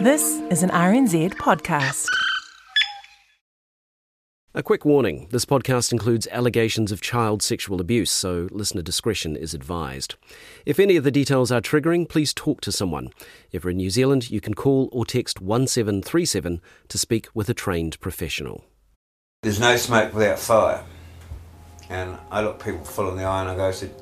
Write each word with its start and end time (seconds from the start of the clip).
This 0.00 0.40
is 0.50 0.64
an 0.64 0.70
RNZ 0.70 1.34
podcast. 1.34 2.08
A 4.52 4.62
quick 4.62 4.84
warning 4.84 5.28
this 5.30 5.44
podcast 5.44 5.92
includes 5.92 6.26
allegations 6.32 6.90
of 6.90 7.00
child 7.00 7.44
sexual 7.44 7.80
abuse, 7.80 8.10
so 8.10 8.48
listener 8.50 8.82
discretion 8.82 9.36
is 9.36 9.54
advised. 9.54 10.16
If 10.66 10.80
any 10.80 10.96
of 10.96 11.04
the 11.04 11.12
details 11.12 11.52
are 11.52 11.60
triggering, 11.60 12.08
please 12.08 12.34
talk 12.34 12.60
to 12.62 12.72
someone. 12.72 13.10
If 13.52 13.62
you're 13.62 13.70
in 13.70 13.76
New 13.76 13.88
Zealand, 13.88 14.30
you 14.30 14.40
can 14.40 14.54
call 14.54 14.88
or 14.90 15.06
text 15.06 15.40
1737 15.40 16.60
to 16.88 16.98
speak 16.98 17.28
with 17.32 17.48
a 17.48 17.54
trained 17.54 18.00
professional. 18.00 18.64
There's 19.44 19.60
no 19.60 19.76
smoke 19.76 20.12
without 20.12 20.40
fire. 20.40 20.82
And 21.88 22.18
I 22.32 22.42
look 22.42 22.62
people 22.62 22.84
full 22.84 23.10
in 23.10 23.16
the 23.16 23.24
eye 23.24 23.42
and 23.42 23.50
I 23.50 23.54
go, 23.54 23.68
I 23.68 23.70
said, 23.70 23.94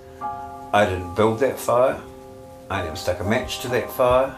I 0.73 0.87
didn't 0.87 1.15
build 1.17 1.41
that 1.41 1.59
fire. 1.59 2.01
I 2.71 2.83
never 2.83 2.97
stuck 2.97 3.21
a 3.21 3.25
match 3.25 3.61
to 3.61 3.69
that 3.69 3.91
fire 3.91 4.35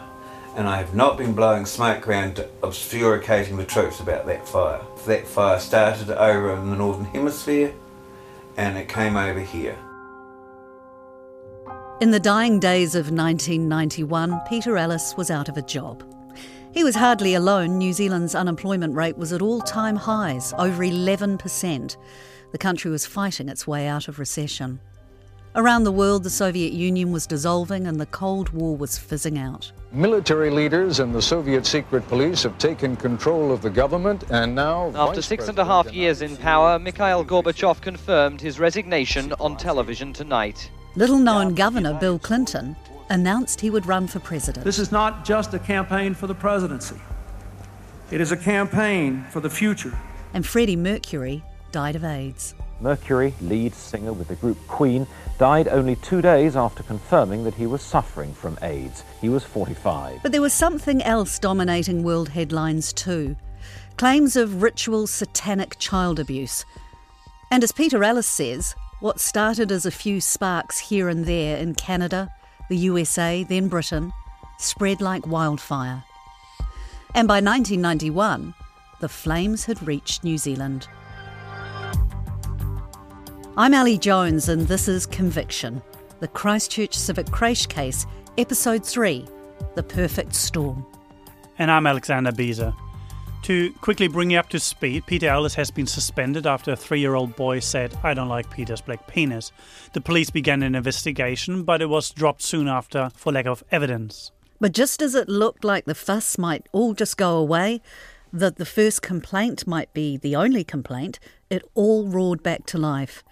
and 0.55 0.67
I 0.67 0.77
have 0.77 0.95
not 0.95 1.17
been 1.17 1.33
blowing 1.33 1.65
smoke 1.65 2.07
around 2.07 2.45
obfuscating 2.61 3.57
the 3.57 3.65
troops 3.65 3.99
about 3.99 4.25
that 4.25 4.47
fire. 4.47 4.81
That 5.05 5.27
fire 5.27 5.59
started 5.59 6.09
over 6.09 6.53
in 6.53 6.69
the 6.69 6.77
Northern 6.77 7.05
Hemisphere 7.05 7.73
and 8.57 8.77
it 8.77 8.87
came 8.87 9.17
over 9.17 9.41
here. 9.41 9.77
In 12.01 12.11
the 12.11 12.19
dying 12.19 12.59
days 12.59 12.95
of 12.95 13.11
1991, 13.11 14.41
Peter 14.49 14.77
Ellis 14.77 15.15
was 15.17 15.29
out 15.29 15.49
of 15.49 15.57
a 15.57 15.61
job. 15.61 16.03
He 16.73 16.83
was 16.83 16.95
hardly 16.95 17.35
alone. 17.35 17.77
New 17.77 17.93
Zealand's 17.93 18.35
unemployment 18.35 18.95
rate 18.95 19.17
was 19.17 19.31
at 19.31 19.41
all 19.41 19.61
time 19.61 19.95
highs, 19.95 20.53
over 20.57 20.83
11%. 20.83 21.97
The 22.51 22.57
country 22.57 22.91
was 22.91 23.05
fighting 23.05 23.49
its 23.49 23.65
way 23.65 23.87
out 23.87 24.07
of 24.07 24.19
recession. 24.19 24.79
Around 25.55 25.85
the 25.85 25.91
world, 25.91 26.23
the 26.23 26.29
Soviet 26.29 26.73
Union 26.73 27.13
was 27.13 27.27
dissolving 27.27 27.87
and 27.87 27.99
the 27.99 28.05
Cold 28.05 28.49
War 28.49 28.75
was 28.75 28.97
fizzing 28.97 29.37
out. 29.37 29.71
Military 29.91 30.49
leaders 30.49 30.99
and 30.99 31.13
the 31.15 31.21
Soviet 31.21 31.65
secret 31.65 32.05
police 32.07 32.43
have 32.43 32.57
taken 32.57 32.95
control 32.95 33.51
of 33.51 33.61
the 33.61 33.69
government 33.69 34.23
and 34.29 34.53
now. 34.53 34.91
After 34.95 35.21
six 35.21 35.47
and 35.47 35.57
a 35.57 35.63
half 35.63 35.91
years 35.93 36.21
in 36.21 36.35
power, 36.37 36.77
Mikhail 36.77 37.23
Gorbachev 37.23 37.81
confirmed 37.81 38.41
his 38.41 38.59
resignation 38.59 39.33
on 39.39 39.55
television 39.55 40.11
tonight. 40.11 40.69
Little 40.95 41.19
known 41.19 41.55
Governor 41.55 41.93
Bill 41.93 42.19
Clinton 42.19 42.75
announced 43.09 43.61
he 43.61 43.69
would 43.69 43.85
run 43.85 44.07
for 44.07 44.19
president. 44.19 44.65
This 44.65 44.79
is 44.79 44.91
not 44.91 45.23
just 45.23 45.53
a 45.53 45.59
campaign 45.59 46.13
for 46.13 46.27
the 46.27 46.35
presidency, 46.35 46.99
it 48.11 48.19
is 48.19 48.31
a 48.31 48.37
campaign 48.37 49.25
for 49.31 49.39
the 49.39 49.49
future. 49.49 49.97
And 50.33 50.45
Freddie 50.45 50.75
Mercury 50.75 51.43
died 51.71 51.95
of 51.95 52.03
AIDS. 52.03 52.53
Mercury, 52.81 53.33
lead 53.41 53.73
singer 53.73 54.11
with 54.11 54.27
the 54.27 54.35
group 54.35 54.57
Queen, 54.67 55.07
died 55.37 55.67
only 55.67 55.95
two 55.97 56.21
days 56.21 56.55
after 56.55 56.83
confirming 56.83 57.43
that 57.43 57.55
he 57.55 57.67
was 57.67 57.81
suffering 57.81 58.33
from 58.33 58.57
AIDS. 58.61 59.03
He 59.21 59.29
was 59.29 59.43
45. 59.43 60.21
But 60.23 60.31
there 60.31 60.41
was 60.41 60.53
something 60.53 61.01
else 61.03 61.39
dominating 61.39 62.03
world 62.03 62.29
headlines 62.29 62.93
too 62.93 63.35
claims 63.97 64.35
of 64.35 64.61
ritual 64.61 65.07
satanic 65.07 65.77
child 65.79 66.19
abuse. 66.19 66.65
And 67.51 67.63
as 67.63 67.71
Peter 67.71 68.03
Ellis 68.03 68.27
says, 68.27 68.75
what 68.99 69.19
started 69.19 69.71
as 69.71 69.85
a 69.85 69.91
few 69.91 70.19
sparks 70.19 70.79
here 70.79 71.07
and 71.07 71.25
there 71.25 71.57
in 71.57 71.75
Canada, 71.75 72.29
the 72.69 72.77
USA, 72.77 73.43
then 73.43 73.67
Britain, 73.67 74.11
spread 74.57 75.01
like 75.01 75.27
wildfire. 75.27 76.03
And 77.13 77.27
by 77.27 77.35
1991, 77.35 78.53
the 78.99 79.09
flames 79.09 79.65
had 79.65 79.85
reached 79.87 80.23
New 80.23 80.37
Zealand. 80.37 80.87
I'm 83.57 83.73
Ali 83.73 83.97
Jones, 83.97 84.49
and 84.49 84.67
this 84.67 84.89
is 84.89 85.05
Conviction, 85.05 85.81
the 86.19 86.27
Christchurch 86.27 86.93
Civic 86.93 87.31
Creche 87.31 87.69
case, 87.69 88.05
Episode 88.37 88.85
3 88.85 89.25
The 89.75 89.83
Perfect 89.83 90.35
Storm. 90.35 90.85
And 91.57 91.71
I'm 91.71 91.87
Alexander 91.87 92.33
Behse. 92.33 92.75
To 93.43 93.71
quickly 93.75 94.09
bring 94.09 94.31
you 94.31 94.39
up 94.39 94.49
to 94.49 94.59
speed, 94.59 95.05
Peter 95.05 95.29
Ellis 95.29 95.55
has 95.55 95.71
been 95.71 95.87
suspended 95.87 96.45
after 96.45 96.73
a 96.73 96.75
three 96.75 96.99
year 96.99 97.15
old 97.15 97.37
boy 97.37 97.59
said, 97.59 97.97
I 98.03 98.13
don't 98.13 98.27
like 98.27 98.51
Peter's 98.51 98.81
black 98.81 99.07
penis. 99.07 99.53
The 99.93 100.01
police 100.01 100.29
began 100.29 100.61
an 100.61 100.75
investigation, 100.75 101.63
but 101.63 101.81
it 101.81 101.87
was 101.87 102.11
dropped 102.11 102.41
soon 102.41 102.67
after 102.67 103.09
for 103.15 103.31
lack 103.31 103.45
of 103.45 103.63
evidence. 103.71 104.33
But 104.59 104.73
just 104.73 105.01
as 105.01 105.15
it 105.15 105.29
looked 105.29 105.63
like 105.63 105.85
the 105.85 105.95
fuss 105.95 106.37
might 106.37 106.67
all 106.73 106.93
just 106.93 107.15
go 107.15 107.37
away, 107.37 107.81
that 108.33 108.57
the 108.57 108.65
first 108.65 109.01
complaint 109.01 109.65
might 109.65 109.93
be 109.93 110.17
the 110.17 110.35
only 110.35 110.65
complaint, 110.65 111.19
it 111.49 111.63
all 111.73 112.07
roared 112.07 112.43
back 112.43 112.65
to 112.67 112.77
life. 112.77 113.23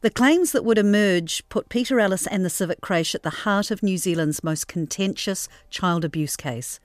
The 0.00 0.10
claims 0.10 0.52
that 0.52 0.64
would 0.64 0.78
emerge 0.78 1.48
put 1.48 1.68
Peter 1.68 1.98
Ellis 1.98 2.26
and 2.26 2.44
the 2.44 2.50
Civic 2.50 2.80
Creche 2.80 3.14
at 3.14 3.24
the 3.24 3.30
heart 3.30 3.70
of 3.70 3.82
New 3.82 3.98
Zealand's 3.98 4.44
most 4.44 4.68
contentious 4.68 5.48
child 5.70 6.04
abuse 6.04 6.36
case. 6.36 6.78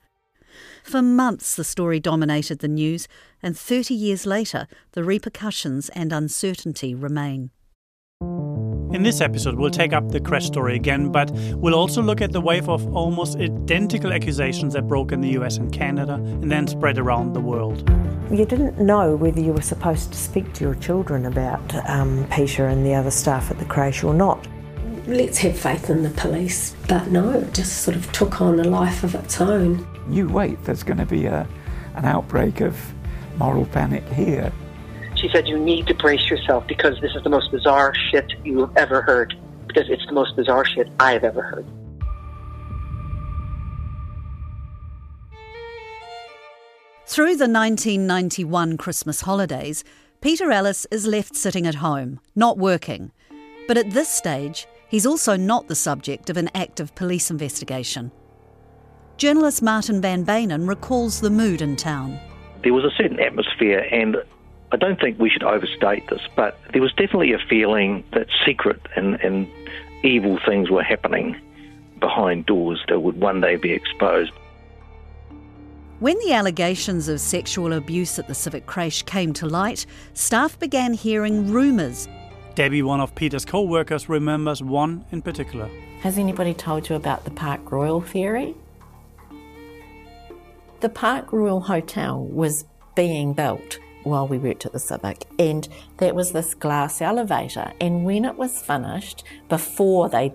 For 0.82 1.02
months, 1.02 1.54
the 1.54 1.64
story 1.64 2.00
dominated 2.00 2.58
the 2.58 2.68
news, 2.68 3.08
and 3.42 3.56
30 3.56 3.94
years 3.94 4.26
later, 4.26 4.66
the 4.92 5.04
repercussions 5.04 5.88
and 5.90 6.12
uncertainty 6.12 6.94
remain. 6.94 7.50
In 8.94 9.02
this 9.02 9.20
episode, 9.20 9.56
we'll 9.56 9.70
take 9.70 9.92
up 9.92 10.08
the 10.10 10.20
creche 10.20 10.44
story 10.44 10.76
again, 10.76 11.10
but 11.10 11.28
we'll 11.56 11.74
also 11.74 12.00
look 12.00 12.20
at 12.20 12.30
the 12.30 12.40
wave 12.40 12.68
of 12.68 12.86
almost 12.94 13.36
identical 13.36 14.12
accusations 14.12 14.72
that 14.74 14.86
broke 14.86 15.10
in 15.10 15.20
the 15.20 15.30
US 15.30 15.56
and 15.56 15.72
Canada 15.72 16.14
and 16.14 16.48
then 16.48 16.68
spread 16.68 16.96
around 16.96 17.32
the 17.32 17.40
world. 17.40 17.90
You 18.30 18.46
didn't 18.46 18.78
know 18.78 19.16
whether 19.16 19.40
you 19.40 19.52
were 19.52 19.62
supposed 19.62 20.12
to 20.12 20.16
speak 20.16 20.52
to 20.52 20.64
your 20.64 20.76
children 20.76 21.26
about 21.26 21.74
um, 21.90 22.24
Peter 22.30 22.68
and 22.68 22.86
the 22.86 22.94
other 22.94 23.10
staff 23.10 23.50
at 23.50 23.58
the 23.58 23.64
creche 23.64 24.04
or 24.04 24.14
not. 24.14 24.46
Let's 25.08 25.38
have 25.38 25.58
faith 25.58 25.90
in 25.90 26.04
the 26.04 26.10
police, 26.10 26.76
but 26.88 27.08
no, 27.08 27.32
it 27.32 27.52
just 27.52 27.82
sort 27.82 27.96
of 27.96 28.10
took 28.12 28.40
on 28.40 28.60
a 28.60 28.64
life 28.64 29.02
of 29.02 29.16
its 29.16 29.40
own. 29.40 29.84
You 30.08 30.28
wait, 30.28 30.62
there's 30.64 30.84
going 30.84 30.98
to 30.98 31.06
be 31.06 31.26
a, 31.26 31.48
an 31.96 32.04
outbreak 32.04 32.60
of 32.60 32.80
moral 33.38 33.66
panic 33.66 34.04
here. 34.10 34.52
She 35.24 35.30
said, 35.30 35.48
You 35.48 35.58
need 35.58 35.86
to 35.86 35.94
brace 35.94 36.28
yourself 36.28 36.66
because 36.66 37.00
this 37.00 37.12
is 37.14 37.22
the 37.22 37.30
most 37.30 37.50
bizarre 37.50 37.94
shit 38.10 38.30
you've 38.44 38.76
ever 38.76 39.00
heard. 39.00 39.34
Because 39.66 39.88
it's 39.88 40.04
the 40.04 40.12
most 40.12 40.36
bizarre 40.36 40.66
shit 40.66 40.86
I've 41.00 41.24
ever 41.24 41.40
heard. 41.40 41.64
Through 47.06 47.36
the 47.36 47.48
1991 47.48 48.76
Christmas 48.76 49.22
holidays, 49.22 49.82
Peter 50.20 50.50
Ellis 50.50 50.86
is 50.90 51.06
left 51.06 51.36
sitting 51.36 51.66
at 51.66 51.76
home, 51.76 52.20
not 52.36 52.58
working. 52.58 53.10
But 53.66 53.78
at 53.78 53.92
this 53.92 54.10
stage, 54.10 54.66
he's 54.90 55.06
also 55.06 55.38
not 55.38 55.68
the 55.68 55.74
subject 55.74 56.28
of 56.28 56.36
an 56.36 56.50
active 56.54 56.94
police 56.94 57.30
investigation. 57.30 58.12
Journalist 59.16 59.62
Martin 59.62 60.02
Van 60.02 60.22
Beynen 60.26 60.68
recalls 60.68 61.22
the 61.22 61.30
mood 61.30 61.62
in 61.62 61.76
town. 61.76 62.20
There 62.62 62.74
was 62.74 62.84
a 62.84 62.94
certain 62.94 63.20
atmosphere, 63.20 63.88
and 63.90 64.16
I 64.74 64.76
don't 64.76 64.98
think 64.98 65.20
we 65.20 65.30
should 65.30 65.44
overstate 65.44 66.08
this, 66.10 66.20
but 66.34 66.58
there 66.72 66.82
was 66.82 66.90
definitely 66.94 67.32
a 67.32 67.38
feeling 67.38 68.02
that 68.12 68.26
secret 68.44 68.80
and, 68.96 69.14
and 69.20 69.46
evil 70.02 70.40
things 70.44 70.68
were 70.68 70.82
happening 70.82 71.40
behind 72.00 72.46
doors 72.46 72.82
that 72.88 72.98
would 72.98 73.20
one 73.20 73.40
day 73.40 73.54
be 73.54 73.70
exposed. 73.70 74.32
When 76.00 76.18
the 76.18 76.32
allegations 76.32 77.06
of 77.08 77.20
sexual 77.20 77.72
abuse 77.72 78.18
at 78.18 78.26
the 78.26 78.34
Civic 78.34 78.66
Creche 78.66 79.06
came 79.06 79.32
to 79.34 79.46
light, 79.46 79.86
staff 80.14 80.58
began 80.58 80.92
hearing 80.92 81.52
rumours. 81.52 82.08
Debbie, 82.56 82.82
one 82.82 83.00
of 83.00 83.14
Peter's 83.14 83.44
co 83.44 83.62
workers, 83.62 84.08
remembers 84.08 84.60
one 84.60 85.04
in 85.12 85.22
particular. 85.22 85.70
Has 86.00 86.18
anybody 86.18 86.52
told 86.52 86.88
you 86.88 86.96
about 86.96 87.24
the 87.24 87.30
Park 87.30 87.70
Royal 87.70 88.00
theory? 88.00 88.56
The 90.80 90.88
Park 90.88 91.32
Royal 91.32 91.60
Hotel 91.60 92.20
was 92.24 92.64
being 92.96 93.34
built 93.34 93.78
while 94.04 94.28
we 94.28 94.38
worked 94.38 94.64
at 94.66 94.72
the 94.72 94.78
Civic, 94.78 95.24
and 95.38 95.68
there 95.98 96.14
was 96.14 96.32
this 96.32 96.54
glass 96.54 97.02
elevator. 97.02 97.72
And 97.80 98.04
when 98.04 98.24
it 98.24 98.36
was 98.36 98.60
finished, 98.60 99.24
before 99.48 100.08
they 100.08 100.34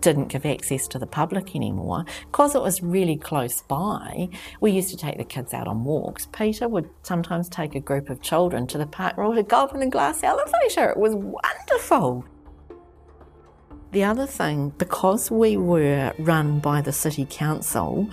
didn't 0.00 0.28
give 0.28 0.46
access 0.46 0.88
to 0.88 0.98
the 0.98 1.06
public 1.06 1.54
anymore, 1.54 2.04
because 2.26 2.54
it 2.54 2.62
was 2.62 2.82
really 2.82 3.16
close 3.16 3.62
by, 3.62 4.28
we 4.60 4.70
used 4.70 4.90
to 4.90 4.96
take 4.96 5.18
the 5.18 5.24
kids 5.24 5.52
out 5.52 5.68
on 5.68 5.84
walks. 5.84 6.26
Peter 6.32 6.68
would 6.68 6.88
sometimes 7.02 7.48
take 7.48 7.74
a 7.74 7.80
group 7.80 8.08
of 8.08 8.22
children 8.22 8.66
to 8.68 8.78
the 8.78 8.86
Park 8.86 9.16
Royal 9.16 9.34
to 9.34 9.42
go 9.42 9.64
up 9.64 9.74
in 9.74 9.80
the 9.80 9.86
glass 9.86 10.22
elevator. 10.22 10.88
It 10.90 10.96
was 10.96 11.14
wonderful. 11.14 12.24
The 13.92 14.02
other 14.02 14.26
thing, 14.26 14.70
because 14.70 15.30
we 15.30 15.56
were 15.56 16.12
run 16.18 16.58
by 16.58 16.80
the 16.80 16.92
City 16.92 17.26
Council, 17.30 18.08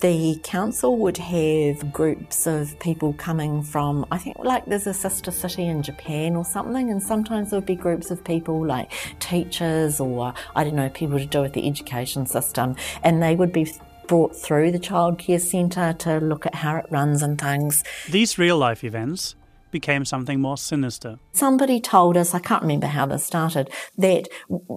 the 0.00 0.38
council 0.42 0.96
would 0.98 1.16
have 1.18 1.92
groups 1.92 2.46
of 2.46 2.78
people 2.78 3.12
coming 3.14 3.62
from, 3.62 4.06
I 4.10 4.18
think, 4.18 4.38
like 4.38 4.64
there's 4.66 4.86
a 4.86 4.94
sister 4.94 5.30
city 5.30 5.66
in 5.66 5.82
Japan 5.82 6.36
or 6.36 6.44
something, 6.44 6.90
and 6.90 7.02
sometimes 7.02 7.50
there 7.50 7.58
would 7.58 7.66
be 7.66 7.74
groups 7.74 8.10
of 8.10 8.22
people 8.22 8.64
like 8.64 8.92
teachers 9.18 10.00
or, 10.00 10.34
I 10.54 10.64
don't 10.64 10.76
know, 10.76 10.88
people 10.88 11.18
to 11.18 11.26
do 11.26 11.40
with 11.40 11.52
the 11.52 11.66
education 11.66 12.26
system, 12.26 12.76
and 13.02 13.22
they 13.22 13.34
would 13.34 13.52
be 13.52 13.72
brought 14.06 14.34
through 14.34 14.72
the 14.72 14.78
childcare 14.78 15.40
centre 15.40 15.92
to 15.92 16.18
look 16.18 16.46
at 16.46 16.54
how 16.54 16.76
it 16.76 16.86
runs 16.90 17.22
and 17.22 17.38
things. 17.38 17.84
These 18.08 18.38
real 18.38 18.56
life 18.56 18.82
events 18.84 19.34
became 19.70 20.04
something 20.04 20.40
more 20.40 20.56
sinister. 20.56 21.18
Somebody 21.32 21.80
told 21.80 22.16
us, 22.16 22.34
I 22.34 22.38
can't 22.38 22.62
remember 22.62 22.86
how 22.86 23.06
this 23.06 23.24
started, 23.24 23.70
that 23.96 24.28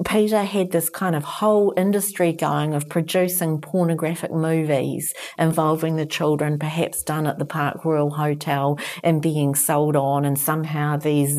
Peter 0.05 0.43
had 0.43 0.71
this 0.71 0.89
kind 0.89 1.15
of 1.15 1.23
whole 1.23 1.73
industry 1.77 2.33
going 2.33 2.73
of 2.73 2.89
producing 2.89 3.61
pornographic 3.61 4.31
movies 4.31 5.13
involving 5.37 5.95
the 5.95 6.05
children, 6.05 6.59
perhaps 6.59 7.03
done 7.03 7.27
at 7.27 7.39
the 7.39 7.45
Park 7.45 7.83
Royal 7.85 8.11
Hotel 8.11 8.77
and 9.03 9.21
being 9.21 9.55
sold 9.55 9.95
on, 9.95 10.25
and 10.25 10.39
somehow 10.39 10.97
these 10.97 11.37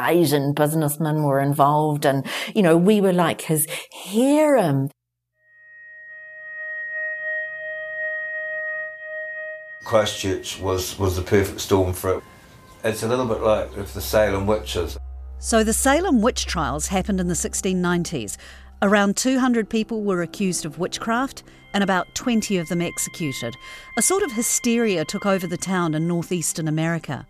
Asian 0.00 0.52
businessmen 0.52 1.22
were 1.22 1.40
involved, 1.40 2.04
and 2.04 2.26
you 2.54 2.62
know, 2.62 2.76
we 2.76 3.00
were 3.00 3.12
like 3.12 3.42
his 3.42 3.66
harem. 3.92 4.90
Christchurch 9.94 10.58
was, 10.58 10.98
was 10.98 11.14
the 11.14 11.22
perfect 11.22 11.60
storm 11.60 11.92
for 11.92 12.18
it. 12.18 12.24
It's 12.82 13.04
a 13.04 13.08
little 13.08 13.26
bit 13.26 13.40
like 13.42 13.72
the 13.76 14.00
Salem 14.00 14.44
witches. 14.44 14.98
So 15.38 15.62
the 15.62 15.72
Salem 15.72 16.20
witch 16.20 16.46
trials 16.46 16.88
happened 16.88 17.20
in 17.20 17.28
the 17.28 17.34
1690s. 17.34 18.36
Around 18.82 19.16
200 19.16 19.70
people 19.70 20.02
were 20.02 20.20
accused 20.20 20.64
of 20.64 20.80
witchcraft 20.80 21.44
and 21.72 21.84
about 21.84 22.12
20 22.16 22.58
of 22.58 22.68
them 22.68 22.82
executed. 22.82 23.54
A 23.96 24.02
sort 24.02 24.24
of 24.24 24.32
hysteria 24.32 25.04
took 25.04 25.26
over 25.26 25.46
the 25.46 25.56
town 25.56 25.94
in 25.94 26.08
northeastern 26.08 26.66
America. 26.66 27.24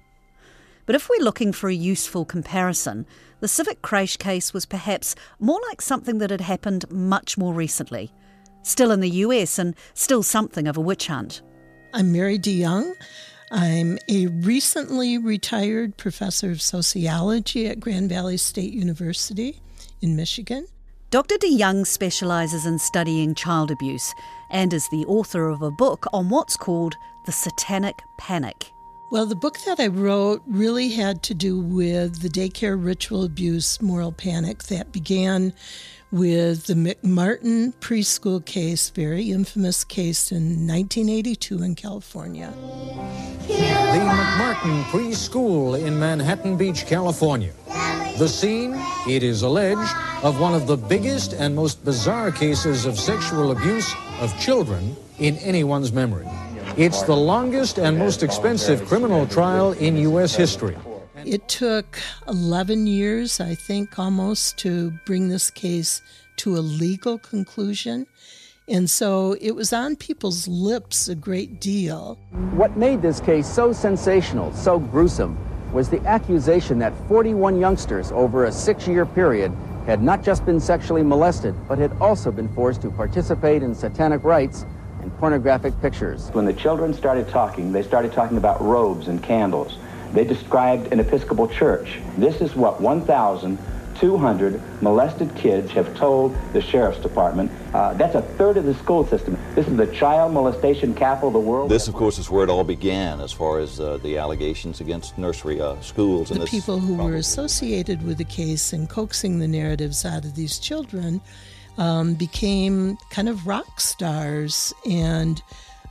But 0.87 0.97
if 0.97 1.11
we're 1.11 1.23
looking 1.23 1.53
for 1.53 1.69
a 1.69 1.75
useful 1.75 2.25
comparison, 2.25 3.05
the 3.41 3.49
Civic 3.49 3.83
Creche 3.83 4.17
case 4.17 4.55
was 4.55 4.65
perhaps 4.65 5.15
more 5.39 5.61
like 5.69 5.83
something 5.83 6.17
that 6.17 6.31
had 6.31 6.41
happened 6.41 6.91
much 6.91 7.37
more 7.37 7.53
recently. 7.53 8.11
Still 8.63 8.91
in 8.91 9.01
the 9.01 9.11
US 9.11 9.59
and 9.59 9.75
still 9.93 10.23
something 10.23 10.67
of 10.67 10.79
a 10.79 10.81
witch 10.81 11.09
hunt. 11.09 11.43
I'm 11.97 12.11
Mary 12.11 12.41
DeYoung. 12.41 12.97
I'm 13.53 14.01
a 14.09 14.27
recently 14.27 15.17
retired 15.17 15.97
professor 15.97 16.51
of 16.51 16.61
sociology 16.61 17.69
at 17.69 17.79
Grand 17.79 18.09
Valley 18.09 18.37
State 18.37 18.73
University 18.73 19.61
in 20.03 20.17
Michigan. 20.17 20.67
Dr. 21.11 21.37
DeYoung 21.37 21.87
specialises 21.87 22.67
in 22.67 22.81
studying 22.81 23.37
child 23.37 23.71
abuse 23.71 24.13
and 24.51 24.73
is 24.73 24.89
the 24.89 25.05
author 25.05 25.49
of 25.49 25.63
a 25.63 25.71
book 25.71 26.07
on 26.13 26.31
what's 26.31 26.57
called 26.57 26.97
the 27.27 27.33
Satanic 27.33 28.03
Panic. 28.19 28.73
Well, 29.13 29.27
the 29.27 29.37
book 29.37 29.61
that 29.61 29.79
I 29.79 29.87
wrote 29.87 30.43
really 30.49 30.89
had 30.89 31.23
to 31.23 31.35
do 31.35 31.61
with 31.61 32.23
the 32.23 32.29
daycare 32.29 32.77
ritual 32.77 33.23
abuse 33.23 33.81
moral 33.81 34.11
panic 34.11 34.65
that 34.65 34.91
began 34.91 35.53
with 36.15 36.67
the 36.67 36.75
McMartin 36.75 37.75
preschool 37.81 38.45
case, 38.45 38.89
very 38.91 39.33
infamous 39.33 39.83
case 39.83 40.31
in 40.31 40.65
1982 40.65 41.61
in 41.61 41.75
California. 41.75 42.55
The 43.49 43.53
McMartin 43.53 44.85
preschool 44.85 45.77
in 45.77 45.99
Manhattan 45.99 46.57
Beach, 46.57 46.87
California. 46.87 47.53
The 48.17 48.29
scene, 48.29 48.81
it 49.09 49.25
is 49.25 49.43
alleged, 49.43 49.91
of 50.23 50.39
one 50.39 50.55
of 50.55 50.69
the 50.69 50.77
biggest 50.77 51.33
and 51.33 51.57
most 51.57 51.85
bizarre 51.85 52.31
cases 52.31 52.87
of 52.87 52.97
sexual 52.97 53.51
abuse 53.51 53.93
of 54.21 54.39
children 54.39 54.95
in 55.19 55.37
anyone's 55.39 55.93
memory. 55.93 56.29
It's 56.77 57.03
the 57.03 57.17
longest 57.17 57.81
and 57.81 57.99
most 57.99 58.23
expensive 58.23 58.87
criminal 58.87 59.27
trial 59.27 59.73
in 59.73 59.97
U.S. 59.97 60.37
history. 60.37 60.77
It 61.27 61.49
took 61.49 61.99
11 62.29 62.87
years, 62.87 63.41
I 63.41 63.55
think, 63.55 63.99
almost 63.99 64.59
to 64.59 64.91
bring 65.07 65.29
this 65.29 65.49
case 65.51 66.03
to 66.37 66.57
a 66.57 66.61
legal 66.61 67.17
conclusion. 67.19 68.07
And 68.69 68.91
so 68.91 69.35
it 69.41 69.53
was 69.53 69.73
on 69.73 69.97
people's 69.97 70.47
lips 70.47 71.09
a 71.09 71.15
great 71.15 71.63
deal. 71.63 72.19
What 72.53 72.77
made 72.77 73.01
this 73.01 73.21
case 73.21 73.47
so 73.47 73.73
sensational, 73.73 74.53
so 74.53 74.79
gruesome, 74.79 75.39
was 75.73 75.89
the 75.89 76.01
accusation 76.07 76.79
that 76.81 76.93
41 77.09 77.59
youngsters 77.59 78.13
over 78.13 78.45
a 78.45 78.53
six 78.53 78.87
year 78.87 79.07
period 79.07 79.51
had 79.87 80.03
not 80.03 80.23
just 80.23 80.45
been 80.45 80.61
sexually 80.61 81.03
molested, 81.03 81.55
but 81.69 81.79
had 81.79 81.93
also 82.01 82.31
been 82.31 82.49
forced 82.55 82.83
to 82.83 82.91
participate 82.91 83.63
in 83.63 83.75
satanic 83.75 84.25
rites 84.25 84.67
and 85.01 85.15
pornographic 85.19 85.79
pictures. 85.81 86.29
When 86.33 86.45
the 86.45 86.53
children 86.53 86.93
started 86.93 87.29
talking, 87.29 87.73
they 87.73 87.83
started 87.83 88.13
talking 88.13 88.37
about 88.37 88.61
robes 88.63 89.09
and 89.09 89.23
candles. 89.23 89.79
They 90.15 90.25
described 90.25 90.93
an 90.93 91.01
Episcopal 91.01 91.49
church. 91.49 91.99
This 92.17 92.41
is 92.41 92.55
what 92.55 92.81
1,200 92.81 94.63
molested 94.81 95.35
kids 95.35 95.73
have 95.73 95.93
told 95.97 96.37
the 96.53 96.63
Sheriff's 96.63 97.01
Department. 97.01 97.51
Uh, 97.75 97.95
that's 97.95 98.15
a 98.15 98.23
third 98.23 98.57
of 98.57 98.65
the 98.65 98.75
school 98.75 99.05
system. 99.05 99.37
This 99.57 99.67
is 99.67 99.77
the 99.77 99.89
child 99.89 100.33
molestation 100.33 100.95
capital 100.95 101.29
of 101.29 101.35
the 101.35 101.41
world. 101.41 101.69
This, 101.69 101.89
of 101.89 101.95
course, 101.95 102.19
is 102.21 102.31
where 102.31 102.45
it 102.45 102.49
all 102.49 102.63
began 102.63 103.21
as 103.21 103.33
far 103.33 103.59
as 103.59 103.81
uh, 103.81 103.99
the 104.05 104.17
allegations 104.17 104.81
against 104.81 105.19
nursery 105.19 105.61
uh, 105.61 105.81
schools. 105.81 106.29
The 106.29 106.47
people 106.47 106.79
who 106.79 106.95
were 106.95 107.17
associated 107.17 108.05
with 108.05 108.19
the 108.19 108.25
case 108.25 108.73
and 108.73 108.89
coaxing 108.89 109.41
the 109.41 109.49
narratives 109.49 110.05
out 110.05 110.25
of 110.25 110.37
these 110.37 110.61
children 110.61 111.21
um, 111.77 112.15
became 112.15 112.99
kind 113.11 113.29
of 113.29 113.49
rock 113.49 113.81
stars 113.81 114.73
and 114.89 115.43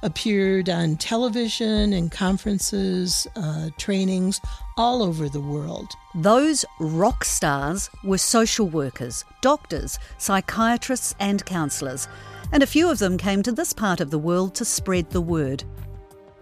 appeared 0.03 0.69
on 0.69 0.97
television 0.97 1.93
and 1.93 2.11
conferences, 2.11 3.25
uh, 3.35 3.69
trainings 3.77 4.39
all 4.77 5.01
over 5.01 5.29
the 5.29 5.41
world. 5.41 5.91
Those 6.13 6.65
rock 6.79 7.23
stars 7.23 7.89
were 8.03 8.17
social 8.17 8.67
workers, 8.67 9.25
doctors, 9.41 9.97
psychiatrists, 10.17 11.15
and 11.19 11.43
counsellors, 11.45 12.07
and 12.51 12.61
a 12.61 12.67
few 12.67 12.91
of 12.91 12.99
them 12.99 13.17
came 13.17 13.41
to 13.43 13.51
this 13.51 13.73
part 13.73 13.99
of 13.99 14.11
the 14.11 14.19
world 14.19 14.53
to 14.55 14.65
spread 14.65 15.09
the 15.09 15.21
word. 15.21 15.63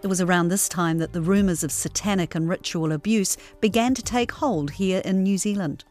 It 0.02 0.08
was 0.08 0.20
around 0.20 0.48
this 0.48 0.68
time 0.68 0.98
that 0.98 1.12
the 1.12 1.22
rumours 1.22 1.62
of 1.62 1.70
satanic 1.70 2.34
and 2.34 2.48
ritual 2.48 2.90
abuse 2.90 3.36
began 3.60 3.94
to 3.94 4.02
take 4.02 4.32
hold 4.32 4.72
here 4.72 5.00
in 5.04 5.22
New 5.22 5.38
Zealand. 5.38 5.84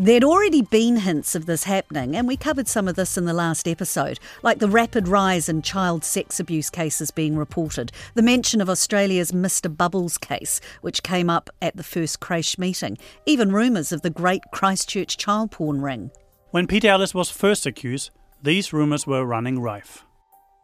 There'd 0.00 0.22
already 0.22 0.62
been 0.62 0.98
hints 0.98 1.34
of 1.34 1.46
this 1.46 1.64
happening, 1.64 2.14
and 2.14 2.28
we 2.28 2.36
covered 2.36 2.68
some 2.68 2.86
of 2.86 2.94
this 2.94 3.18
in 3.18 3.24
the 3.24 3.32
last 3.32 3.66
episode, 3.66 4.20
like 4.44 4.60
the 4.60 4.68
rapid 4.68 5.08
rise 5.08 5.48
in 5.48 5.60
child 5.60 6.04
sex 6.04 6.38
abuse 6.38 6.70
cases 6.70 7.10
being 7.10 7.36
reported, 7.36 7.90
the 8.14 8.22
mention 8.22 8.60
of 8.60 8.70
Australia's 8.70 9.32
Mr. 9.32 9.76
Bubbles 9.76 10.16
case, 10.16 10.60
which 10.82 11.02
came 11.02 11.28
up 11.28 11.50
at 11.60 11.76
the 11.76 11.82
first 11.82 12.20
creche 12.20 12.58
meeting, 12.58 12.96
even 13.26 13.50
rumours 13.50 13.90
of 13.90 14.02
the 14.02 14.08
great 14.08 14.42
Christchurch 14.52 15.16
child 15.16 15.50
porn 15.50 15.82
ring. 15.82 16.12
When 16.52 16.68
Peter 16.68 16.86
Ellis 16.86 17.12
was 17.12 17.28
first 17.28 17.66
accused, 17.66 18.10
these 18.40 18.72
rumours 18.72 19.04
were 19.04 19.26
running 19.26 19.58
rife. 19.58 20.04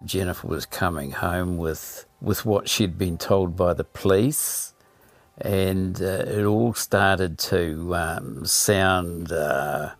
Jennifer 0.05 0.47
was 0.47 0.65
coming 0.65 1.11
home 1.11 1.57
with, 1.57 2.07
with 2.21 2.47
what 2.47 2.69
she'd 2.69 2.97
been 2.97 3.19
told 3.19 3.57
by 3.57 3.75
the 3.75 3.83
police 3.83 4.74
and 5.39 6.01
uh, 6.01 6.25
it 6.27 6.45
all 6.45 6.75
started 6.75 7.39
to 7.39 7.95
um, 7.95 8.45
sound 8.47 9.33
uh, 9.33 9.91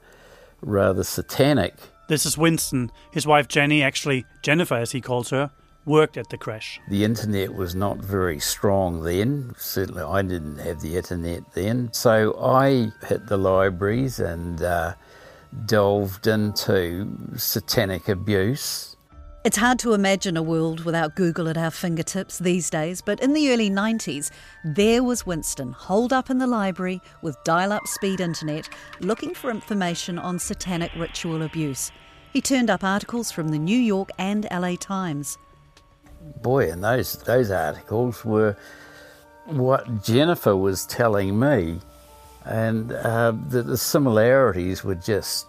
rather 0.63 1.05
satanic. 1.05 1.75
This 2.09 2.27
is 2.27 2.37
Winston. 2.37 2.91
His 3.13 3.27
wife 3.27 3.49
Jenny, 3.49 3.83
actually 3.83 4.27
Jennifer 4.43 4.75
as 4.75 4.93
he 4.93 5.01
calls 5.01 5.31
her, 5.31 5.51
worked 5.87 6.17
at 6.17 6.29
the 6.29 6.37
creche. 6.37 6.81
The 6.89 7.05
internet 7.05 7.55
was 7.55 7.75
not 7.75 7.99
very 7.99 8.39
strong 8.39 9.03
then. 9.03 9.55
Certainly, 9.59 10.03
I 10.03 10.23
didn't 10.23 10.59
have 10.59 10.81
the 10.81 10.97
internet 10.97 11.43
then. 11.55 11.93
So 11.93 12.39
I 12.41 12.93
hit 13.07 13.27
the 13.27 13.39
libraries 13.39 14.21
and 14.21 14.63
uh, 14.63 14.95
delved 15.67 16.27
into 16.27 17.09
satanic 17.37 18.09
abuse 18.09 18.94
it's 19.45 19.59
hard 19.59 19.79
to 19.81 19.93
imagine 19.93 20.39
a 20.39 20.43
world 20.43 20.87
without 20.87 21.17
Google 21.17 21.51
at 21.51 21.59
our 21.59 21.71
fingertips 21.71 22.39
these 22.39 22.71
days, 22.71 23.03
but 23.03 23.21
in 23.21 23.35
the 23.35 23.53
early 23.53 23.69
90s, 23.69 24.31
there 24.65 25.03
was 25.03 25.27
Winston, 25.27 25.73
holed 25.73 26.15
up 26.15 26.31
in 26.31 26.39
the 26.39 26.47
library 26.47 27.03
with 27.21 27.37
dial 27.45 27.71
up 27.71 27.87
speed 27.87 28.21
internet, 28.23 28.71
looking 29.01 29.35
for 29.35 29.51
information 29.51 30.19
on 30.19 30.39
satanic 30.39 30.91
ritual 30.97 31.43
abuse. 31.43 31.93
He 32.33 32.41
turned 32.41 32.71
up 32.71 32.83
articles 32.83 33.31
from 33.31 33.51
the 33.51 33.59
New 33.59 33.79
York 33.79 34.09
and 34.19 34.47
LA 34.51 34.77
Times. 34.77 35.37
Boy, 36.41 36.71
and 36.71 36.83
those, 36.83 37.13
those 37.25 37.51
articles 37.51 38.25
were 38.25 38.57
what 39.45 40.03
Jennifer 40.03 40.57
was 40.57 40.87
telling 40.87 41.39
me, 41.39 41.81
and 42.47 42.93
uh, 42.93 43.35
the, 43.51 43.63
the 43.63 43.77
similarities 43.77 44.83
were 44.83 44.95
just 44.95 45.47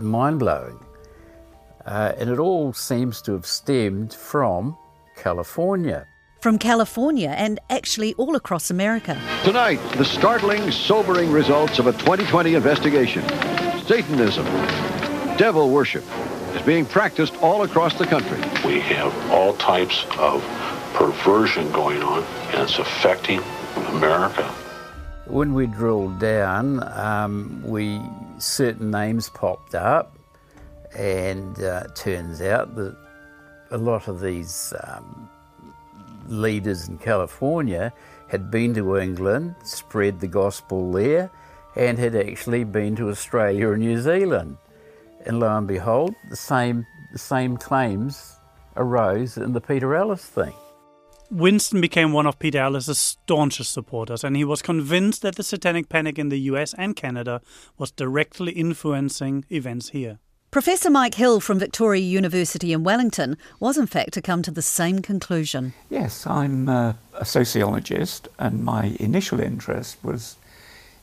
mind 0.00 0.40
blowing. 0.40 0.80
Uh, 1.86 2.12
and 2.18 2.30
it 2.30 2.38
all 2.38 2.72
seems 2.72 3.22
to 3.22 3.32
have 3.32 3.46
stemmed 3.46 4.12
from 4.12 4.76
California. 5.16 6.06
From 6.40 6.58
California 6.58 7.34
and 7.36 7.58
actually 7.68 8.14
all 8.14 8.34
across 8.34 8.70
America. 8.70 9.20
Tonight, 9.44 9.78
the 9.96 10.04
startling, 10.04 10.70
sobering 10.70 11.30
results 11.30 11.78
of 11.78 11.86
a 11.86 11.92
2020 11.92 12.54
investigation. 12.54 13.22
Satanism, 13.86 14.46
devil 15.36 15.70
worship, 15.70 16.04
is 16.54 16.62
being 16.62 16.86
practiced 16.86 17.36
all 17.42 17.62
across 17.62 17.98
the 17.98 18.06
country. 18.06 18.38
We 18.64 18.80
have 18.80 19.14
all 19.30 19.54
types 19.54 20.06
of 20.18 20.42
perversion 20.94 21.70
going 21.72 22.02
on, 22.02 22.22
and 22.52 22.62
it's 22.62 22.78
affecting 22.78 23.40
America. 23.88 24.44
When 25.26 25.54
we 25.54 25.66
drilled 25.66 26.18
down, 26.18 26.82
um, 26.98 27.62
we 27.64 28.00
certain 28.38 28.90
names 28.90 29.28
popped 29.28 29.74
up 29.74 30.16
and 30.96 31.62
uh, 31.62 31.84
turns 31.94 32.40
out 32.40 32.74
that 32.76 32.96
a 33.70 33.78
lot 33.78 34.08
of 34.08 34.20
these 34.20 34.72
um, 34.84 35.28
leaders 36.26 36.88
in 36.88 36.98
California 36.98 37.92
had 38.28 38.50
been 38.50 38.74
to 38.74 38.96
England, 38.96 39.54
spread 39.64 40.20
the 40.20 40.28
gospel 40.28 40.92
there, 40.92 41.30
and 41.76 41.98
had 41.98 42.14
actually 42.14 42.64
been 42.64 42.96
to 42.96 43.08
Australia 43.08 43.70
and 43.70 43.80
New 43.80 44.00
Zealand. 44.00 44.56
And 45.26 45.40
lo 45.40 45.56
and 45.56 45.66
behold, 45.66 46.14
the 46.28 46.36
same, 46.36 46.86
the 47.12 47.18
same 47.18 47.56
claims 47.56 48.36
arose 48.76 49.36
in 49.36 49.52
the 49.52 49.60
Peter 49.60 49.94
Ellis 49.94 50.24
thing. 50.24 50.54
Winston 51.30 51.80
became 51.80 52.12
one 52.12 52.26
of 52.26 52.40
Peter 52.40 52.58
Ellis's 52.58 52.98
staunchest 52.98 53.72
supporters, 53.72 54.24
and 54.24 54.36
he 54.36 54.44
was 54.44 54.62
convinced 54.62 55.22
that 55.22 55.36
the 55.36 55.44
satanic 55.44 55.88
panic 55.88 56.18
in 56.18 56.28
the 56.28 56.40
US 56.40 56.74
and 56.74 56.96
Canada 56.96 57.40
was 57.78 57.92
directly 57.92 58.52
influencing 58.52 59.44
events 59.48 59.90
here. 59.90 60.18
Professor 60.50 60.90
Mike 60.90 61.14
Hill 61.14 61.38
from 61.38 61.60
Victoria 61.60 62.02
University 62.02 62.72
in 62.72 62.82
Wellington 62.82 63.36
was, 63.60 63.78
in 63.78 63.86
fact, 63.86 64.12
to 64.14 64.20
come 64.20 64.42
to 64.42 64.50
the 64.50 64.62
same 64.62 64.98
conclusion. 64.98 65.74
Yes, 65.88 66.26
I'm 66.26 66.68
uh, 66.68 66.94
a 67.14 67.24
sociologist, 67.24 68.26
and 68.36 68.64
my 68.64 68.96
initial 68.98 69.38
interest 69.38 69.98
was 70.02 70.34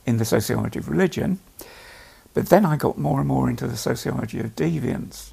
in 0.04 0.18
the 0.18 0.26
sociology 0.26 0.80
of 0.80 0.90
religion, 0.90 1.38
but 2.34 2.50
then 2.50 2.66
I 2.66 2.76
got 2.76 2.98
more 2.98 3.20
and 3.20 3.28
more 3.28 3.48
into 3.48 3.66
the 3.66 3.78
sociology 3.78 4.38
of 4.38 4.54
deviance. 4.54 5.32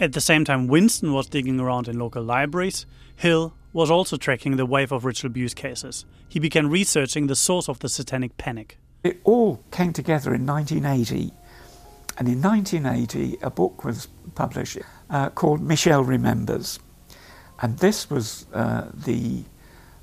At 0.00 0.14
the 0.14 0.22
same 0.22 0.46
time, 0.46 0.66
Winston 0.66 1.12
was 1.12 1.26
digging 1.26 1.60
around 1.60 1.86
in 1.86 1.98
local 1.98 2.22
libraries. 2.22 2.86
Hill 3.14 3.52
was 3.74 3.90
also 3.90 4.16
tracking 4.16 4.56
the 4.56 4.64
wave 4.64 4.90
of 4.90 5.04
ritual 5.04 5.30
abuse 5.30 5.52
cases. 5.52 6.06
He 6.26 6.38
began 6.38 6.70
researching 6.70 7.26
the 7.26 7.36
source 7.36 7.68
of 7.68 7.80
the 7.80 7.90
satanic 7.90 8.38
panic. 8.38 8.78
It 9.02 9.20
all 9.22 9.62
came 9.70 9.92
together 9.92 10.32
in 10.32 10.46
1980 10.46 11.34
and 12.18 12.28
in 12.28 12.40
1980, 12.40 13.38
a 13.42 13.50
book 13.50 13.84
was 13.84 14.08
published 14.34 14.78
uh, 15.10 15.30
called 15.30 15.60
Michelle 15.60 16.04
Remembers. 16.04 16.78
And 17.60 17.78
this 17.78 18.08
was 18.08 18.46
uh, 18.52 18.90
the 18.92 19.42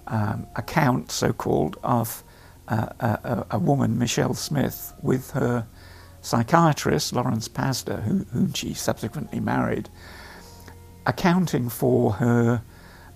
um, 0.07 0.47
account, 0.55 1.11
so 1.11 1.31
called, 1.31 1.77
of 1.83 2.23
uh, 2.67 2.87
a, 2.99 3.45
a, 3.51 3.59
woman, 3.59 3.97
Michelle 3.97 4.33
Smith, 4.33 4.93
with 5.01 5.31
her 5.31 5.65
psychiatrist, 6.21 7.13
Lawrence 7.13 7.47
Pazder, 7.47 8.03
who, 8.03 8.25
whom 8.31 8.53
she 8.53 8.73
subsequently 8.73 9.39
married, 9.39 9.89
accounting 11.05 11.69
for 11.69 12.13
her 12.13 12.61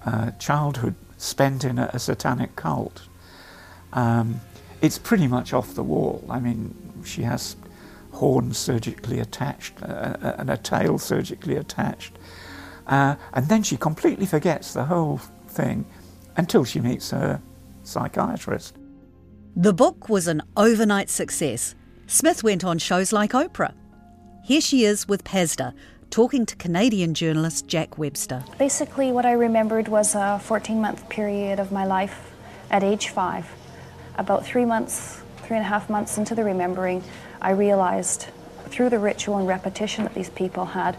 uh, 0.05 0.31
childhood 0.31 0.95
spent 1.17 1.63
in 1.63 1.79
a, 1.79 1.89
a 1.93 1.99
satanic 1.99 2.55
cult. 2.55 3.03
Um, 3.93 4.41
it's 4.81 4.97
pretty 4.97 5.27
much 5.27 5.53
off 5.53 5.75
the 5.75 5.83
wall. 5.83 6.23
I 6.29 6.39
mean, 6.39 6.75
she 7.03 7.23
has 7.23 7.55
horns 8.15 8.57
surgically 8.57 9.19
attached 9.19 9.81
uh, 9.81 9.85
uh, 9.85 10.35
and 10.37 10.49
a 10.49 10.57
tail 10.57 10.97
surgically 10.97 11.55
attached. 11.55 12.17
Uh, 12.87 13.15
and 13.33 13.47
then 13.49 13.63
she 13.63 13.77
completely 13.77 14.25
forgets 14.25 14.73
the 14.73 14.85
whole 14.85 15.17
thing 15.47 15.85
until 16.37 16.63
she 16.63 16.79
meets 16.79 17.11
her 17.11 17.41
psychiatrist. 17.83 18.77
The 19.55 19.73
book 19.73 20.09
was 20.09 20.27
an 20.27 20.41
overnight 20.57 21.09
success. 21.09 21.75
Smith 22.07 22.43
went 22.43 22.63
on 22.63 22.77
shows 22.77 23.13
like 23.13 23.31
Oprah. 23.31 23.73
Here 24.43 24.61
she 24.61 24.85
is 24.85 25.07
with 25.07 25.23
Pazder, 25.23 25.73
talking 26.09 26.45
to 26.45 26.55
Canadian 26.57 27.13
journalist 27.13 27.67
Jack 27.67 27.97
Webster. 27.97 28.43
Basically, 28.59 29.11
what 29.11 29.25
I 29.25 29.31
remembered 29.31 29.87
was 29.87 30.13
a 30.13 30.39
14 30.43 30.79
month 30.79 31.09
period 31.09 31.59
of 31.59 31.71
my 31.71 31.85
life 31.85 32.31
at 32.69 32.83
age 32.83 33.09
five. 33.09 33.49
About 34.17 34.45
three 34.45 34.65
months, 34.65 35.21
three 35.37 35.57
and 35.57 35.65
a 35.65 35.69
half 35.69 35.89
months 35.89 36.17
into 36.17 36.35
the 36.35 36.43
remembering, 36.43 37.03
I 37.45 37.51
realized 37.51 38.25
through 38.69 38.89
the 38.89 38.97
ritual 38.97 39.37
and 39.37 39.47
repetition 39.47 40.03
that 40.05 40.15
these 40.15 40.31
people 40.31 40.65
had 40.65 40.97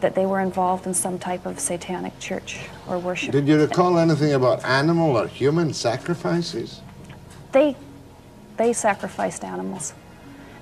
that 0.00 0.16
they 0.16 0.26
were 0.26 0.40
involved 0.40 0.88
in 0.88 0.92
some 0.92 1.20
type 1.20 1.46
of 1.46 1.60
satanic 1.60 2.18
church 2.18 2.66
or 2.88 2.98
worship. 2.98 3.30
Did 3.30 3.46
you 3.46 3.60
recall 3.60 3.96
anything 3.98 4.32
about 4.32 4.64
animal 4.64 5.16
or 5.16 5.28
human 5.28 5.72
sacrifices? 5.72 6.80
They 7.52 7.76
they 8.56 8.72
sacrificed 8.72 9.44
animals 9.44 9.94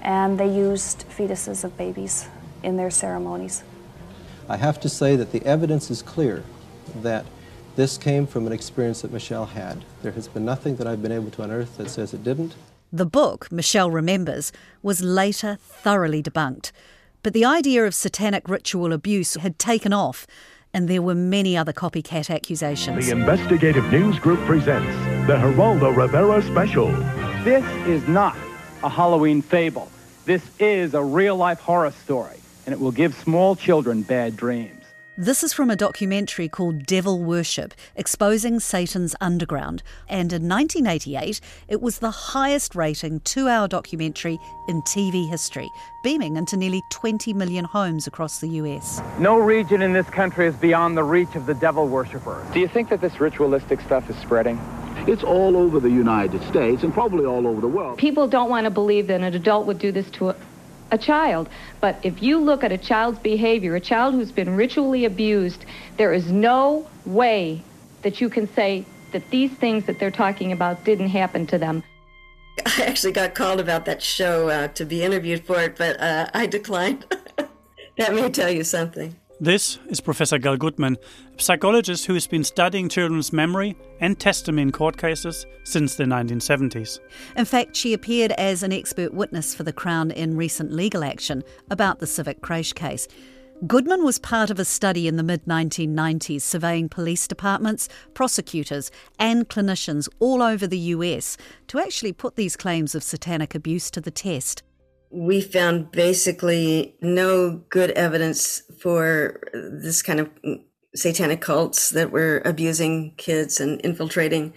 and 0.03 0.39
they 0.39 0.55
used 0.55 1.07
fetuses 1.09 1.65
of 1.65 1.79
babies 1.79 2.29
in 2.63 2.77
their 2.77 2.91
ceremonies. 2.91 3.65
I 4.51 4.59
have 4.59 4.79
to 4.81 4.91
say 4.91 5.17
that 5.17 5.33
the 5.33 5.43
evidence 5.47 5.91
is 5.91 6.03
clear 6.03 6.45
that 6.97 7.25
this 7.75 7.97
came 7.97 8.27
from 8.27 8.47
an 8.47 8.53
experience 8.53 9.01
that 9.01 9.11
Michelle 9.11 9.47
had. 9.47 9.83
There 10.03 10.13
has 10.13 10.29
been 10.29 10.45
nothing 10.45 10.77
that 10.77 10.87
I've 10.87 11.01
been 11.01 11.11
able 11.11 11.31
to 11.31 11.43
unearth 11.43 11.79
that 11.79 11.89
says 11.89 12.13
it 12.13 12.23
didn't. 12.23 12.55
The 12.95 13.07
book, 13.07 13.51
Michelle 13.51 13.91
Remembers, 13.91 14.53
was 14.83 15.01
later 15.01 15.57
thoroughly 15.59 16.23
debunked. 16.23 16.73
But 17.23 17.33
the 17.33 17.43
idea 17.43 17.87
of 17.87 17.95
satanic 17.95 18.47
ritual 18.51 18.93
abuse 18.93 19.33
had 19.37 19.59
taken 19.59 19.95
off, 19.95 20.27
and 20.75 20.89
there 20.89 21.01
were 21.01 21.15
many 21.15 21.57
other 21.57 21.73
copycat 21.73 22.29
accusations. 22.29 23.07
The 23.07 23.13
Investigative 23.13 23.91
News 23.91 24.19
Group 24.19 24.41
presents 24.41 24.93
the 25.27 25.37
Geraldo 25.37 25.97
Rivera 25.97 26.43
Special. 26.43 26.89
This 27.45 27.65
is 27.87 28.07
not 28.09 28.37
a 28.83 28.91
Halloween 28.91 29.41
fable. 29.41 29.91
This 30.27 30.43
is 30.59 30.93
a 30.93 31.03
real 31.03 31.37
life 31.37 31.61
horror 31.61 31.93
story, 31.93 32.37
and 32.67 32.75
it 32.75 32.79
will 32.79 32.93
give 32.93 33.15
small 33.15 33.57
children 33.57 34.03
bad 34.03 34.37
dreams. 34.37 34.82
This 35.19 35.45
is 35.45 35.53
from 35.53 35.69
a 35.69 35.77
documentary 35.77 36.49
called 36.49 36.87
Devil 36.87 37.23
Worship, 37.23 37.75
exposing 37.97 38.59
Satan's 38.59 39.15
underground. 39.21 39.83
And 40.09 40.33
in 40.33 40.49
1988, 40.49 41.39
it 41.69 41.83
was 41.83 41.99
the 41.99 42.11
highest 42.11 42.75
rating 42.75 43.21
two 43.21 43.47
hour 43.47 43.69
documentary 43.69 44.39
in 44.69 44.81
TV 44.81 45.29
history, 45.29 45.69
beaming 46.03 46.39
into 46.39 46.57
nearly 46.57 46.81
20 46.89 47.35
million 47.35 47.67
homes 47.67 48.07
across 48.07 48.41
the 48.41 48.49
US. 48.49 49.03
No 49.19 49.37
region 49.37 49.83
in 49.83 49.93
this 49.93 50.09
country 50.09 50.47
is 50.47 50.55
beyond 50.55 50.97
the 50.97 51.05
reach 51.05 51.35
of 51.35 51.45
the 51.45 51.55
devil 51.55 51.87
worshiper. 51.89 52.43
Do 52.55 52.61
you 52.61 52.69
think 52.69 52.89
that 52.89 53.03
this 53.03 53.21
ritualistic 53.21 53.83
stuff 53.83 54.09
is 54.09 54.17
spreading? 54.17 54.59
It's 55.07 55.23
all 55.23 55.59
over 55.59 55.79
the 55.79 55.91
United 55.91 56.43
States 56.45 56.85
and 56.85 56.93
probably 56.95 57.27
all 57.27 57.47
over 57.47 57.61
the 57.61 57.69
world. 57.69 57.99
People 57.99 58.29
don't 58.29 58.49
want 58.49 58.65
to 58.65 58.71
believe 58.71 59.09
that 59.09 59.21
an 59.21 59.35
adult 59.35 59.67
would 59.67 59.79
do 59.79 59.93
this 59.93 60.11
to 60.13 60.31
a 60.31 60.37
a 60.93 60.99
child. 60.99 61.49
But 61.81 61.99
if 62.05 62.23
you 62.23 62.39
look 62.39 62.63
at 62.63 62.71
a 62.71 62.79
child's 62.79 63.19
behavior, 63.19 63.75
a 63.75 63.81
child 63.81 64.15
who's 64.15 64.31
been 64.31 64.55
ritually 64.55 65.05
abused, 65.05 65.65
there 65.97 66.13
is 66.13 66.31
no 66.31 66.87
way 67.05 67.63
that 68.03 68.21
you 68.21 68.29
can 68.29 68.47
say 68.55 68.85
that 69.11 69.29
these 69.31 69.51
things 69.51 69.87
that 69.87 69.99
they're 69.99 70.11
talking 70.11 70.53
about 70.53 70.85
didn't 70.85 71.09
happen 71.09 71.47
to 71.49 71.59
them. 71.59 71.83
I 72.67 72.85
actually 72.85 73.13
got 73.13 73.35
called 73.35 73.61
about 73.61 73.87
that 73.87 74.03
show 74.03 74.49
uh, 74.49 74.69
to 74.69 74.85
be 74.85 75.03
interviewed 75.03 75.45
for 75.45 75.61
it, 75.61 75.77
but 75.77 76.01
uh, 76.01 76.29
I 76.35 76.47
declined. 76.47 77.07
that 77.97 78.15
may 78.15 78.29
tell 78.29 78.51
you 78.51 78.63
something. 78.63 79.17
This 79.43 79.81
is 79.89 80.01
Professor 80.01 80.39
Gail 80.39 80.57
Goodman, 80.57 80.97
a 81.37 81.43
psychologist 81.43 82.07
who 82.07 82.15
has 82.15 82.29
been 82.29 82.45
studying 82.45 82.89
children's 82.89 83.33
memory 83.33 83.77
and 83.99 84.17
testimony 84.17 84.63
in 84.63 84.71
court 84.71 84.97
cases 84.97 85.47
since 85.65 85.97
the 85.97 86.05
1970s. 86.05 87.01
In 87.37 87.45
fact, 87.45 87.75
she 87.75 87.93
appeared 87.93 88.31
as 88.39 88.63
an 88.63 88.73
expert 88.73 89.13
witness 89.13 89.53
for 89.53 89.65
the 89.65 89.73
Crown 89.73 90.13
in 90.13 90.37
recent 90.37 90.71
legal 90.71 91.03
action 91.03 91.43
about 91.73 91.99
the 91.99 92.07
Civic 92.07 92.41
Creche 92.41 92.73
case. 92.73 93.09
Goodman 93.67 94.05
was 94.05 94.21
part 94.21 94.49
of 94.49 94.61
a 94.61 94.65
study 94.65 95.09
in 95.09 95.17
the 95.17 95.25
mid 95.25 95.45
1990s 95.47 96.43
surveying 96.43 96.89
police 96.89 97.27
departments, 97.27 97.89
prosecutors, 98.15 98.93
and 99.19 99.49
clinicians 99.49 100.09
all 100.21 100.41
over 100.41 100.69
the 100.69 100.79
US 100.79 101.37
to 101.67 101.81
actually 101.81 102.13
put 102.13 102.37
these 102.37 102.57
claims 102.57 102.95
of 102.95 103.03
satanic 103.03 103.57
abuse 103.57 103.91
to 103.91 104.01
the 104.01 104.13
test 104.13 104.63
we 105.13 105.43
found 105.43 105.93
basically 105.93 106.97
no 107.03 107.63
good 107.69 107.91
evidence 107.91 108.63
for 108.83 109.41
this 109.53 110.03
kind 110.03 110.21
of 110.21 110.31
satanic 110.95 111.41
cults 111.41 111.91
that 111.91 112.11
were 112.11 112.43
abusing 112.45 113.15
kids 113.17 113.61
and 113.61 113.81
infiltrating 113.83 114.53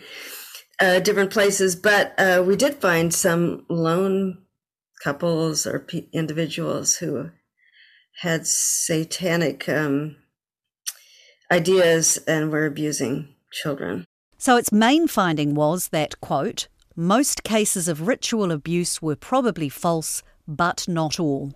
uh, 0.79 0.99
different 0.99 1.31
places. 1.31 1.75
But 1.75 2.13
uh, 2.17 2.43
we 2.45 2.55
did 2.55 2.75
find 2.75 3.13
some 3.13 3.65
lone 3.69 4.43
couples 5.03 5.67
or 5.67 5.79
p- 5.79 6.09
individuals 6.11 6.97
who 6.97 7.29
had 8.21 8.47
satanic 8.47 9.69
um, 9.69 10.15
ideas 11.51 12.17
and 12.27 12.51
were 12.51 12.65
abusing 12.65 13.35
children. 13.51 14.05
So 14.37 14.57
its 14.57 14.71
main 14.71 15.07
finding 15.07 15.53
was 15.53 15.89
that, 15.89 16.19
quote, 16.19 16.67
most 16.95 17.43
cases 17.43 17.87
of 17.87 18.07
ritual 18.07 18.51
abuse 18.51 19.01
were 19.01 19.15
probably 19.15 19.69
false 19.69 20.23
but 20.47 20.87
not 20.87 21.19
all. 21.19 21.53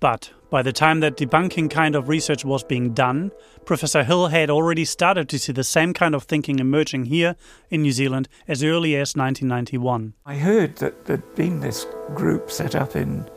But 0.00 0.30
by 0.50 0.62
the 0.62 0.72
time 0.72 1.00
that 1.00 1.16
debunking 1.16 1.70
kind 1.70 1.94
of 1.94 2.08
research 2.08 2.44
was 2.44 2.64
being 2.64 2.94
done, 2.94 3.32
Professor 3.64 4.02
Hill 4.02 4.28
had 4.28 4.48
already 4.48 4.84
started 4.84 5.28
to 5.28 5.38
see 5.38 5.52
the 5.52 5.64
same 5.64 5.92
kind 5.92 6.14
of 6.14 6.22
thinking 6.22 6.58
emerging 6.58 7.06
here 7.06 7.36
in 7.70 7.82
New 7.82 7.92
Zealand 7.92 8.28
as 8.46 8.64
early 8.64 8.96
as 8.96 9.14
1991. 9.14 10.14
I 10.24 10.36
heard 10.36 10.76
that 10.76 11.04
there'd 11.04 11.34
been 11.34 11.60
this 11.60 11.86
group 12.14 12.50
set 12.50 12.74
up 12.74 12.96
in 12.96 13.28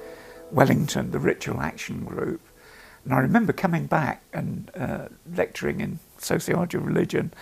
Wellington, 0.52 1.12
the 1.12 1.20
Ritual 1.20 1.60
Action 1.60 2.06
Group. 2.06 2.42
And 3.04 3.14
I 3.14 3.20
remember 3.20 3.52
coming 3.52 3.88
back 3.88 4.24
and 4.32 4.72
uh, 4.76 5.08
lecturing 5.36 5.82
in 5.82 6.00
sociology 6.18 6.78
of 6.78 6.86
religion 6.86 7.34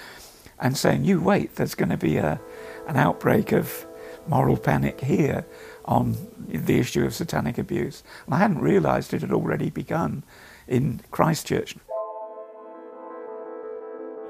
and 0.60 0.78
saying, 0.78 1.06
You 1.06 1.22
wait, 1.22 1.56
there's 1.56 1.76
going 1.76 1.90
to 1.90 1.98
be 1.98 2.18
a, 2.18 2.40
an 2.88 2.96
outbreak 2.96 3.52
of 3.52 3.86
moral 4.28 4.58
panic 4.58 5.02
here 5.02 5.46
on 5.90 6.16
the 6.48 6.80
issue 6.80 7.04
of 7.04 7.14
satanic 7.14 7.58
abuse. 7.58 8.04
And 8.26 8.36
I 8.36 8.38
hadn't 8.38 8.60
realised 8.60 9.14
it 9.14 9.22
had 9.22 9.34
already 9.34 9.72
begun 9.72 10.24
in 10.68 11.02
Christchurch. 11.12 11.76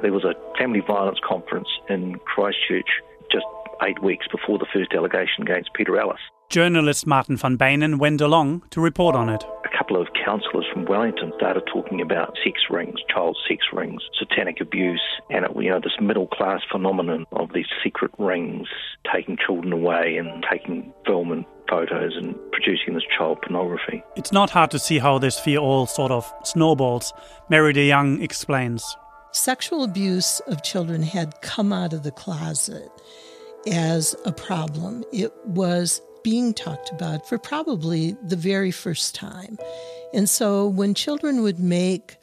There 0.01 0.13
was 0.13 0.23
a 0.23 0.33
family 0.57 0.79
violence 0.79 1.19
conference 1.27 1.67
in 1.89 2.15
Christchurch 2.19 2.89
just 3.29 3.45
eight 3.83 4.01
weeks 4.01 4.25
before 4.31 4.57
the 4.57 4.65
first 4.73 4.93
allegation 4.93 5.43
against 5.43 5.73
Peter 5.73 5.99
Ellis. 5.99 6.19
Journalist 6.49 7.05
Martin 7.05 7.35
van 7.35 7.57
Beynen 7.57 7.99
went 7.99 8.21
along 8.21 8.63
to 8.71 8.81
report 8.81 9.15
on 9.15 9.29
it. 9.29 9.43
A 9.89 9.91
couple 9.91 10.01
of 10.03 10.13
councillors 10.23 10.67
from 10.71 10.85
Wellington 10.85 11.33
started 11.37 11.63
talking 11.65 11.99
about 11.99 12.37
sex 12.43 12.61
rings, 12.69 12.99
child 13.09 13.35
sex 13.47 13.65
rings, 13.73 14.03
satanic 14.19 14.61
abuse, 14.61 15.01
and 15.31 15.45
it, 15.45 15.51
you 15.55 15.71
know 15.71 15.79
this 15.79 15.97
middle 15.99 16.27
class 16.27 16.61
phenomenon 16.71 17.25
of 17.31 17.53
these 17.53 17.65
secret 17.83 18.11
rings 18.19 18.67
taking 19.11 19.35
children 19.35 19.73
away 19.73 20.17
and 20.17 20.45
taking 20.47 20.93
film 21.07 21.31
and 21.31 21.43
photos 21.67 22.15
and 22.15 22.35
producing 22.51 22.93
this 22.93 23.03
child 23.17 23.41
pornography. 23.41 24.03
It's 24.15 24.31
not 24.31 24.51
hard 24.51 24.69
to 24.71 24.79
see 24.79 24.99
how 24.99 25.17
this 25.17 25.39
fear 25.39 25.57
all 25.57 25.87
sort 25.87 26.11
of 26.11 26.31
snowballs. 26.43 27.11
Mary 27.49 27.73
DeYoung 27.73 28.21
explains. 28.21 28.95
Sexual 29.31 29.83
abuse 29.83 30.39
of 30.41 30.61
children 30.61 31.01
had 31.01 31.41
come 31.41 31.73
out 31.73 31.93
of 31.93 32.03
the 32.03 32.11
closet 32.11 32.91
as 33.65 34.15
a 34.23 34.31
problem. 34.31 35.03
It 35.11 35.33
was 35.45 36.03
being 36.23 36.53
talked 36.53 36.91
about 36.91 37.27
for 37.27 37.37
probably 37.37 38.15
the 38.23 38.35
very 38.35 38.71
first 38.71 39.15
time. 39.15 39.57
And 40.13 40.29
so 40.29 40.67
when 40.67 40.93
children 40.93 41.41
would 41.41 41.59
make 41.59 42.17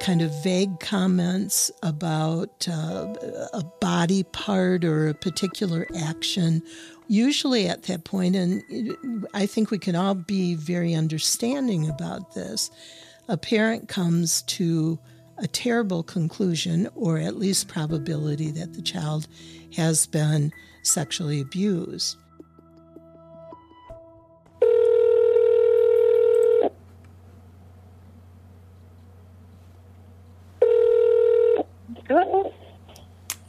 kind 0.00 0.22
of 0.22 0.42
vague 0.42 0.80
comments 0.80 1.70
about 1.82 2.66
uh, 2.68 3.14
a 3.52 3.62
body 3.80 4.22
part 4.24 4.84
or 4.84 5.08
a 5.08 5.14
particular 5.14 5.86
action, 5.98 6.62
usually 7.08 7.68
at 7.68 7.84
that 7.84 8.04
point, 8.04 8.34
and 8.36 9.26
I 9.34 9.46
think 9.46 9.70
we 9.70 9.78
can 9.78 9.94
all 9.94 10.14
be 10.14 10.54
very 10.54 10.94
understanding 10.94 11.88
about 11.88 12.34
this, 12.34 12.70
a 13.28 13.36
parent 13.36 13.88
comes 13.88 14.42
to 14.42 14.98
a 15.38 15.46
terrible 15.46 16.02
conclusion 16.02 16.88
or 16.94 17.18
at 17.18 17.36
least 17.36 17.68
probability 17.68 18.50
that 18.52 18.74
the 18.74 18.82
child 18.82 19.26
has 19.76 20.06
been 20.06 20.52
sexually 20.82 21.40
abused. 21.40 22.16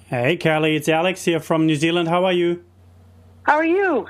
Hey, 0.06 0.38
Kelly, 0.38 0.76
it's 0.76 0.88
Alex 0.88 1.26
here 1.26 1.40
from 1.40 1.66
New 1.66 1.76
Zealand. 1.76 2.10
How 2.10 2.26
are 2.26 2.34
you? 2.34 2.64
How 3.44 3.56
are 3.56 3.66
you? 3.66 4.08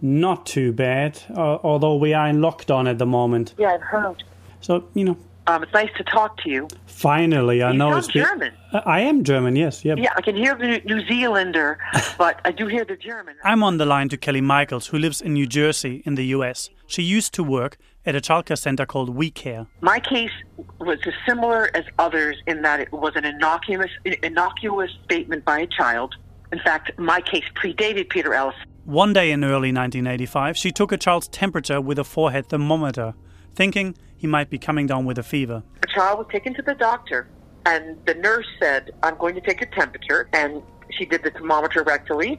Not 0.00 0.46
too 0.46 0.72
bad, 0.72 1.20
uh, 1.36 1.58
although 1.62 1.96
we 1.96 2.14
are 2.14 2.26
in 2.28 2.38
lockdown 2.38 2.88
at 2.88 2.98
the 2.98 3.04
moment. 3.04 3.54
Yeah, 3.58 3.72
I've 3.74 3.82
heard. 3.82 4.22
So, 4.62 4.88
you 4.94 5.04
know. 5.04 5.18
Um, 5.46 5.62
it's 5.62 5.74
nice 5.74 5.90
to 5.98 6.04
talk 6.04 6.38
to 6.38 6.50
you. 6.50 6.68
Finally, 6.86 7.62
I 7.62 7.72
you 7.72 7.78
know 7.78 7.90
sound 7.90 8.04
it's 8.04 8.12
German. 8.14 8.52
Uh, 8.72 8.80
I 8.86 9.00
am 9.00 9.24
German, 9.24 9.56
yes. 9.56 9.84
Yep. 9.84 9.98
Yeah, 9.98 10.12
I 10.16 10.22
can 10.22 10.36
hear 10.36 10.54
the 10.54 10.80
New 10.86 11.06
Zealander, 11.06 11.78
but 12.18 12.40
I 12.46 12.52
do 12.52 12.66
hear 12.66 12.84
the 12.86 12.96
German. 12.96 13.36
I'm 13.44 13.62
on 13.62 13.76
the 13.76 13.84
line 13.84 14.08
to 14.08 14.16
Kelly 14.16 14.40
Michaels, 14.40 14.86
who 14.86 14.98
lives 14.98 15.20
in 15.20 15.34
New 15.34 15.46
Jersey 15.46 16.02
in 16.06 16.14
the 16.14 16.24
US. 16.36 16.70
She 16.86 17.02
used 17.02 17.34
to 17.34 17.44
work 17.44 17.76
at 18.06 18.14
a 18.14 18.20
childcare 18.20 18.56
center 18.56 18.86
called 18.86 19.10
Wee 19.10 19.30
Care. 19.30 19.66
My 19.80 19.98
case 19.98 20.30
was 20.78 20.98
as 21.06 21.12
similar 21.26 21.70
as 21.74 21.84
others 21.98 22.36
in 22.46 22.62
that 22.62 22.80
it 22.80 22.92
was 22.92 23.12
an 23.16 23.24
innocuous, 23.24 23.90
innocuous 24.22 24.90
statement 25.04 25.44
by 25.44 25.60
a 25.60 25.66
child. 25.66 26.14
In 26.52 26.60
fact, 26.60 26.96
my 26.98 27.20
case 27.20 27.44
predated 27.56 28.08
Peter 28.08 28.32
Ellis. 28.32 28.54
One 28.84 29.12
day 29.12 29.32
in 29.32 29.42
early 29.42 29.72
1985, 29.72 30.56
she 30.56 30.70
took 30.70 30.92
a 30.92 30.96
child's 30.96 31.26
temperature 31.26 31.80
with 31.80 31.98
a 31.98 32.04
forehead 32.04 32.48
thermometer, 32.48 33.14
thinking 33.56 33.96
he 34.16 34.28
might 34.28 34.48
be 34.48 34.58
coming 34.58 34.86
down 34.86 35.04
with 35.04 35.18
a 35.18 35.24
fever. 35.24 35.64
A 35.82 35.86
child 35.88 36.18
was 36.20 36.28
taken 36.30 36.54
to 36.54 36.62
the 36.62 36.74
doctor, 36.74 37.28
and 37.66 37.98
the 38.06 38.14
nurse 38.14 38.46
said, 38.60 38.92
I'm 39.02 39.18
going 39.18 39.34
to 39.34 39.40
take 39.40 39.60
your 39.60 39.70
temperature. 39.70 40.28
And 40.32 40.62
she 40.96 41.04
did 41.04 41.24
the 41.24 41.30
thermometer 41.30 41.82
rectally, 41.82 42.38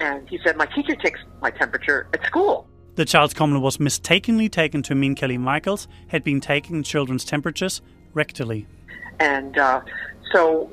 and 0.00 0.28
he 0.28 0.38
said, 0.44 0.56
My 0.56 0.66
teacher 0.66 0.94
takes 0.94 1.18
my 1.42 1.50
temperature 1.50 2.06
at 2.14 2.24
school. 2.24 2.68
The 2.98 3.04
child's 3.04 3.32
comment 3.32 3.62
was 3.62 3.78
mistakenly 3.78 4.48
taken 4.48 4.82
to 4.82 4.94
mean 4.96 5.14
Kelly 5.14 5.38
Michaels 5.38 5.86
had 6.08 6.24
been 6.24 6.40
taking 6.40 6.82
children's 6.82 7.24
temperatures 7.24 7.80
rectally. 8.12 8.66
And 9.20 9.56
uh, 9.56 9.82
so 10.32 10.68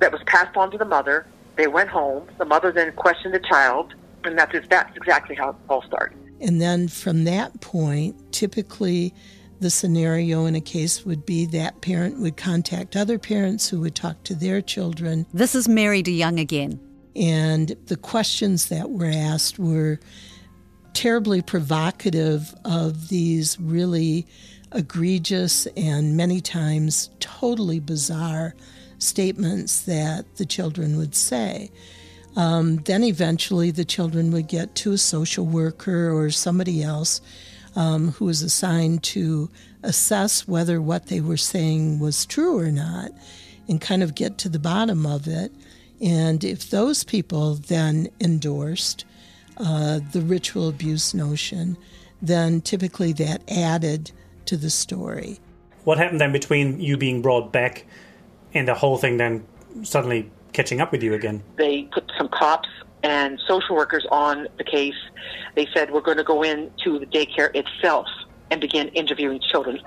that 0.00 0.10
was 0.10 0.20
passed 0.26 0.56
on 0.56 0.72
to 0.72 0.76
the 0.76 0.84
mother. 0.84 1.24
They 1.54 1.68
went 1.68 1.88
home. 1.88 2.26
The 2.36 2.46
mother 2.46 2.72
then 2.72 2.90
questioned 2.94 3.32
the 3.32 3.38
child, 3.38 3.94
and 4.24 4.36
that's, 4.36 4.66
that's 4.66 4.96
exactly 4.96 5.36
how 5.36 5.50
it 5.50 5.56
all 5.68 5.82
started. 5.82 6.18
And 6.40 6.60
then 6.60 6.88
from 6.88 7.22
that 7.26 7.60
point, 7.60 8.32
typically 8.32 9.14
the 9.60 9.70
scenario 9.70 10.46
in 10.46 10.56
a 10.56 10.60
case 10.60 11.06
would 11.06 11.24
be 11.24 11.46
that 11.46 11.80
parent 11.80 12.18
would 12.18 12.36
contact 12.36 12.96
other 12.96 13.20
parents 13.20 13.68
who 13.68 13.78
would 13.82 13.94
talk 13.94 14.24
to 14.24 14.34
their 14.34 14.60
children. 14.60 15.26
This 15.32 15.54
is 15.54 15.68
Mary 15.68 16.02
DeYoung 16.02 16.40
again. 16.40 16.80
And 17.14 17.68
the 17.86 17.96
questions 17.96 18.68
that 18.68 18.90
were 18.90 19.12
asked 19.14 19.60
were 19.60 20.00
terribly 20.94 21.42
provocative 21.42 22.54
of 22.64 23.08
these 23.08 23.58
really 23.60 24.26
egregious 24.72 25.66
and 25.76 26.16
many 26.16 26.40
times 26.40 27.10
totally 27.20 27.80
bizarre 27.80 28.54
statements 28.98 29.82
that 29.82 30.36
the 30.36 30.44
children 30.44 30.96
would 30.96 31.14
say. 31.14 31.70
Um, 32.36 32.76
then 32.78 33.02
eventually 33.02 33.70
the 33.70 33.84
children 33.84 34.30
would 34.32 34.48
get 34.48 34.74
to 34.76 34.92
a 34.92 34.98
social 34.98 35.46
worker 35.46 36.12
or 36.12 36.30
somebody 36.30 36.82
else 36.82 37.20
um, 37.74 38.12
who 38.12 38.26
was 38.26 38.42
assigned 38.42 39.02
to 39.04 39.50
assess 39.82 40.46
whether 40.46 40.80
what 40.80 41.06
they 41.06 41.20
were 41.20 41.36
saying 41.36 42.00
was 42.00 42.26
true 42.26 42.58
or 42.58 42.70
not 42.70 43.10
and 43.68 43.80
kind 43.80 44.02
of 44.02 44.14
get 44.14 44.38
to 44.38 44.48
the 44.48 44.58
bottom 44.58 45.06
of 45.06 45.26
it. 45.26 45.52
And 46.00 46.42
if 46.44 46.70
those 46.70 47.04
people 47.04 47.54
then 47.54 48.08
endorsed 48.20 49.04
uh, 49.58 50.00
the 50.12 50.20
ritual 50.20 50.68
abuse 50.68 51.14
notion, 51.14 51.76
then 52.22 52.60
typically 52.60 53.12
that 53.14 53.42
added 53.48 54.12
to 54.46 54.56
the 54.56 54.70
story. 54.70 55.38
What 55.84 55.98
happened 55.98 56.20
then 56.20 56.32
between 56.32 56.80
you 56.80 56.96
being 56.96 57.22
brought 57.22 57.52
back 57.52 57.86
and 58.54 58.66
the 58.66 58.74
whole 58.74 58.98
thing 58.98 59.16
then 59.16 59.46
suddenly 59.82 60.30
catching 60.52 60.80
up 60.80 60.92
with 60.92 61.02
you 61.02 61.14
again? 61.14 61.42
They 61.56 61.88
put 61.92 62.10
some 62.16 62.28
cops 62.28 62.68
and 63.02 63.40
social 63.46 63.76
workers 63.76 64.06
on 64.10 64.48
the 64.56 64.64
case. 64.64 64.94
They 65.54 65.68
said, 65.74 65.90
We're 65.90 66.00
going 66.00 66.16
to 66.16 66.24
go 66.24 66.42
into 66.42 66.98
the 66.98 67.06
daycare 67.06 67.54
itself 67.54 68.06
and 68.50 68.60
begin 68.60 68.88
interviewing 68.88 69.40
children. 69.40 69.80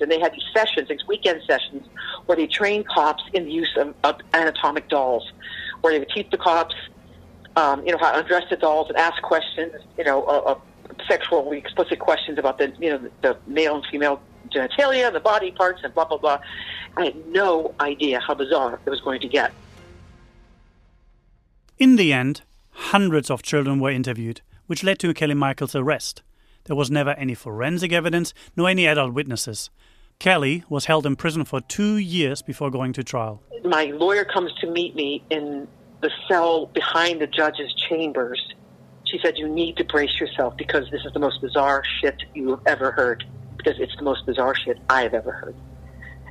And 0.00 0.10
they 0.10 0.18
had 0.18 0.32
these 0.32 0.44
sessions, 0.54 0.88
these 0.88 1.06
weekend 1.06 1.42
sessions, 1.46 1.86
where 2.26 2.36
they 2.36 2.46
trained 2.46 2.88
cops 2.88 3.22
in 3.32 3.44
the 3.44 3.52
use 3.52 3.76
of, 3.76 3.94
of 4.02 4.16
anatomic 4.32 4.88
dolls, 4.88 5.30
where 5.80 5.92
they 5.92 5.98
would 5.98 6.10
teach 6.10 6.30
the 6.30 6.38
cops, 6.38 6.74
um, 7.56 7.84
you 7.86 7.92
know, 7.92 7.98
how 7.98 8.12
to 8.12 8.18
undress 8.18 8.44
the 8.50 8.56
dolls 8.56 8.88
and 8.88 8.98
ask 8.98 9.22
questions, 9.22 9.72
you 9.96 10.04
know, 10.04 10.24
uh, 10.24 10.54
uh, 10.54 10.58
sexually 11.08 11.58
explicit 11.58 11.98
questions 11.98 12.38
about 12.38 12.58
the, 12.58 12.72
you 12.78 12.90
know, 12.90 13.10
the 13.22 13.36
male 13.46 13.76
and 13.76 13.86
female 13.90 14.20
genitalia, 14.48 15.12
the 15.12 15.20
body 15.20 15.50
parts, 15.50 15.80
and 15.84 15.94
blah 15.94 16.04
blah 16.04 16.18
blah. 16.18 16.38
I 16.96 17.06
had 17.06 17.26
no 17.28 17.74
idea 17.80 18.20
how 18.20 18.34
bizarre 18.34 18.78
it 18.84 18.90
was 18.90 19.00
going 19.00 19.20
to 19.20 19.28
get. 19.28 19.52
In 21.78 21.96
the 21.96 22.12
end, 22.12 22.42
hundreds 22.70 23.30
of 23.30 23.42
children 23.42 23.80
were 23.80 23.90
interviewed, 23.90 24.42
which 24.66 24.84
led 24.84 24.98
to 25.00 25.12
Kelly 25.12 25.34
Michaels' 25.34 25.74
arrest. 25.74 26.22
There 26.64 26.76
was 26.76 26.90
never 26.90 27.10
any 27.10 27.34
forensic 27.34 27.92
evidence, 27.92 28.32
nor 28.56 28.68
any 28.68 28.86
adult 28.86 29.12
witnesses. 29.12 29.70
Kelly 30.18 30.64
was 30.68 30.86
held 30.86 31.04
in 31.04 31.16
prison 31.16 31.44
for 31.44 31.60
two 31.60 31.96
years 31.96 32.42
before 32.42 32.70
going 32.70 32.92
to 32.94 33.04
trial. 33.04 33.42
My 33.64 33.86
lawyer 33.86 34.24
comes 34.24 34.52
to 34.60 34.70
meet 34.70 34.94
me 34.94 35.24
in 35.30 35.66
the 36.04 36.10
cell 36.28 36.66
behind 36.66 37.20
the 37.20 37.26
judge's 37.26 37.72
chambers. 37.88 38.40
She 39.04 39.18
said, 39.22 39.38
You 39.38 39.48
need 39.48 39.78
to 39.78 39.84
brace 39.84 40.20
yourself 40.20 40.54
because 40.58 40.84
this 40.90 41.00
is 41.04 41.12
the 41.14 41.18
most 41.18 41.40
bizarre 41.40 41.82
shit 42.00 42.16
you 42.34 42.50
have 42.50 42.60
ever 42.66 42.90
heard. 42.92 43.24
Because 43.56 43.80
it's 43.80 43.96
the 43.96 44.04
most 44.04 44.26
bizarre 44.26 44.54
shit 44.54 44.78
I 44.90 45.02
have 45.02 45.14
ever 45.14 45.32
heard. 45.32 45.56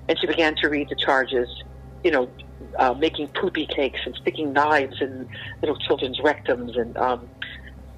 And 0.07 0.19
she 0.19 0.27
began 0.27 0.55
to 0.57 0.69
read 0.69 0.89
the 0.89 0.95
charges, 0.95 1.49
you 2.03 2.11
know, 2.11 2.29
uh, 2.77 2.93
making 2.93 3.29
poopy 3.29 3.65
cakes 3.65 3.99
and 4.05 4.15
sticking 4.21 4.53
knives 4.53 5.01
in 5.01 5.27
little 5.61 5.77
children's 5.77 6.19
rectums 6.19 6.79
and 6.79 6.95
um, 6.97 7.27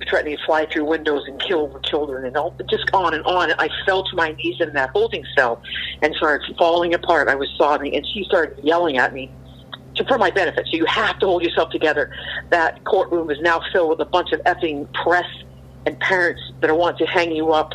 threatening 0.09 0.37
to 0.37 0.45
fly 0.45 0.65
through 0.71 0.85
windows 0.85 1.23
and 1.27 1.41
kill 1.41 1.67
the 1.67 1.81
children 1.81 2.25
and 2.25 2.37
all, 2.37 2.55
just 2.69 2.89
on 2.93 3.13
and 3.13 3.23
on. 3.25 3.51
I 3.59 3.67
fell 3.85 4.03
to 4.03 4.15
my 4.15 4.31
knees 4.31 4.61
in 4.61 4.71
that 4.73 4.91
holding 4.91 5.25
cell 5.37 5.61
and 6.01 6.15
started 6.15 6.55
falling 6.57 6.93
apart. 6.93 7.27
I 7.27 7.35
was 7.35 7.49
sobbing, 7.57 7.93
and 7.95 8.05
she 8.13 8.23
started 8.23 8.63
yelling 8.63 8.97
at 8.97 9.13
me 9.13 9.29
to, 9.95 10.05
for 10.05 10.17
my 10.17 10.31
benefit. 10.31 10.67
So 10.71 10.77
you 10.77 10.85
have 10.85 11.19
to 11.19 11.25
hold 11.25 11.43
yourself 11.43 11.69
together. 11.69 12.11
That 12.49 12.83
courtroom 12.83 13.29
is 13.29 13.39
now 13.41 13.61
filled 13.71 13.89
with 13.89 13.99
a 13.99 14.09
bunch 14.09 14.31
of 14.31 14.41
effing 14.41 14.91
press 14.93 15.27
and 15.85 15.99
parents 15.99 16.41
that 16.61 16.69
are 16.69 16.75
wanting 16.75 17.05
to 17.05 17.11
hang 17.11 17.31
you 17.31 17.51
up, 17.51 17.73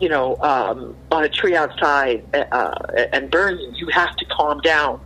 you 0.00 0.08
know, 0.08 0.36
um, 0.40 0.96
on 1.10 1.24
a 1.24 1.28
tree 1.28 1.56
outside 1.56 2.24
uh, 2.34 2.72
and 3.12 3.30
burn 3.30 3.58
you. 3.58 3.72
You 3.74 3.88
have 3.92 4.14
to 4.16 4.24
calm 4.26 4.60
down. 4.60 5.00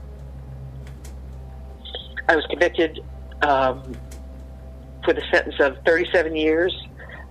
I 2.28 2.36
was 2.36 2.46
convicted 2.46 3.04
um, 3.42 3.94
for 5.04 5.12
the 5.12 5.22
sentence 5.30 5.56
of 5.60 5.76
37 5.84 6.34
years. 6.34 6.74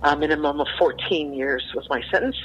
A 0.02 0.16
minimum 0.16 0.60
of 0.60 0.68
14 0.78 1.32
years 1.32 1.64
was 1.74 1.88
my 1.88 2.02
sentence. 2.10 2.36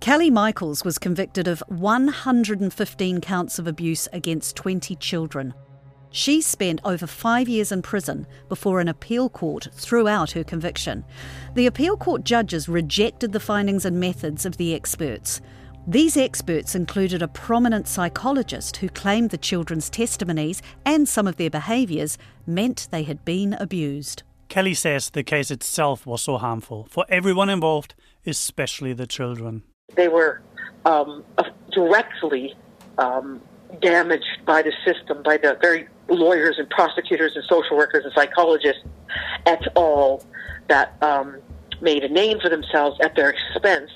Kelly 0.00 0.30
Michaels 0.30 0.82
was 0.82 0.96
convicted 0.96 1.46
of 1.46 1.62
115 1.68 3.20
counts 3.20 3.58
of 3.58 3.66
abuse 3.66 4.08
against 4.14 4.56
20 4.56 4.96
children. 4.96 5.52
She 6.10 6.40
spent 6.40 6.80
over 6.86 7.06
five 7.06 7.50
years 7.50 7.70
in 7.70 7.82
prison 7.82 8.26
before 8.48 8.80
an 8.80 8.88
appeal 8.88 9.28
court 9.28 9.68
threw 9.74 10.08
out 10.08 10.30
her 10.30 10.42
conviction. 10.42 11.04
The 11.54 11.66
appeal 11.66 11.98
court 11.98 12.24
judges 12.24 12.66
rejected 12.66 13.32
the 13.32 13.40
findings 13.40 13.84
and 13.84 14.00
methods 14.00 14.46
of 14.46 14.56
the 14.56 14.74
experts. 14.74 15.42
These 15.86 16.16
experts 16.16 16.74
included 16.74 17.20
a 17.20 17.28
prominent 17.28 17.86
psychologist 17.86 18.78
who 18.78 18.88
claimed 18.88 19.28
the 19.28 19.36
children's 19.36 19.90
testimonies 19.90 20.62
and 20.86 21.06
some 21.06 21.26
of 21.26 21.36
their 21.36 21.50
behaviours 21.50 22.16
meant 22.46 22.88
they 22.90 23.02
had 23.02 23.22
been 23.26 23.52
abused. 23.52 24.22
Kelly 24.48 24.74
says 24.74 25.10
the 25.10 25.22
case 25.22 25.50
itself 25.50 26.06
was 26.06 26.22
so 26.22 26.38
harmful 26.38 26.86
for 26.88 27.04
everyone 27.10 27.50
involved, 27.50 27.94
especially 28.24 28.94
the 28.94 29.06
children. 29.06 29.62
They 29.94 30.08
were 30.08 30.40
um, 30.84 31.24
directly 31.70 32.54
um, 32.98 33.40
damaged 33.80 34.44
by 34.44 34.62
the 34.62 34.72
system, 34.84 35.22
by 35.22 35.36
the 35.36 35.56
very 35.60 35.88
lawyers 36.08 36.58
and 36.58 36.68
prosecutors 36.70 37.36
and 37.36 37.44
social 37.44 37.76
workers 37.76 38.04
and 38.04 38.12
psychologists 38.14 38.82
et 39.46 39.62
al. 39.76 40.24
that 40.68 40.96
um, 41.02 41.36
made 41.80 42.04
a 42.04 42.08
name 42.08 42.40
for 42.40 42.48
themselves 42.48 42.98
at 43.00 43.14
their 43.14 43.30
expense. 43.30 43.90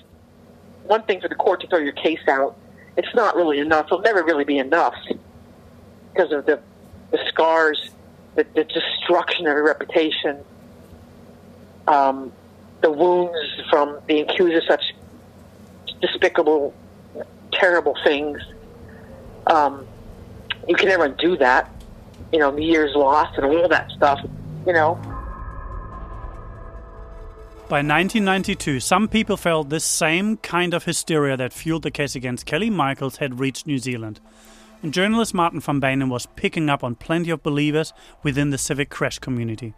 One 0.84 1.02
thing 1.02 1.20
for 1.20 1.28
the 1.28 1.34
court 1.34 1.60
to 1.62 1.66
throw 1.66 1.78
your 1.78 1.92
case 1.92 2.20
out, 2.28 2.56
it's 2.96 3.14
not 3.14 3.36
really 3.36 3.58
enough. 3.58 3.86
It'll 3.86 4.00
never 4.00 4.22
really 4.22 4.44
be 4.44 4.58
enough 4.58 4.94
because 6.12 6.32
of 6.32 6.46
the, 6.46 6.60
the 7.10 7.18
scars, 7.28 7.90
the, 8.36 8.46
the 8.54 8.64
destruction 8.64 9.46
of 9.46 9.54
your 9.54 9.64
reputation, 9.64 10.38
um, 11.88 12.32
the 12.82 12.90
wounds 12.90 13.38
from 13.70 13.98
being 14.06 14.28
accused 14.28 14.56
of 14.56 14.64
such 14.64 14.93
despicable, 16.00 16.74
terrible 17.52 17.94
things. 18.04 18.40
Um, 19.46 19.86
you 20.68 20.74
can 20.74 20.88
never 20.88 21.08
do 21.08 21.36
that. 21.38 21.70
You 22.32 22.38
know, 22.38 22.50
the 22.50 22.62
years 22.62 22.94
lost 22.94 23.36
and 23.36 23.46
all 23.46 23.68
that 23.68 23.90
stuff. 23.92 24.20
You 24.66 24.72
know. 24.72 25.00
By 27.66 27.78
1992, 27.78 28.80
some 28.80 29.08
people 29.08 29.38
felt 29.38 29.70
this 29.70 29.84
same 29.84 30.36
kind 30.36 30.74
of 30.74 30.84
hysteria 30.84 31.36
that 31.38 31.52
fueled 31.52 31.82
the 31.82 31.90
case 31.90 32.14
against 32.14 32.44
Kelly 32.44 32.68
Michaels 32.68 33.16
had 33.16 33.40
reached 33.40 33.66
New 33.66 33.78
Zealand. 33.78 34.20
And 34.82 34.92
journalist 34.92 35.32
Martin 35.32 35.60
van 35.60 35.80
Beynen 35.80 36.10
was 36.10 36.26
picking 36.36 36.68
up 36.68 36.84
on 36.84 36.94
plenty 36.94 37.30
of 37.30 37.42
believers 37.42 37.94
within 38.22 38.50
the 38.50 38.58
civic 38.58 38.90
creche 38.90 39.18
community. 39.18 39.72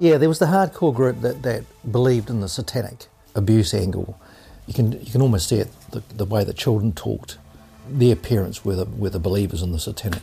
Yeah, 0.00 0.18
there 0.18 0.28
was 0.28 0.40
the 0.40 0.46
hardcore 0.46 0.92
group 0.92 1.20
that, 1.20 1.42
that 1.42 1.62
believed 1.92 2.28
in 2.28 2.40
the 2.40 2.48
satanic 2.48 3.06
abuse 3.36 3.72
angle. 3.72 4.20
You 4.66 4.74
can 4.74 4.92
you 4.92 5.10
can 5.10 5.22
almost 5.22 5.48
see 5.48 5.56
it 5.56 5.68
the, 5.90 6.02
the 6.14 6.24
way 6.24 6.44
that 6.44 6.56
children 6.56 6.92
talked. 6.92 7.38
Their 7.88 8.14
parents 8.14 8.64
were 8.64 8.76
the, 8.76 8.84
were 8.84 9.10
the 9.10 9.18
believers 9.18 9.62
in 9.62 9.72
the 9.72 9.78
satanic 9.78 10.22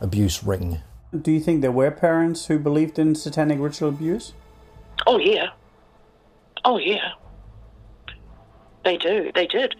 abuse 0.00 0.42
ring. 0.42 0.78
Do 1.18 1.30
you 1.30 1.40
think 1.40 1.60
there 1.60 1.70
were 1.70 1.90
parents 1.90 2.46
who 2.46 2.58
believed 2.58 2.98
in 2.98 3.14
satanic 3.14 3.58
ritual 3.60 3.90
abuse? 3.90 4.32
Oh 5.06 5.18
yeah. 5.18 5.50
Oh 6.64 6.78
yeah. 6.78 7.12
They 8.84 8.96
do. 8.96 9.30
They 9.34 9.46
did. 9.46 9.74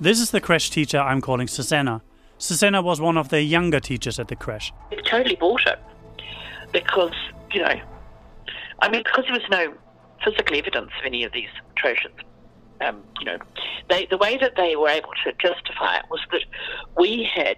This 0.00 0.20
is 0.20 0.30
the 0.30 0.40
creche 0.40 0.70
teacher 0.70 0.98
I'm 0.98 1.20
calling 1.20 1.48
Susanna. 1.48 2.02
Susanna 2.38 2.80
was 2.80 3.00
one 3.00 3.18
of 3.18 3.28
the 3.28 3.42
younger 3.42 3.80
teachers 3.80 4.18
at 4.18 4.28
the 4.28 4.36
creche. 4.36 4.72
They 4.90 4.96
totally 5.02 5.36
bought 5.36 5.66
it 5.66 5.78
because 6.72 7.12
you 7.52 7.62
know, 7.62 7.80
I 8.80 8.88
mean, 8.88 9.02
because 9.02 9.24
there 9.24 9.34
was 9.34 9.50
no 9.50 9.74
physical 10.24 10.56
evidence 10.56 10.90
of 10.98 11.04
any 11.04 11.24
of 11.24 11.32
these 11.32 11.48
atrocious. 11.72 12.12
Um, 12.80 13.02
you 13.18 13.26
know, 13.26 13.38
they, 13.88 14.06
the 14.06 14.16
way 14.16 14.38
that 14.38 14.52
they 14.56 14.76
were 14.76 14.88
able 14.88 15.10
to 15.24 15.32
justify 15.32 15.98
it 15.98 16.04
was 16.10 16.20
that 16.32 16.44
we 16.98 17.28
had 17.34 17.56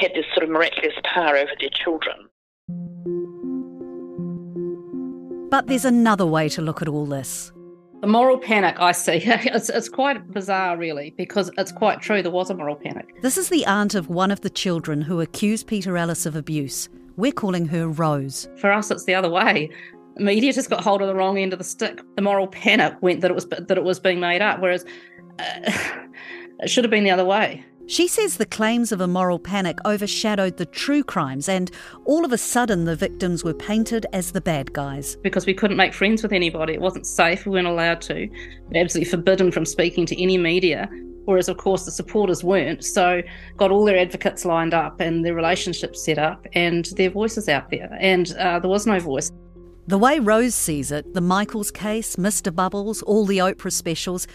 had 0.00 0.12
this 0.14 0.26
sort 0.34 0.44
of 0.44 0.50
miraculous 0.50 0.94
power 1.04 1.36
over 1.36 1.52
their 1.58 1.70
children. 1.70 2.28
But 5.50 5.68
there's 5.68 5.84
another 5.84 6.26
way 6.26 6.48
to 6.50 6.62
look 6.62 6.82
at 6.82 6.88
all 6.88 7.06
this. 7.06 7.52
The 8.02 8.06
moral 8.06 8.36
panic 8.36 8.76
I 8.78 8.92
see, 8.92 9.12
it's, 9.24 9.70
it's 9.70 9.88
quite 9.88 10.32
bizarre, 10.32 10.76
really, 10.76 11.14
because 11.16 11.50
it's 11.56 11.72
quite 11.72 12.00
true. 12.02 12.22
There 12.22 12.30
was 12.30 12.50
a 12.50 12.54
moral 12.54 12.76
panic. 12.76 13.22
This 13.22 13.38
is 13.38 13.48
the 13.48 13.64
aunt 13.64 13.94
of 13.94 14.10
one 14.10 14.30
of 14.30 14.42
the 14.42 14.50
children 14.50 15.00
who 15.00 15.20
accused 15.20 15.66
Peter 15.66 15.96
Ellis 15.96 16.26
of 16.26 16.36
abuse. 16.36 16.88
We're 17.16 17.32
calling 17.32 17.66
her 17.68 17.88
Rose. 17.88 18.48
For 18.58 18.70
us, 18.70 18.90
it's 18.90 19.04
the 19.04 19.14
other 19.14 19.30
way. 19.30 19.70
The 20.16 20.24
media 20.24 20.52
just 20.52 20.70
got 20.70 20.82
hold 20.82 21.02
of 21.02 21.08
the 21.08 21.14
wrong 21.14 21.38
end 21.38 21.52
of 21.52 21.58
the 21.58 21.64
stick. 21.64 22.00
The 22.16 22.22
moral 22.22 22.46
panic 22.46 22.94
went 23.02 23.20
that 23.20 23.30
it 23.30 23.34
was 23.34 23.46
that 23.46 23.76
it 23.76 23.84
was 23.84 24.00
being 24.00 24.18
made 24.18 24.40
up, 24.40 24.60
whereas 24.60 24.84
uh, 25.38 25.60
it 26.60 26.70
should 26.70 26.84
have 26.84 26.90
been 26.90 27.04
the 27.04 27.10
other 27.10 27.24
way. 27.24 27.64
She 27.88 28.08
says 28.08 28.36
the 28.36 28.46
claims 28.46 28.90
of 28.90 29.00
a 29.00 29.06
moral 29.06 29.38
panic 29.38 29.78
overshadowed 29.84 30.56
the 30.56 30.66
true 30.66 31.04
crimes, 31.04 31.48
and 31.48 31.70
all 32.04 32.24
of 32.24 32.32
a 32.32 32.38
sudden 32.38 32.84
the 32.84 32.96
victims 32.96 33.44
were 33.44 33.54
painted 33.54 34.06
as 34.12 34.32
the 34.32 34.40
bad 34.40 34.72
guys. 34.72 35.16
Because 35.22 35.46
we 35.46 35.54
couldn't 35.54 35.76
make 35.76 35.94
friends 35.94 36.20
with 36.20 36.32
anybody, 36.32 36.72
it 36.72 36.80
wasn't 36.80 37.06
safe, 37.06 37.46
we 37.46 37.52
weren't 37.52 37.68
allowed 37.68 38.00
to, 38.02 38.28
absolutely 38.74 39.08
forbidden 39.08 39.52
from 39.52 39.64
speaking 39.64 40.04
to 40.06 40.20
any 40.20 40.36
media. 40.36 40.88
Whereas, 41.26 41.48
of 41.48 41.58
course, 41.58 41.84
the 41.84 41.92
supporters 41.92 42.42
weren't. 42.42 42.84
So, 42.84 43.20
got 43.56 43.70
all 43.70 43.84
their 43.84 43.98
advocates 43.98 44.44
lined 44.44 44.74
up 44.74 45.00
and 45.00 45.24
their 45.24 45.34
relationships 45.34 46.04
set 46.04 46.18
up 46.18 46.46
and 46.54 46.86
their 46.96 47.10
voices 47.10 47.48
out 47.48 47.70
there. 47.70 47.96
And 48.00 48.32
uh, 48.36 48.58
there 48.60 48.70
was 48.70 48.86
no 48.86 48.98
voice. 48.98 49.30
The 49.88 49.98
way 49.98 50.18
Rose 50.18 50.56
sees 50.56 50.90
it, 50.90 51.14
the 51.14 51.20
Michaels 51.20 51.70
case, 51.70 52.16
Mr. 52.16 52.52
Bubbles, 52.52 53.02
all 53.02 53.24
the 53.24 53.38
Oprah 53.38 53.70
specials, 53.70 54.26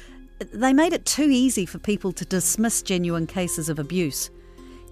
they 0.53 0.71
made 0.71 0.93
it 0.93 1.05
too 1.05 1.29
easy 1.29 1.65
for 1.65 1.77
people 1.77 2.13
to 2.13 2.23
dismiss 2.23 2.81
genuine 2.81 3.27
cases 3.27 3.67
of 3.67 3.77
abuse. 3.77 4.31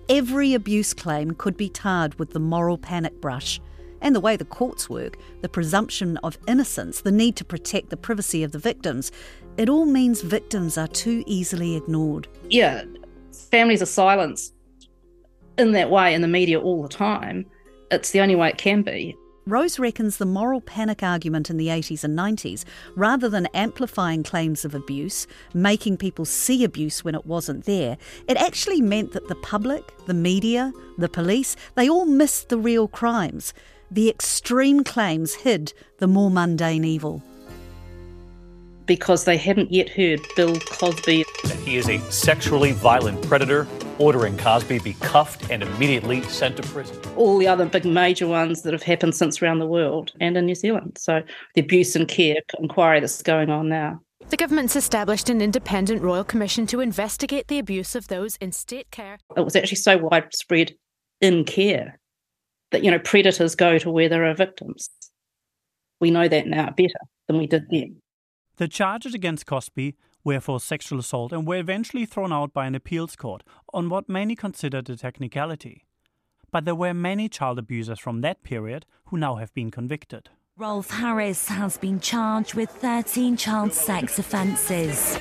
Every 0.09 0.53
abuse 0.53 0.93
claim 0.93 1.31
could 1.35 1.55
be 1.55 1.69
tarred 1.69 2.19
with 2.19 2.31
the 2.31 2.41
moral 2.41 2.77
panic 2.77 3.21
brush. 3.21 3.61
And 4.01 4.13
the 4.13 4.19
way 4.19 4.35
the 4.35 4.43
courts 4.43 4.89
work, 4.89 5.17
the 5.41 5.47
presumption 5.47 6.17
of 6.23 6.37
innocence, 6.45 7.01
the 7.01 7.11
need 7.11 7.37
to 7.37 7.45
protect 7.45 7.89
the 7.89 7.97
privacy 7.97 8.43
of 8.43 8.51
the 8.51 8.59
victims, 8.59 9.13
it 9.55 9.69
all 9.69 9.85
means 9.85 10.21
victims 10.21 10.77
are 10.77 10.87
too 10.87 11.23
easily 11.25 11.77
ignored. 11.77 12.27
Yeah, 12.49 12.83
families 13.49 13.81
are 13.81 13.85
silenced 13.85 14.53
in 15.57 15.71
that 15.71 15.89
way 15.89 16.13
in 16.13 16.21
the 16.21 16.27
media 16.27 16.59
all 16.59 16.81
the 16.81 16.89
time. 16.89 17.45
It's 17.91 18.11
the 18.11 18.19
only 18.19 18.35
way 18.35 18.49
it 18.49 18.57
can 18.57 18.81
be. 18.81 19.15
Rose 19.49 19.79
reckons 19.79 20.17
the 20.17 20.27
moral 20.27 20.61
panic 20.61 21.01
argument 21.01 21.49
in 21.49 21.57
the 21.57 21.69
80s 21.69 22.03
and 22.03 22.17
90s, 22.17 22.65
rather 22.95 23.27
than 23.27 23.47
amplifying 23.47 24.21
claims 24.21 24.63
of 24.63 24.75
abuse, 24.75 25.25
making 25.55 25.97
people 25.97 26.23
see 26.23 26.63
abuse 26.63 27.03
when 27.03 27.15
it 27.15 27.25
wasn't 27.25 27.65
there, 27.65 27.97
it 28.27 28.37
actually 28.37 28.79
meant 28.79 29.13
that 29.13 29.27
the 29.27 29.35
public, 29.35 29.83
the 30.05 30.13
media, 30.13 30.71
the 30.99 31.09
police, 31.09 31.55
they 31.73 31.89
all 31.89 32.05
missed 32.05 32.49
the 32.49 32.59
real 32.59 32.87
crimes. 32.87 33.53
The 33.89 34.07
extreme 34.07 34.83
claims 34.83 35.33
hid 35.33 35.73
the 35.97 36.07
more 36.07 36.29
mundane 36.29 36.85
evil. 36.85 37.23
Because 38.85 39.25
they 39.25 39.37
hadn't 39.37 39.71
yet 39.71 39.89
heard 39.89 40.19
Bill 40.35 40.59
Cosby. 40.59 41.25
He 41.65 41.77
is 41.77 41.89
a 41.89 41.99
sexually 42.11 42.71
violent 42.71 43.21
predator, 43.27 43.67
ordering 43.99 44.37
Cosby 44.37 44.79
be 44.79 44.93
cuffed 44.93 45.51
and 45.51 45.61
immediately 45.61 46.23
sent 46.23 46.57
to 46.57 46.63
prison. 46.63 46.97
All 47.15 47.37
the 47.37 47.47
other 47.47 47.65
big 47.65 47.85
major 47.85 48.27
ones 48.27 48.63
that 48.63 48.73
have 48.73 48.83
happened 48.83 49.13
since 49.15 49.41
around 49.41 49.59
the 49.59 49.67
world 49.67 50.13
and 50.19 50.35
in 50.37 50.45
New 50.45 50.55
Zealand. 50.55 50.97
So 50.97 51.21
the 51.53 51.61
abuse 51.61 51.95
and 51.95 52.07
care 52.07 52.37
inquiry 52.57 52.99
that's 52.99 53.21
going 53.21 53.49
on 53.49 53.69
now. 53.69 53.99
The 54.29 54.37
government's 54.37 54.75
established 54.75 55.29
an 55.29 55.41
independent 55.41 56.01
royal 56.01 56.23
commission 56.23 56.67
to 56.67 56.79
investigate 56.79 57.47
the 57.47 57.59
abuse 57.59 57.95
of 57.95 58.07
those 58.07 58.35
in 58.37 58.51
state 58.51 58.91
care. 58.91 59.17
It 59.35 59.41
was 59.41 59.55
actually 59.55 59.77
so 59.77 59.97
widespread 59.97 60.73
in 61.19 61.45
care 61.45 61.99
that, 62.71 62.83
you 62.83 62.91
know, 62.91 62.99
predators 62.99 63.55
go 63.55 63.77
to 63.79 63.89
where 63.89 64.07
there 64.07 64.25
are 64.25 64.35
victims. 64.35 64.89
We 65.99 66.11
know 66.11 66.27
that 66.27 66.47
now 66.47 66.69
better 66.69 66.99
than 67.27 67.37
we 67.37 67.47
did 67.47 67.65
then. 67.69 68.01
The 68.57 68.67
charges 68.67 69.13
against 69.13 69.45
Cosby 69.45 69.95
were 70.23 70.39
for 70.39 70.59
sexual 70.59 70.99
assault 70.99 71.31
and 71.31 71.47
were 71.47 71.57
eventually 71.57 72.05
thrown 72.05 72.33
out 72.33 72.53
by 72.53 72.65
an 72.65 72.75
appeals 72.75 73.15
court 73.15 73.43
on 73.73 73.89
what 73.89 74.09
many 74.09 74.35
considered 74.35 74.89
a 74.89 74.95
technicality. 74.97 75.85
But 76.51 76.65
there 76.65 76.75
were 76.75 76.93
many 76.93 77.29
child 77.29 77.59
abusers 77.59 77.99
from 77.99 78.21
that 78.21 78.43
period 78.43 78.85
who 79.05 79.17
now 79.17 79.35
have 79.35 79.53
been 79.53 79.71
convicted. 79.71 80.29
Rolf 80.57 80.89
Harris 80.89 81.47
has 81.47 81.77
been 81.77 81.99
charged 81.99 82.53
with 82.53 82.69
13 82.69 83.37
child 83.37 83.71
sex 83.73 84.19
offences. 84.19 85.17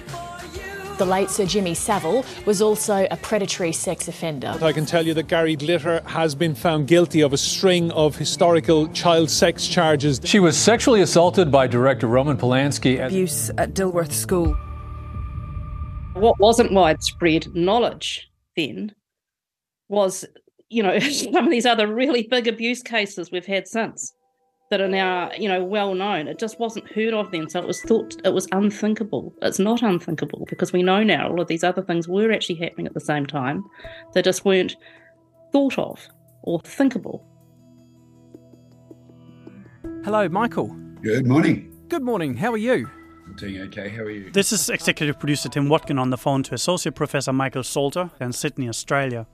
The 0.96 1.06
late 1.06 1.30
Sir 1.30 1.46
Jimmy 1.46 1.74
Savile 1.74 2.24
was 2.44 2.61
also 2.61 3.06
a 3.08 3.16
predatory 3.18 3.70
sex 3.70 4.08
offender. 4.08 4.58
I 4.61 4.72
can 4.72 4.84
tell 4.84 5.06
you 5.06 5.14
that 5.14 5.28
Gary 5.28 5.54
Glitter 5.54 6.02
has 6.06 6.34
been 6.34 6.56
found 6.56 6.88
guilty 6.88 7.20
of 7.20 7.32
a 7.32 7.37
string 7.37 7.92
of 7.92 8.16
historical 8.16 8.88
child 8.88 9.30
sex 9.30 9.68
charges. 9.68 10.20
She 10.24 10.40
was 10.40 10.56
sexually 10.56 11.02
assaulted 11.02 11.52
by 11.52 11.68
director 11.68 12.08
Roman 12.08 12.37
Polanski. 12.37 13.04
Abuse 13.06 13.48
at 13.58 13.74
Dilworth 13.74 14.11
School. 14.11 14.56
What 16.18 16.38
wasn't 16.40 16.72
widespread 16.72 17.54
knowledge 17.54 18.28
then 18.57 18.92
was, 19.88 20.24
you 20.68 20.83
know, 20.83 20.98
some 21.00 21.44
of 21.44 21.50
these 21.50 21.66
other 21.66 21.92
really 21.92 22.22
big 22.22 22.48
abuse 22.48 22.83
cases 22.83 23.31
we've 23.31 23.46
had 23.46 23.68
since. 23.68 24.12
that 24.70 24.81
are 24.81 24.88
now, 24.88 25.31
you 25.38 25.48
know, 25.48 25.64
well 25.64 25.94
known. 25.94 26.28
It 26.28 26.38
just 26.38 26.61
wasn't 26.61 26.90
heard 26.92 27.14
of 27.14 27.31
then. 27.31 27.48
So 27.48 27.61
it 27.61 27.66
was 27.66 27.81
thought 27.83 28.16
it 28.24 28.35
was 28.35 28.48
unthinkable. 28.52 29.35
It's 29.42 29.59
not 29.59 29.83
unthinkable 29.83 30.44
because 30.48 30.72
we 30.72 30.83
know 30.83 31.02
now 31.02 31.31
all 31.31 31.40
of 31.40 31.48
these 31.48 31.64
other 31.64 31.83
things 31.83 32.09
were 32.09 32.33
actually 32.33 32.57
happening 32.57 32.87
at 32.87 32.94
the 32.94 33.00
same 33.00 33.24
time. 33.24 33.64
They 34.12 34.22
just 34.22 34.44
weren't 34.44 34.76
thought 35.52 35.78
of 35.78 36.07
or 36.42 36.61
thinkable. 36.61 37.24
Hello, 40.04 40.28
Michael. 40.28 40.68
Good 41.02 41.26
morning. 41.26 41.72
Good 41.88 42.02
morning. 42.02 42.35
How 42.37 42.52
are 42.52 42.59
you? 42.59 42.90
I'm 43.28 43.34
doing 43.34 43.60
okay. 43.62 43.90
How 43.90 44.02
are 44.02 44.10
you? 44.10 44.30
This 44.30 44.52
is 44.52 44.70
executive 44.70 45.18
producer 45.18 45.50
Tim 45.50 45.68
Watkin 45.68 45.98
on 45.98 46.08
the 46.08 46.16
phone 46.16 46.42
to 46.44 46.54
Associate 46.54 46.94
Professor 46.94 47.32
Michael 47.32 47.62
Salter 47.62 48.10
in 48.20 48.32
Sydney, 48.32 48.68
Australia. 48.68 49.26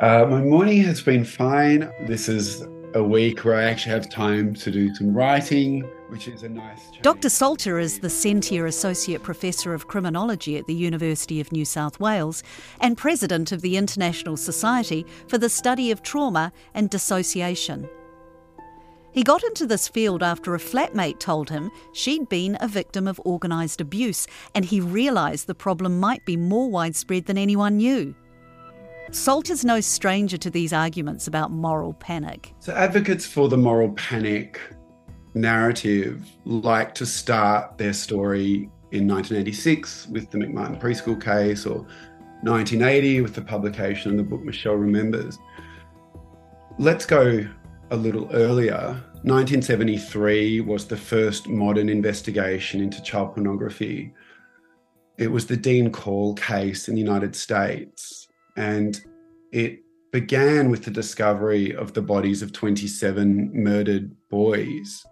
Uh, 0.00 0.24
my 0.24 0.40
morning 0.40 0.82
has 0.82 1.02
been 1.02 1.24
fine. 1.24 1.92
This 2.06 2.30
is 2.30 2.62
a 2.94 3.02
week 3.02 3.44
where 3.44 3.56
I 3.56 3.64
actually 3.64 3.92
have 3.92 4.08
time 4.08 4.54
to 4.54 4.70
do 4.70 4.94
some 4.94 5.12
writing, 5.12 5.82
which 6.08 6.28
is 6.28 6.42
a 6.44 6.48
nice. 6.48 6.90
Change. 6.90 7.02
Dr. 7.02 7.28
Salter 7.28 7.78
is 7.78 7.98
the 7.98 8.08
Scientia 8.08 8.64
Associate 8.64 9.22
Professor 9.22 9.74
of 9.74 9.86
Criminology 9.86 10.56
at 10.56 10.66
the 10.66 10.74
University 10.74 11.38
of 11.38 11.52
New 11.52 11.66
South 11.66 12.00
Wales 12.00 12.42
and 12.80 12.96
President 12.96 13.52
of 13.52 13.60
the 13.60 13.76
International 13.76 14.38
Society 14.38 15.04
for 15.28 15.36
the 15.36 15.50
Study 15.50 15.90
of 15.90 16.02
Trauma 16.02 16.52
and 16.72 16.88
Dissociation. 16.88 17.86
He 19.12 19.22
got 19.22 19.44
into 19.44 19.66
this 19.66 19.88
field 19.88 20.22
after 20.22 20.54
a 20.54 20.58
flatmate 20.58 21.18
told 21.18 21.50
him 21.50 21.70
she'd 21.92 22.28
been 22.30 22.56
a 22.60 22.68
victim 22.68 23.06
of 23.06 23.20
organised 23.20 23.80
abuse, 23.80 24.26
and 24.54 24.64
he 24.64 24.80
realised 24.80 25.46
the 25.46 25.54
problem 25.54 26.00
might 26.00 26.24
be 26.24 26.36
more 26.36 26.70
widespread 26.70 27.26
than 27.26 27.36
anyone 27.36 27.76
knew. 27.76 28.14
Salter's 29.10 29.66
no 29.66 29.80
stranger 29.80 30.38
to 30.38 30.48
these 30.48 30.72
arguments 30.72 31.26
about 31.26 31.50
moral 31.50 31.92
panic. 31.92 32.54
So, 32.60 32.72
advocates 32.72 33.26
for 33.26 33.50
the 33.50 33.58
moral 33.58 33.90
panic 33.92 34.58
narrative 35.34 36.26
like 36.46 36.94
to 36.94 37.04
start 37.04 37.76
their 37.76 37.92
story 37.92 38.70
in 38.92 39.06
1986 39.06 40.08
with 40.08 40.30
the 40.30 40.38
McMartin 40.38 40.80
preschool 40.80 41.22
case 41.22 41.66
or 41.66 41.86
1980 42.42 43.20
with 43.20 43.34
the 43.34 43.42
publication 43.42 44.10
of 44.10 44.16
the 44.16 44.22
book 44.22 44.42
Michelle 44.42 44.74
Remembers. 44.74 45.38
Let's 46.78 47.04
go 47.04 47.46
a 47.92 47.96
little 47.96 48.26
earlier. 48.32 48.98
1973 49.22 50.62
was 50.62 50.86
the 50.86 50.96
first 50.96 51.46
modern 51.46 51.90
investigation 51.90 52.80
into 52.80 53.02
child 53.02 53.34
pornography. 53.34 54.14
It 55.18 55.30
was 55.30 55.46
the 55.46 55.58
Dean 55.58 55.92
Corll 55.92 56.34
case 56.34 56.88
in 56.88 56.94
the 56.94 57.02
United 57.02 57.36
States, 57.36 58.28
and 58.56 58.98
it 59.52 59.80
began 60.10 60.70
with 60.70 60.84
the 60.84 60.90
discovery 60.90 61.76
of 61.76 61.92
the 61.92 62.00
bodies 62.00 62.40
of 62.40 62.52
27 62.52 63.50
murdered 63.52 64.16
boys 64.30 65.04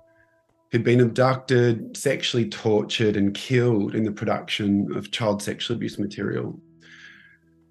who'd 0.72 0.82
been 0.82 1.00
abducted, 1.00 1.94
sexually 1.94 2.48
tortured, 2.48 3.16
and 3.16 3.34
killed 3.34 3.94
in 3.94 4.04
the 4.04 4.12
production 4.12 4.90
of 4.96 5.10
child 5.10 5.42
sexual 5.42 5.76
abuse 5.76 5.98
material. 5.98 6.58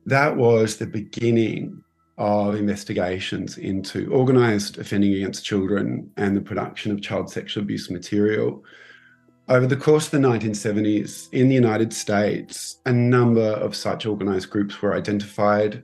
That 0.06 0.38
was 0.38 0.78
the 0.78 0.86
beginning 0.86 1.84
of 2.20 2.56
investigations 2.56 3.58
into 3.58 4.12
organised 4.14 4.78
offending 4.78 5.14
against 5.14 5.46
children 5.46 6.12
and 6.18 6.36
the 6.36 6.42
production 6.42 6.92
of 6.92 7.02
child 7.02 7.32
sexual 7.32 7.64
abuse 7.64 7.90
material. 7.90 8.64
Over 9.48 9.66
the 9.66 9.78
course 9.78 10.06
of 10.06 10.12
the 10.12 10.28
1970s 10.28 11.30
in 11.32 11.48
the 11.48 11.56
United 11.56 11.94
States, 11.94 12.82
a 12.86 12.92
number 12.92 13.42
of 13.42 13.74
such 13.74 14.06
organised 14.06 14.50
groups 14.50 14.80
were 14.82 14.94
identified, 14.94 15.82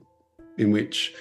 in 0.58 0.70
which, 0.70 1.14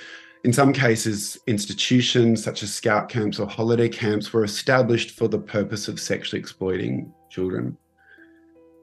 in 0.43 0.51
some 0.51 0.73
cases, 0.73 1.39
institutions 1.47 2.43
such 2.43 2.61
as 2.61 2.73
scout 2.73 3.07
camps 3.07 3.39
or 3.39 3.47
holiday 3.47 3.89
camps 3.89 4.33
were 4.33 4.43
established 4.43 5.11
for 5.11 5.29
the 5.29 5.39
purpose 5.39 5.87
of 5.87 5.99
sexually 5.99 6.41
exploiting 6.41 7.11
children. 7.29 7.77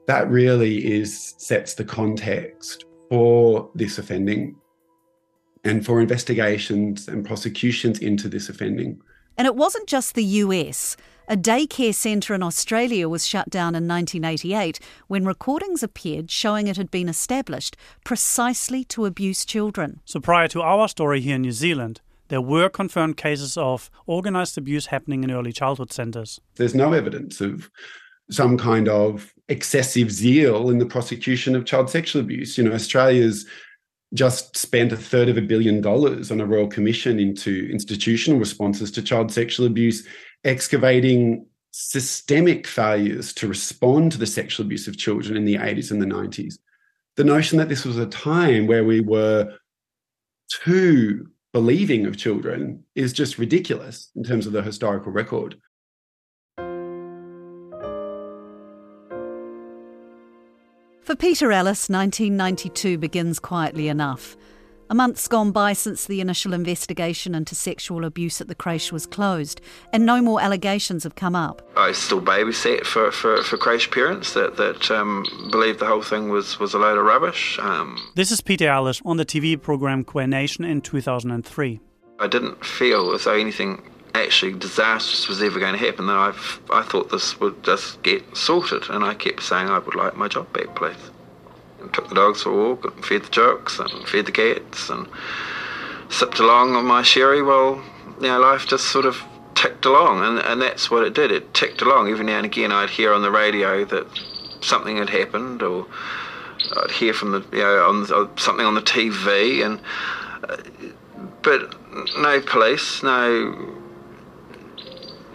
That 0.07 0.29
really 0.29 0.91
is 0.91 1.35
sets 1.37 1.75
the 1.75 1.85
context 1.85 2.85
for 3.09 3.69
this 3.75 3.99
offending 3.99 4.55
and 5.63 5.85
for 5.85 6.01
investigations 6.01 7.07
and 7.07 7.25
prosecutions 7.25 7.99
into 7.99 8.27
this 8.27 8.49
offending. 8.49 9.01
And 9.37 9.47
it 9.47 9.55
wasn't 9.55 9.87
just 9.87 10.15
the 10.15 10.23
US. 10.23 10.95
A 11.27 11.37
daycare 11.37 11.95
centre 11.95 12.33
in 12.33 12.43
Australia 12.43 13.07
was 13.07 13.25
shut 13.25 13.49
down 13.49 13.75
in 13.75 13.87
1988 13.87 14.79
when 15.07 15.25
recordings 15.25 15.81
appeared 15.81 16.29
showing 16.29 16.67
it 16.67 16.75
had 16.75 16.91
been 16.91 17.07
established 17.07 17.77
precisely 18.03 18.83
to 18.85 19.05
abuse 19.05 19.45
children. 19.45 20.01
So 20.03 20.19
prior 20.19 20.49
to 20.49 20.61
our 20.61 20.89
story 20.89 21.21
here 21.21 21.35
in 21.35 21.43
New 21.43 21.53
Zealand, 21.53 22.01
there 22.27 22.41
were 22.41 22.67
confirmed 22.67 23.15
cases 23.15 23.57
of 23.57 23.89
organised 24.07 24.57
abuse 24.57 24.87
happening 24.87 25.23
in 25.23 25.31
early 25.31 25.53
childhood 25.53 25.93
centres. 25.93 26.41
There's 26.55 26.75
no 26.75 26.91
evidence 26.91 27.39
of 27.39 27.69
some 28.29 28.57
kind 28.57 28.89
of 28.89 29.33
excessive 29.47 30.11
zeal 30.11 30.69
in 30.69 30.79
the 30.79 30.85
prosecution 30.85 31.55
of 31.55 31.65
child 31.65 31.89
sexual 31.89 32.21
abuse. 32.21 32.57
You 32.57 32.65
know, 32.65 32.73
Australia's 32.73 33.45
just 34.13 34.55
spent 34.55 34.91
a 34.91 34.97
third 34.97 35.29
of 35.29 35.37
a 35.37 35.41
billion 35.41 35.81
dollars 35.81 36.31
on 36.31 36.39
a 36.39 36.45
royal 36.45 36.67
commission 36.67 37.19
into 37.19 37.69
institutional 37.71 38.39
responses 38.39 38.91
to 38.91 39.01
child 39.01 39.31
sexual 39.31 39.65
abuse, 39.65 40.07
excavating 40.43 41.45
systemic 41.71 42.67
failures 42.67 43.33
to 43.33 43.47
respond 43.47 44.11
to 44.11 44.17
the 44.19 44.27
sexual 44.27 44.65
abuse 44.65 44.87
of 44.87 44.97
children 44.97 45.35
in 45.35 45.45
the 45.45 45.55
80s 45.55 45.89
and 45.89 46.01
the 46.01 46.05
90s. 46.05 46.55
The 47.15 47.23
notion 47.23 47.57
that 47.57 47.69
this 47.69 47.85
was 47.85 47.97
a 47.97 48.05
time 48.05 48.67
where 48.67 48.83
we 48.83 49.01
were 49.01 49.57
too 50.49 51.27
believing 51.51 52.05
of 52.05 52.17
children 52.17 52.83
is 52.95 53.13
just 53.13 53.37
ridiculous 53.37 54.09
in 54.15 54.23
terms 54.23 54.45
of 54.45 54.53
the 54.53 54.61
historical 54.61 55.11
record. 55.11 55.55
For 61.13 61.17
Peter 61.17 61.51
Ellis, 61.51 61.89
1992 61.89 62.97
begins 62.97 63.37
quietly 63.37 63.87
enough. 63.87 64.35
A 64.89 64.95
month's 64.95 65.27
gone 65.27 65.51
by 65.51 65.73
since 65.73 66.07
the 66.07 66.21
initial 66.21 66.55
investigation 66.55 67.35
into 67.35 67.53
sexual 67.53 68.03
abuse 68.03 68.41
at 68.41 68.47
the 68.47 68.55
creche 68.55 68.91
was 68.91 69.05
closed, 69.05 69.61
and 69.93 70.07
no 70.07 70.23
more 70.23 70.41
allegations 70.41 71.03
have 71.03 71.13
come 71.13 71.35
up. 71.35 71.61
I 71.77 71.91
still 71.91 72.19
babysat 72.19 72.87
for, 72.87 73.11
for, 73.11 73.43
for 73.43 73.57
creche 73.57 73.91
parents 73.91 74.33
that, 74.33 74.57
that 74.57 74.89
um, 74.89 75.23
believed 75.51 75.77
the 75.77 75.85
whole 75.85 76.01
thing 76.01 76.29
was, 76.29 76.59
was 76.59 76.73
a 76.73 76.79
load 76.79 76.97
of 76.97 77.05
rubbish. 77.05 77.59
Um, 77.59 77.95
This 78.15 78.31
is 78.31 78.41
Peter 78.41 78.67
Ellis 78.67 78.99
on 79.05 79.17
the 79.17 79.25
TV 79.25 79.61
program 79.61 80.03
Queer 80.03 80.25
Nation 80.25 80.65
in 80.65 80.81
2003. 80.81 81.79
I 82.17 82.25
didn't 82.25 82.65
feel 82.65 83.11
as 83.11 83.25
though 83.25 83.35
anything 83.35 83.87
actually 84.13 84.53
disastrous 84.53 85.27
was 85.27 85.41
ever 85.41 85.59
going 85.59 85.73
to 85.73 85.85
happen. 85.85 86.07
That 86.07 86.17
I've, 86.17 86.61
I 86.71 86.83
thought 86.83 87.09
this 87.09 87.39
would 87.39 87.63
just 87.63 88.01
get 88.03 88.35
sorted, 88.35 88.89
and 88.89 89.03
I 89.03 89.13
kept 89.13 89.43
saying 89.43 89.69
I 89.69 89.79
would 89.79 89.95
like 89.95 90.15
my 90.15 90.27
job 90.27 90.51
back, 90.53 90.75
please. 90.75 90.95
And 91.79 91.93
took 91.93 92.09
the 92.09 92.15
dogs 92.15 92.43
for 92.43 92.51
a 92.51 92.55
walk, 92.55 92.85
and 92.85 93.05
fed 93.05 93.23
the 93.23 93.29
chooks, 93.29 93.79
and 93.79 94.07
fed 94.07 94.27
the 94.27 94.31
cats, 94.31 94.89
and 94.89 95.07
sipped 96.09 96.39
along 96.39 96.75
on 96.75 96.85
my 96.85 97.01
sherry. 97.01 97.41
Well, 97.41 97.83
you 98.21 98.27
know, 98.27 98.39
life 98.39 98.67
just 98.67 98.85
sort 98.85 99.05
of 99.05 99.21
ticked 99.55 99.85
along, 99.85 100.23
and, 100.23 100.39
and 100.39 100.61
that's 100.61 100.91
what 100.91 101.03
it 101.03 101.13
did. 101.13 101.31
It 101.31 101.53
ticked 101.53 101.81
along. 101.81 102.09
Every 102.09 102.25
now 102.25 102.37
and 102.37 102.45
again, 102.45 102.71
I'd 102.71 102.89
hear 102.89 103.13
on 103.13 103.21
the 103.21 103.31
radio 103.31 103.83
that 103.85 104.07
something 104.61 104.97
had 104.97 105.09
happened, 105.09 105.63
or 105.63 105.87
I'd 106.77 106.91
hear 106.91 107.13
from 107.13 107.31
the 107.31 107.45
you 107.51 107.63
know 107.63 107.87
on 107.87 108.11
uh, 108.11 108.27
something 108.37 108.65
on 108.65 108.75
the 108.75 108.81
TV, 108.81 109.65
and 109.65 109.79
uh, 110.47 110.57
but 111.41 111.75
no 112.17 112.39
police, 112.41 113.03
no 113.03 113.82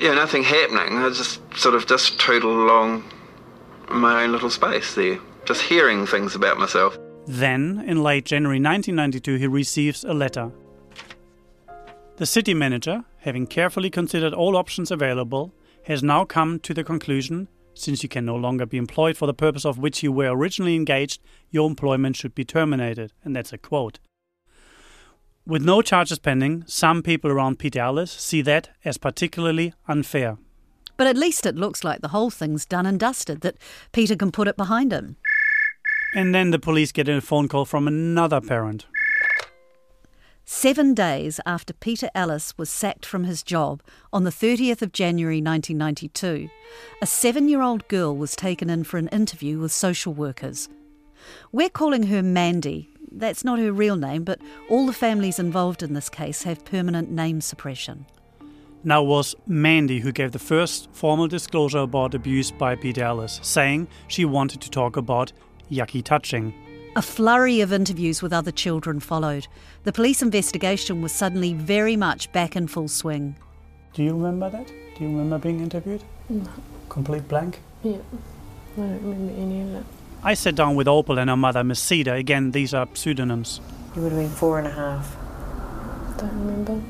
yeah, 0.00 0.14
nothing 0.14 0.42
happening. 0.42 0.98
I 0.98 1.08
just 1.10 1.40
sort 1.56 1.74
of 1.74 1.86
just 1.86 2.18
tootled 2.18 2.56
along 2.56 3.04
my 3.90 4.24
own 4.24 4.32
little 4.32 4.50
space 4.50 4.94
there, 4.94 5.18
just 5.44 5.62
hearing 5.62 6.06
things 6.06 6.34
about 6.34 6.58
myself. 6.58 6.96
Then, 7.26 7.84
in 7.86 8.02
late 8.02 8.24
January 8.24 8.58
1992, 8.58 9.36
he 9.36 9.46
receives 9.46 10.04
a 10.04 10.14
letter. 10.14 10.50
The 12.16 12.26
city 12.26 12.54
manager, 12.54 13.04
having 13.18 13.46
carefully 13.46 13.90
considered 13.90 14.34
all 14.34 14.56
options 14.56 14.90
available, 14.90 15.52
has 15.84 16.02
now 16.02 16.24
come 16.24 16.58
to 16.60 16.74
the 16.74 16.84
conclusion 16.84 17.48
since 17.78 18.02
you 18.02 18.08
can 18.08 18.24
no 18.24 18.34
longer 18.34 18.66
be 18.66 18.76
employed 18.76 19.16
for 19.16 19.26
the 19.26 19.34
purpose 19.34 19.64
of 19.64 19.78
which 19.78 20.02
you 20.02 20.10
were 20.10 20.36
originally 20.36 20.74
engaged, 20.74 21.22
your 21.50 21.68
employment 21.68 22.16
should 22.16 22.34
be 22.34 22.44
terminated. 22.44 23.12
And 23.24 23.36
that's 23.36 23.52
a 23.52 23.58
quote. 23.58 24.00
With 25.48 25.64
no 25.64 25.80
charges 25.80 26.18
pending, 26.18 26.64
some 26.66 27.02
people 27.02 27.30
around 27.30 27.58
Peter 27.58 27.80
Ellis 27.80 28.12
see 28.12 28.42
that 28.42 28.68
as 28.84 28.98
particularly 28.98 29.72
unfair. 29.88 30.36
But 30.98 31.06
at 31.06 31.16
least 31.16 31.46
it 31.46 31.56
looks 31.56 31.82
like 31.82 32.02
the 32.02 32.08
whole 32.08 32.28
thing's 32.28 32.66
done 32.66 32.84
and 32.84 33.00
dusted, 33.00 33.40
that 33.40 33.56
Peter 33.92 34.14
can 34.14 34.30
put 34.30 34.46
it 34.46 34.58
behind 34.58 34.92
him. 34.92 35.16
And 36.14 36.34
then 36.34 36.50
the 36.50 36.58
police 36.58 36.92
get 36.92 37.08
a 37.08 37.22
phone 37.22 37.48
call 37.48 37.64
from 37.64 37.88
another 37.88 38.42
parent. 38.42 38.84
Seven 40.44 40.92
days 40.92 41.40
after 41.46 41.72
Peter 41.72 42.10
Ellis 42.14 42.58
was 42.58 42.68
sacked 42.68 43.06
from 43.06 43.24
his 43.24 43.42
job 43.42 43.82
on 44.12 44.24
the 44.24 44.30
30th 44.30 44.82
of 44.82 44.92
January 44.92 45.40
1992, 45.40 46.50
a 47.00 47.06
seven 47.06 47.48
year 47.48 47.62
old 47.62 47.88
girl 47.88 48.14
was 48.14 48.36
taken 48.36 48.68
in 48.68 48.84
for 48.84 48.98
an 48.98 49.08
interview 49.08 49.58
with 49.58 49.72
social 49.72 50.12
workers. 50.12 50.68
We're 51.52 51.70
calling 51.70 52.04
her 52.08 52.22
Mandy. 52.22 52.90
That's 53.10 53.44
not 53.44 53.58
her 53.58 53.72
real 53.72 53.96
name, 53.96 54.24
but 54.24 54.40
all 54.68 54.86
the 54.86 54.92
families 54.92 55.38
involved 55.38 55.82
in 55.82 55.94
this 55.94 56.08
case 56.08 56.42
have 56.42 56.64
permanent 56.64 57.10
name 57.10 57.40
suppression. 57.40 58.06
Now 58.84 59.02
it 59.02 59.06
was 59.06 59.34
Mandy 59.46 60.00
who 60.00 60.12
gave 60.12 60.32
the 60.32 60.38
first 60.38 60.88
formal 60.92 61.26
disclosure 61.26 61.78
about 61.78 62.14
abuse 62.14 62.50
by 62.50 62.76
Peter 62.76 63.02
Ellis, 63.02 63.40
saying 63.42 63.88
she 64.06 64.24
wanted 64.24 64.60
to 64.60 64.70
talk 64.70 64.96
about 64.96 65.32
yucky 65.70 66.02
touching. 66.02 66.54
A 66.96 67.02
flurry 67.02 67.60
of 67.60 67.72
interviews 67.72 68.22
with 68.22 68.32
other 68.32 68.50
children 68.50 69.00
followed. 69.00 69.46
The 69.84 69.92
police 69.92 70.22
investigation 70.22 71.02
was 71.02 71.12
suddenly 71.12 71.54
very 71.54 71.96
much 71.96 72.30
back 72.32 72.56
in 72.56 72.66
full 72.66 72.88
swing. 72.88 73.36
Do 73.94 74.02
you 74.02 74.12
remember 74.12 74.50
that? 74.50 74.66
Do 74.66 75.04
you 75.04 75.08
remember 75.08 75.38
being 75.38 75.60
interviewed? 75.60 76.02
No. 76.28 76.48
Complete 76.88 77.26
blank? 77.28 77.60
Yeah. 77.82 77.98
I 78.76 78.80
don't 78.80 79.02
remember 79.02 79.32
any 79.40 79.60
of 79.62 79.74
it. 79.74 79.84
I 80.22 80.34
sat 80.34 80.56
down 80.56 80.74
with 80.74 80.88
Opal 80.88 81.18
and 81.18 81.30
her 81.30 81.36
mother, 81.36 81.62
Miss 81.62 81.80
Cedar. 81.80 82.14
Again, 82.14 82.50
these 82.50 82.74
are 82.74 82.88
pseudonyms. 82.92 83.60
You 83.94 84.02
would 84.02 84.12
have 84.12 84.20
been 84.20 84.30
four 84.30 84.58
and 84.58 84.66
a 84.66 84.72
half. 84.72 85.16
Don't 86.18 86.38
remember. 86.44 86.82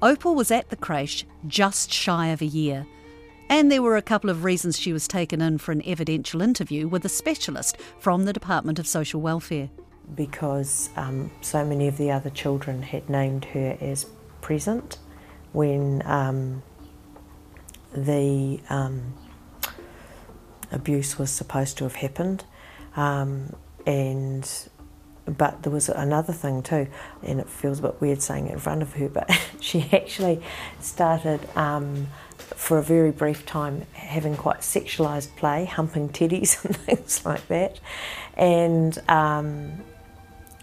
Opal 0.00 0.34
was 0.34 0.50
at 0.50 0.70
the 0.70 0.76
creche 0.76 1.26
just 1.46 1.92
shy 1.92 2.28
of 2.28 2.40
a 2.40 2.46
year. 2.46 2.86
And 3.48 3.70
there 3.70 3.82
were 3.82 3.96
a 3.96 4.02
couple 4.02 4.30
of 4.30 4.42
reasons 4.42 4.78
she 4.78 4.92
was 4.92 5.06
taken 5.06 5.40
in 5.40 5.58
for 5.58 5.72
an 5.72 5.82
evidential 5.86 6.42
interview 6.42 6.88
with 6.88 7.04
a 7.04 7.08
specialist 7.08 7.76
from 8.00 8.24
the 8.24 8.32
Department 8.32 8.78
of 8.78 8.86
Social 8.86 9.20
Welfare. 9.20 9.68
Because 10.14 10.88
um, 10.96 11.30
so 11.42 11.64
many 11.64 11.88
of 11.88 11.98
the 11.98 12.10
other 12.10 12.30
children 12.30 12.82
had 12.82 13.08
named 13.08 13.44
her 13.46 13.76
as 13.80 14.06
present 14.40 14.98
when 15.52 16.02
um, 16.06 16.62
the 17.94 18.60
um, 18.70 19.14
abuse 20.76 21.18
was 21.18 21.30
supposed 21.30 21.76
to 21.78 21.84
have 21.84 21.96
happened. 21.96 22.44
Um, 22.94 23.54
and 23.86 24.48
but 25.26 25.62
there 25.64 25.72
was 25.72 25.88
another 25.88 26.32
thing 26.32 26.62
too, 26.62 26.86
and 27.22 27.40
it 27.40 27.48
feels 27.48 27.80
a 27.80 27.82
bit 27.82 28.00
weird 28.00 28.22
saying 28.22 28.46
it 28.46 28.52
in 28.52 28.58
front 28.58 28.82
of 28.82 28.92
her, 28.94 29.08
but 29.08 29.28
she 29.60 29.88
actually 29.92 30.40
started 30.80 31.40
um, 31.56 32.06
for 32.36 32.78
a 32.78 32.82
very 32.82 33.10
brief 33.10 33.44
time 33.44 33.82
having 33.92 34.36
quite 34.36 34.60
sexualised 34.60 35.34
play, 35.36 35.64
humping 35.64 36.08
teddies 36.08 36.64
and 36.64 36.76
things 36.76 37.24
like 37.26 37.46
that, 37.48 37.80
and 38.36 38.98
um, 39.08 39.72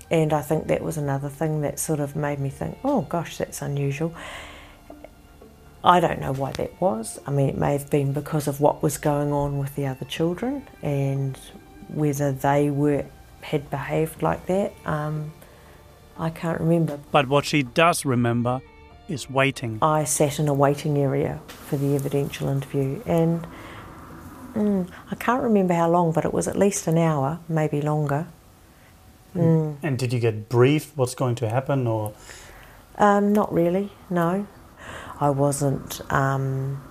and 0.09 0.31
I 0.31 0.41
think 0.41 0.67
that 0.67 0.81
was 0.81 0.97
another 0.97 1.29
thing 1.29 1.61
that 1.61 1.79
sort 1.79 1.99
of 1.99 2.15
made 2.15 2.39
me 2.39 2.49
think, 2.49 2.77
oh 2.83 3.01
gosh, 3.01 3.37
that's 3.37 3.61
unusual. 3.61 4.13
I 5.83 5.99
don't 5.99 6.21
know 6.21 6.31
why 6.31 6.51
that 6.53 6.79
was. 6.79 7.19
I 7.27 7.31
mean, 7.31 7.49
it 7.49 7.57
may 7.57 7.73
have 7.73 7.89
been 7.89 8.13
because 8.13 8.47
of 8.47 8.61
what 8.61 8.81
was 8.81 8.97
going 8.97 9.33
on 9.33 9.57
with 9.57 9.75
the 9.75 9.85
other 9.85 10.05
children 10.05 10.67
and 10.81 11.37
whether 11.89 12.31
they 12.31 12.69
were 12.69 13.05
had 13.41 13.69
behaved 13.69 14.21
like 14.21 14.45
that. 14.45 14.73
Um, 14.85 15.33
I 16.17 16.29
can't 16.29 16.59
remember. 16.59 16.99
But 17.11 17.27
what 17.27 17.45
she 17.45 17.63
does 17.63 18.05
remember 18.05 18.61
is 19.09 19.29
waiting. 19.29 19.79
I 19.81 20.05
sat 20.05 20.39
in 20.39 20.47
a 20.47 20.53
waiting 20.53 20.97
area 20.97 21.41
for 21.47 21.75
the 21.75 21.95
evidential 21.95 22.47
interview, 22.47 23.01
and 23.05 23.45
mm, 24.53 24.89
I 25.11 25.15
can't 25.15 25.43
remember 25.43 25.73
how 25.73 25.89
long, 25.89 26.13
but 26.13 26.23
it 26.23 26.33
was 26.33 26.47
at 26.47 26.57
least 26.57 26.87
an 26.87 26.97
hour, 26.97 27.39
maybe 27.49 27.81
longer. 27.81 28.27
Mm. 29.35 29.77
And 29.83 29.97
did 29.97 30.13
you 30.13 30.19
get 30.19 30.47
briefed 30.47 30.95
what's 30.95 31.15
going 31.15 31.35
to 31.35 31.49
happen, 31.49 31.87
or? 31.87 32.13
Um, 32.97 33.33
not 33.33 33.51
really. 33.51 33.91
No, 34.09 34.47
I 35.23 35.29
wasn't 35.29 36.01
um, 36.11 36.83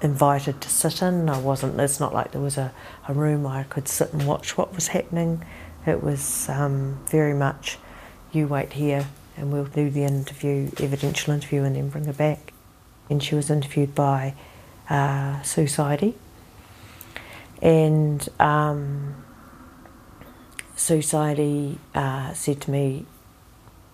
invited 0.00 0.60
to 0.62 0.68
sit 0.68 1.00
in. 1.00 1.28
I 1.28 1.38
wasn't. 1.38 1.78
It's 1.78 2.00
not 2.00 2.12
like 2.12 2.32
there 2.32 2.40
was 2.40 2.58
a, 2.58 2.72
a 3.06 3.14
room 3.14 3.46
I 3.46 3.62
could 3.62 3.86
sit 3.86 4.12
and 4.12 4.26
watch 4.26 4.58
what 4.58 4.74
was 4.74 4.88
happening. 4.88 5.44
It 5.86 6.02
was 6.02 6.48
um, 6.48 6.98
very 7.06 7.34
much, 7.34 7.78
you 8.32 8.48
wait 8.48 8.72
here, 8.72 9.06
and 9.36 9.52
we'll 9.52 9.66
do 9.66 9.90
the 9.90 10.02
interview, 10.02 10.72
evidential 10.80 11.32
interview, 11.32 11.62
and 11.62 11.76
then 11.76 11.88
bring 11.88 12.06
her 12.06 12.12
back. 12.12 12.52
And 13.08 13.22
she 13.22 13.36
was 13.36 13.48
interviewed 13.48 13.94
by 13.94 14.34
uh, 14.90 15.40
Sue 15.42 15.68
Sidey. 15.68 16.14
And 17.60 18.28
um, 18.40 19.22
Sue 20.74 21.00
Sidey 21.00 21.78
uh, 21.94 22.32
said 22.32 22.60
to 22.62 22.72
me, 22.72 23.06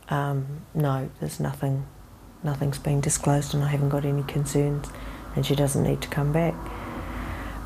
um, 0.09 0.62
"No, 0.74 1.11
there's 1.20 1.38
nothing, 1.38 1.85
nothing's 2.42 2.79
been 2.79 3.01
disclosed, 3.01 3.55
and 3.55 3.62
I 3.62 3.68
haven't 3.68 3.90
got 3.90 4.05
any 4.05 4.22
concerns, 4.22 4.88
and 5.35 5.44
she 5.44 5.55
doesn't 5.55 5.83
need 5.83 6.01
to 6.03 6.09
come 6.09 6.33
back." 6.33 6.55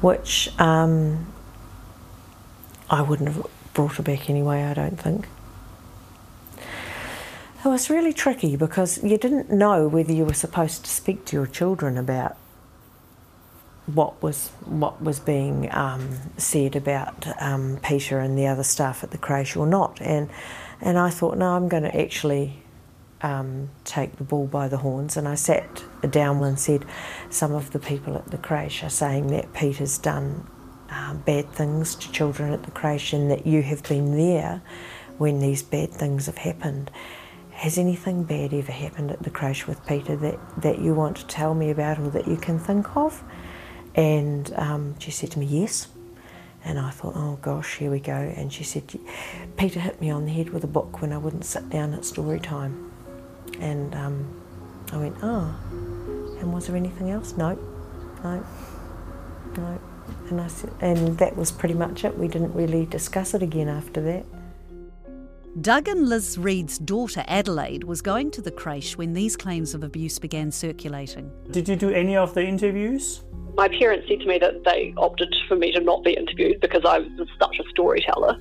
Which 0.00 0.52
um, 0.58 1.26
I 2.90 3.02
wouldn't 3.02 3.28
have 3.28 3.46
brought 3.74 3.96
her 3.96 4.02
back 4.02 4.28
anyway. 4.28 4.64
I 4.64 4.74
don't 4.74 4.98
think. 4.98 5.28
It 7.64 7.68
was 7.68 7.88
really 7.88 8.12
tricky 8.12 8.56
because 8.56 9.02
you 9.04 9.16
didn't 9.16 9.50
know 9.50 9.86
whether 9.86 10.12
you 10.12 10.24
were 10.24 10.34
supposed 10.34 10.84
to 10.84 10.90
speak 10.90 11.24
to 11.26 11.36
your 11.36 11.46
children 11.46 11.96
about 11.96 12.36
what 13.86 14.20
was 14.22 14.48
what 14.64 15.00
was 15.00 15.20
being 15.20 15.72
um, 15.72 16.18
said 16.36 16.74
about 16.74 17.26
um, 17.40 17.78
Peter 17.82 18.18
and 18.18 18.36
the 18.36 18.46
other 18.46 18.62
staff 18.62 19.04
at 19.04 19.12
the 19.12 19.18
creche 19.18 19.56
or 19.56 19.66
not, 19.66 20.00
and 20.00 20.28
and 20.80 20.98
I 20.98 21.10
thought, 21.10 21.38
no, 21.38 21.54
I'm 21.54 21.68
going 21.68 21.84
to 21.84 22.00
actually 22.00 22.61
um, 23.22 23.70
take 23.84 24.16
the 24.16 24.24
bull 24.24 24.46
by 24.46 24.68
the 24.68 24.78
horns, 24.78 25.16
and 25.16 25.28
I 25.28 25.34
sat 25.34 25.82
down 26.10 26.42
and 26.42 26.58
said, 26.58 26.84
some 27.30 27.52
of 27.52 27.70
the 27.70 27.78
people 27.78 28.16
at 28.16 28.30
the 28.30 28.38
creche 28.38 28.82
are 28.82 28.90
saying 28.90 29.28
that 29.28 29.52
Peter's 29.52 29.98
done 29.98 30.46
uh, 30.90 31.14
bad 31.14 31.48
things 31.50 31.94
to 31.96 32.12
children 32.12 32.52
at 32.52 32.64
the 32.64 32.70
creche, 32.70 33.12
and 33.12 33.30
that 33.30 33.46
you 33.46 33.62
have 33.62 33.82
been 33.84 34.16
there 34.16 34.62
when 35.18 35.40
these 35.40 35.62
bad 35.62 35.90
things 35.90 36.26
have 36.26 36.38
happened 36.38 36.90
has 37.62 37.78
anything 37.78 38.24
bad 38.24 38.52
ever 38.52 38.72
happened 38.72 39.10
at 39.10 39.22
the 39.22 39.30
creche 39.30 39.66
with 39.66 39.86
Peter 39.86 40.16
that, 40.16 40.38
that 40.60 40.80
you 40.80 40.94
want 40.94 41.16
to 41.16 41.26
tell 41.26 41.54
me 41.54 41.70
about 41.70 41.98
or 41.98 42.10
that 42.10 42.26
you 42.26 42.36
can 42.36 42.58
think 42.58 42.96
of? 42.96 43.22
And 43.94 44.52
um, 44.56 44.98
she 44.98 45.10
said 45.10 45.30
to 45.32 45.38
me, 45.38 45.46
Yes. 45.46 45.88
And 46.64 46.78
I 46.78 46.90
thought, 46.90 47.14
Oh 47.14 47.38
gosh, 47.42 47.76
here 47.76 47.90
we 47.90 48.00
go. 48.00 48.14
And 48.14 48.52
she 48.52 48.64
said, 48.64 48.98
Peter 49.56 49.80
hit 49.80 50.00
me 50.00 50.10
on 50.10 50.24
the 50.24 50.32
head 50.32 50.50
with 50.50 50.64
a 50.64 50.68
book 50.68 51.00
when 51.00 51.12
I 51.12 51.18
wouldn't 51.18 51.44
sit 51.44 51.68
down 51.70 51.92
at 51.94 52.04
story 52.04 52.40
time. 52.40 52.91
And 53.60 53.94
um, 53.94 54.42
I 54.92 54.96
went, 54.96 55.16
Oh. 55.22 55.54
And 56.40 56.52
was 56.52 56.66
there 56.66 56.76
anything 56.76 57.10
else? 57.10 57.36
No. 57.36 57.58
No. 58.24 58.44
No. 59.56 59.80
And, 60.28 60.40
I 60.40 60.48
said, 60.48 60.72
and 60.80 61.16
that 61.18 61.36
was 61.36 61.52
pretty 61.52 61.74
much 61.74 62.04
it. 62.04 62.18
We 62.18 62.26
didn't 62.26 62.52
really 62.54 62.86
discuss 62.86 63.34
it 63.34 63.42
again 63.42 63.68
after 63.68 64.00
that. 64.02 64.24
Doug 65.60 65.86
and 65.86 66.08
Liz 66.08 66.38
Reed's 66.38 66.78
daughter 66.78 67.24
Adelaide 67.28 67.84
was 67.84 68.00
going 68.00 68.30
to 68.32 68.40
the 68.40 68.50
creche 68.50 68.96
when 68.96 69.12
these 69.12 69.36
claims 69.36 69.74
of 69.74 69.84
abuse 69.84 70.18
began 70.18 70.50
circulating. 70.50 71.30
Did 71.50 71.68
you 71.68 71.76
do 71.76 71.90
any 71.90 72.16
of 72.16 72.32
the 72.34 72.42
interviews? 72.42 73.22
My 73.54 73.68
parents 73.68 74.08
said 74.08 74.20
to 74.20 74.26
me 74.26 74.38
that 74.38 74.64
they 74.64 74.94
opted 74.96 75.34
for 75.46 75.56
me 75.56 75.70
to 75.72 75.80
not 75.80 76.02
be 76.02 76.14
interviewed 76.14 76.60
because 76.60 76.86
I 76.86 77.00
was 77.00 77.28
such 77.38 77.60
a 77.60 77.68
storyteller 77.68 78.38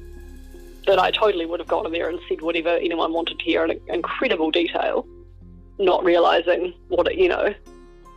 that 0.88 1.00
I 1.00 1.12
totally 1.12 1.46
would 1.46 1.60
have 1.60 1.68
gone 1.68 1.86
in 1.86 1.92
there 1.92 2.10
and 2.10 2.20
said 2.28 2.42
whatever 2.42 2.70
anyone 2.70 3.14
wanted 3.14 3.40
to 3.40 3.46
hear 3.46 3.64
in 3.66 3.80
incredible 3.88 4.52
detail, 4.52 5.06
not 5.78 6.04
realizing 6.04 6.74
what 6.88 7.08
it, 7.08 7.18
you 7.18 7.30
know 7.30 7.54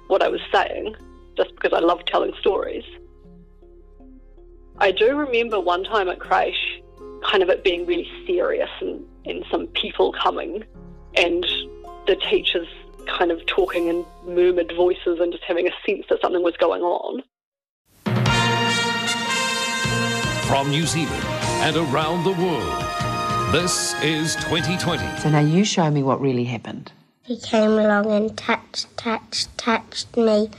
what 0.08 0.22
I 0.22 0.28
was 0.28 0.40
saying, 0.52 0.94
just 1.36 1.54
because 1.54 1.72
I 1.72 1.80
love 1.80 2.04
telling 2.06 2.32
stories. 2.40 2.84
I 4.78 4.90
do 4.90 5.16
remember 5.16 5.60
one 5.60 5.84
time 5.84 6.08
at 6.08 6.18
creche 6.18 6.82
kind 7.22 7.42
of 7.42 7.48
it 7.48 7.64
being 7.64 7.86
really 7.86 8.08
serious 8.26 8.68
and, 8.80 9.04
and 9.24 9.44
some 9.50 9.66
people 9.68 10.12
coming 10.12 10.64
and 11.16 11.46
the 12.06 12.16
teachers 12.16 12.68
kind 13.06 13.30
of 13.30 13.44
talking 13.46 13.88
in 13.88 14.04
murmured 14.26 14.72
voices 14.76 15.20
and 15.20 15.32
just 15.32 15.44
having 15.44 15.66
a 15.66 15.72
sense 15.86 16.04
that 16.10 16.20
something 16.20 16.42
was 16.42 16.56
going 16.56 16.82
on. 16.82 17.22
From 20.46 20.70
New 20.70 20.86
Zealand 20.86 21.43
and 21.64 21.76
around 21.76 22.24
the 22.24 22.32
world, 22.32 23.50
this 23.50 23.94
is 24.02 24.34
2020. 24.36 25.02
So 25.22 25.30
now 25.30 25.40
you 25.40 25.64
show 25.64 25.90
me 25.90 26.02
what 26.02 26.20
really 26.20 26.44
happened. 26.44 26.92
He 27.22 27.40
came 27.40 27.70
along 27.70 28.12
and 28.12 28.36
touched, 28.36 28.94
touched, 28.98 29.56
touched 29.56 30.14
me, 30.14 30.50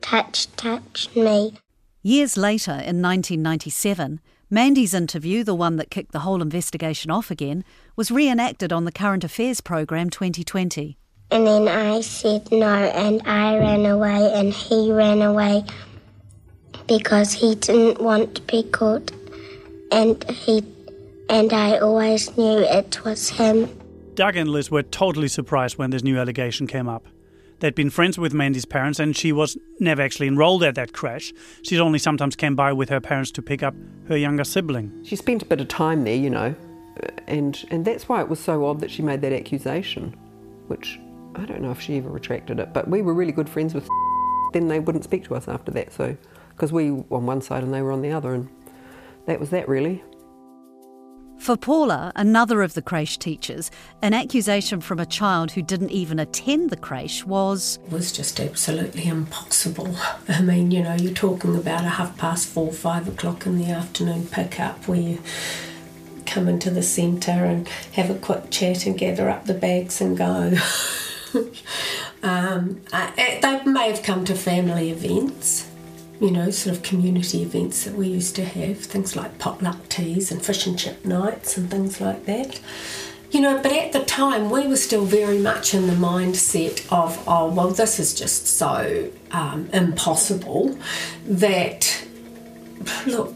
touched, 0.00 0.56
touched 0.56 1.14
me. 1.14 1.54
Years 2.02 2.36
later, 2.36 2.72
in 2.72 3.00
1997, 3.00 4.20
Mandy's 4.50 4.92
interview, 4.92 5.44
the 5.44 5.54
one 5.54 5.76
that 5.76 5.88
kicked 5.88 6.10
the 6.10 6.20
whole 6.20 6.42
investigation 6.42 7.12
off 7.12 7.30
again, 7.30 7.64
was 7.94 8.10
reenacted 8.10 8.72
on 8.72 8.84
the 8.84 8.90
Current 8.90 9.22
Affairs 9.22 9.60
program 9.60 10.10
2020. 10.10 10.98
And 11.30 11.46
then 11.46 11.68
I 11.68 12.00
said 12.00 12.50
no, 12.50 12.66
and 12.66 13.22
I 13.24 13.56
ran 13.56 13.86
away, 13.86 14.32
and 14.34 14.52
he 14.52 14.90
ran 14.90 15.22
away 15.22 15.62
because 16.88 17.32
he 17.32 17.54
didn't 17.54 18.02
want 18.02 18.34
to 18.34 18.42
be 18.42 18.64
caught, 18.64 19.12
and 19.92 20.22
he, 20.30 20.62
and 21.28 21.52
I 21.52 21.78
always 21.78 22.36
knew 22.36 22.58
it 22.58 23.04
was 23.04 23.30
him. 23.30 23.68
Doug 24.14 24.36
and 24.36 24.50
Liz 24.50 24.70
were 24.70 24.82
totally 24.82 25.28
surprised 25.28 25.78
when 25.78 25.90
this 25.90 26.02
new 26.02 26.18
allegation 26.18 26.66
came 26.66 26.88
up. 26.88 27.06
They'd 27.60 27.74
been 27.74 27.90
friends 27.90 28.18
with 28.18 28.32
Mandy's 28.32 28.64
parents, 28.64 28.98
and 28.98 29.14
she 29.14 29.32
was 29.32 29.56
never 29.78 30.00
actually 30.00 30.28
enrolled 30.28 30.62
at 30.62 30.74
that 30.76 30.92
creche. 30.94 31.34
She'd 31.62 31.80
only 31.80 31.98
sometimes 31.98 32.34
came 32.34 32.56
by 32.56 32.72
with 32.72 32.88
her 32.88 33.00
parents 33.00 33.30
to 33.32 33.42
pick 33.42 33.62
up 33.62 33.74
her 34.08 34.16
younger 34.16 34.44
sibling. 34.44 35.04
She 35.04 35.14
spent 35.14 35.42
a 35.42 35.44
bit 35.44 35.60
of 35.60 35.68
time 35.68 36.04
there, 36.04 36.16
you 36.16 36.30
know, 36.30 36.54
and 37.26 37.62
and 37.70 37.84
that's 37.84 38.08
why 38.08 38.22
it 38.22 38.28
was 38.28 38.40
so 38.40 38.64
odd 38.64 38.80
that 38.80 38.90
she 38.90 39.02
made 39.02 39.20
that 39.20 39.32
accusation, 39.32 40.16
which 40.68 40.98
I 41.34 41.44
don't 41.44 41.60
know 41.60 41.70
if 41.70 41.80
she 41.80 41.98
ever 41.98 42.08
retracted 42.08 42.58
it, 42.58 42.72
but 42.72 42.88
we 42.88 43.02
were 43.02 43.14
really 43.14 43.32
good 43.32 43.48
friends 43.48 43.74
with. 43.74 43.86
Then 44.52 44.68
they 44.68 44.80
wouldn't 44.80 45.04
speak 45.04 45.24
to 45.24 45.34
us 45.34 45.46
after 45.46 45.70
that, 45.72 45.92
so 45.92 46.16
because 46.50 46.72
we 46.72 46.90
were 46.90 47.18
on 47.18 47.26
one 47.26 47.42
side 47.42 47.62
and 47.62 47.72
they 47.72 47.82
were 47.82 47.92
on 47.92 48.00
the 48.00 48.10
other, 48.10 48.32
and 48.32 48.48
that 49.30 49.38
was 49.38 49.50
that 49.50 49.68
really. 49.68 50.02
For 51.38 51.56
Paula, 51.56 52.12
another 52.16 52.62
of 52.62 52.74
the 52.74 52.82
creche 52.82 53.16
teachers, 53.16 53.70
an 54.02 54.12
accusation 54.12 54.80
from 54.80 54.98
a 54.98 55.06
child 55.06 55.52
who 55.52 55.62
didn't 55.62 55.90
even 55.90 56.18
attend 56.18 56.70
the 56.70 56.76
creche 56.76 57.24
was. 57.24 57.78
It 57.86 57.92
was 57.92 58.12
just 58.12 58.40
absolutely 58.40 59.06
impossible. 59.06 59.94
I 60.28 60.42
mean, 60.42 60.72
you 60.72 60.82
know, 60.82 60.94
you're 60.94 61.14
talking 61.14 61.56
about 61.56 61.84
a 61.84 61.90
half 61.90 62.18
past 62.18 62.48
four, 62.48 62.72
five 62.72 63.06
o'clock 63.06 63.46
in 63.46 63.56
the 63.56 63.70
afternoon 63.70 64.26
pickup 64.26 64.88
where 64.88 65.00
you 65.00 65.22
come 66.26 66.48
into 66.48 66.70
the 66.70 66.82
centre 66.82 67.44
and 67.44 67.68
have 67.92 68.10
a 68.10 68.18
quick 68.18 68.50
chat 68.50 68.84
and 68.84 68.98
gather 68.98 69.30
up 69.30 69.46
the 69.46 69.54
bags 69.54 70.00
and 70.00 70.18
go. 70.18 70.56
um, 72.24 72.82
I, 72.92 73.38
they 73.40 73.70
may 73.70 73.90
have 73.90 74.02
come 74.02 74.24
to 74.24 74.34
family 74.34 74.90
events 74.90 75.69
you 76.20 76.30
know, 76.30 76.50
sort 76.50 76.76
of 76.76 76.82
community 76.82 77.42
events 77.42 77.84
that 77.84 77.94
we 77.94 78.06
used 78.08 78.36
to 78.36 78.44
have, 78.44 78.78
things 78.78 79.16
like 79.16 79.38
potluck 79.38 79.88
teas 79.88 80.30
and 80.30 80.44
fish 80.44 80.66
and 80.66 80.78
chip 80.78 81.04
nights 81.04 81.56
and 81.56 81.70
things 81.70 82.00
like 82.00 82.26
that. 82.26 82.60
You 83.30 83.40
know, 83.40 83.62
but 83.62 83.72
at 83.72 83.92
the 83.92 84.04
time 84.04 84.50
we 84.50 84.66
were 84.66 84.76
still 84.76 85.04
very 85.04 85.38
much 85.38 85.72
in 85.72 85.86
the 85.86 85.94
mindset 85.94 86.80
of, 86.92 87.22
oh, 87.26 87.50
well, 87.50 87.70
this 87.70 87.98
is 87.98 88.12
just 88.12 88.46
so 88.46 89.10
um, 89.30 89.70
impossible 89.72 90.76
that, 91.24 92.04
look, 93.06 93.34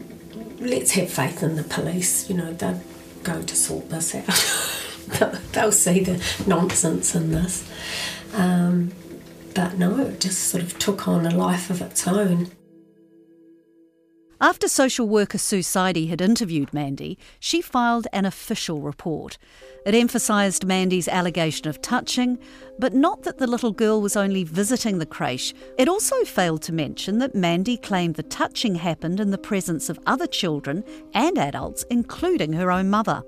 let's 0.59 0.91
have 0.91 1.09
faith 1.09 1.41
in 1.41 1.55
the 1.55 1.63
police. 1.63 2.29
You 2.29 2.37
know, 2.37 2.53
they'll 2.53 2.81
go 3.23 3.41
to 3.41 3.55
sort 3.55 3.89
this 3.89 4.13
out. 4.13 5.41
they'll 5.53 5.71
see 5.71 6.01
the 6.01 6.23
nonsense 6.45 7.15
in 7.15 7.31
this. 7.31 7.67
Um, 8.33 8.91
but 9.55 9.77
no, 9.77 9.97
it 10.01 10.19
just 10.19 10.49
sort 10.49 10.61
of 10.61 10.77
took 10.77 11.07
on 11.07 11.25
a 11.25 11.33
life 11.33 11.69
of 11.69 11.81
its 11.81 12.05
own. 12.05 12.51
After 14.41 14.67
social 14.67 15.07
worker 15.07 15.37
Sue 15.37 15.61
Sidey 15.61 16.07
had 16.07 16.19
interviewed 16.19 16.73
Mandy, 16.73 17.17
she 17.39 17.61
filed 17.61 18.07
an 18.11 18.25
official 18.25 18.81
report. 18.81 19.37
It 19.85 19.95
emphasised 19.95 20.65
Mandy's 20.65 21.07
allegation 21.07 21.69
of 21.69 21.81
touching, 21.81 22.37
but 22.77 22.93
not 22.93 23.23
that 23.23 23.37
the 23.37 23.47
little 23.47 23.71
girl 23.71 24.01
was 24.01 24.17
only 24.17 24.43
visiting 24.43 24.99
the 24.99 25.05
creche. 25.05 25.53
It 25.77 25.87
also 25.87 26.25
failed 26.25 26.61
to 26.63 26.73
mention 26.73 27.19
that 27.19 27.33
Mandy 27.33 27.77
claimed 27.77 28.15
the 28.15 28.23
touching 28.23 28.75
happened 28.75 29.21
in 29.21 29.31
the 29.31 29.37
presence 29.37 29.89
of 29.89 29.99
other 30.05 30.27
children 30.27 30.83
and 31.13 31.37
adults, 31.37 31.85
including 31.89 32.51
her 32.53 32.71
own 32.71 32.89
mother. 32.89 33.23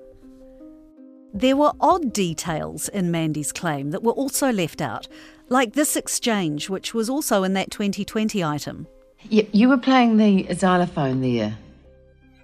There 1.32 1.56
were 1.56 1.72
odd 1.80 2.12
details 2.12 2.88
in 2.90 3.10
Mandy's 3.10 3.52
claim 3.52 3.92
that 3.92 4.02
were 4.02 4.12
also 4.12 4.52
left 4.52 4.82
out, 4.82 5.08
like 5.48 5.72
this 5.72 5.96
exchange, 5.96 6.68
which 6.68 6.92
was 6.92 7.08
also 7.08 7.44
in 7.44 7.54
that 7.54 7.70
2020 7.70 8.44
item. 8.44 8.86
You, 9.22 9.46
you 9.52 9.68
were 9.68 9.78
playing 9.78 10.16
the 10.16 10.46
xylophone 10.54 11.20
there. 11.20 11.56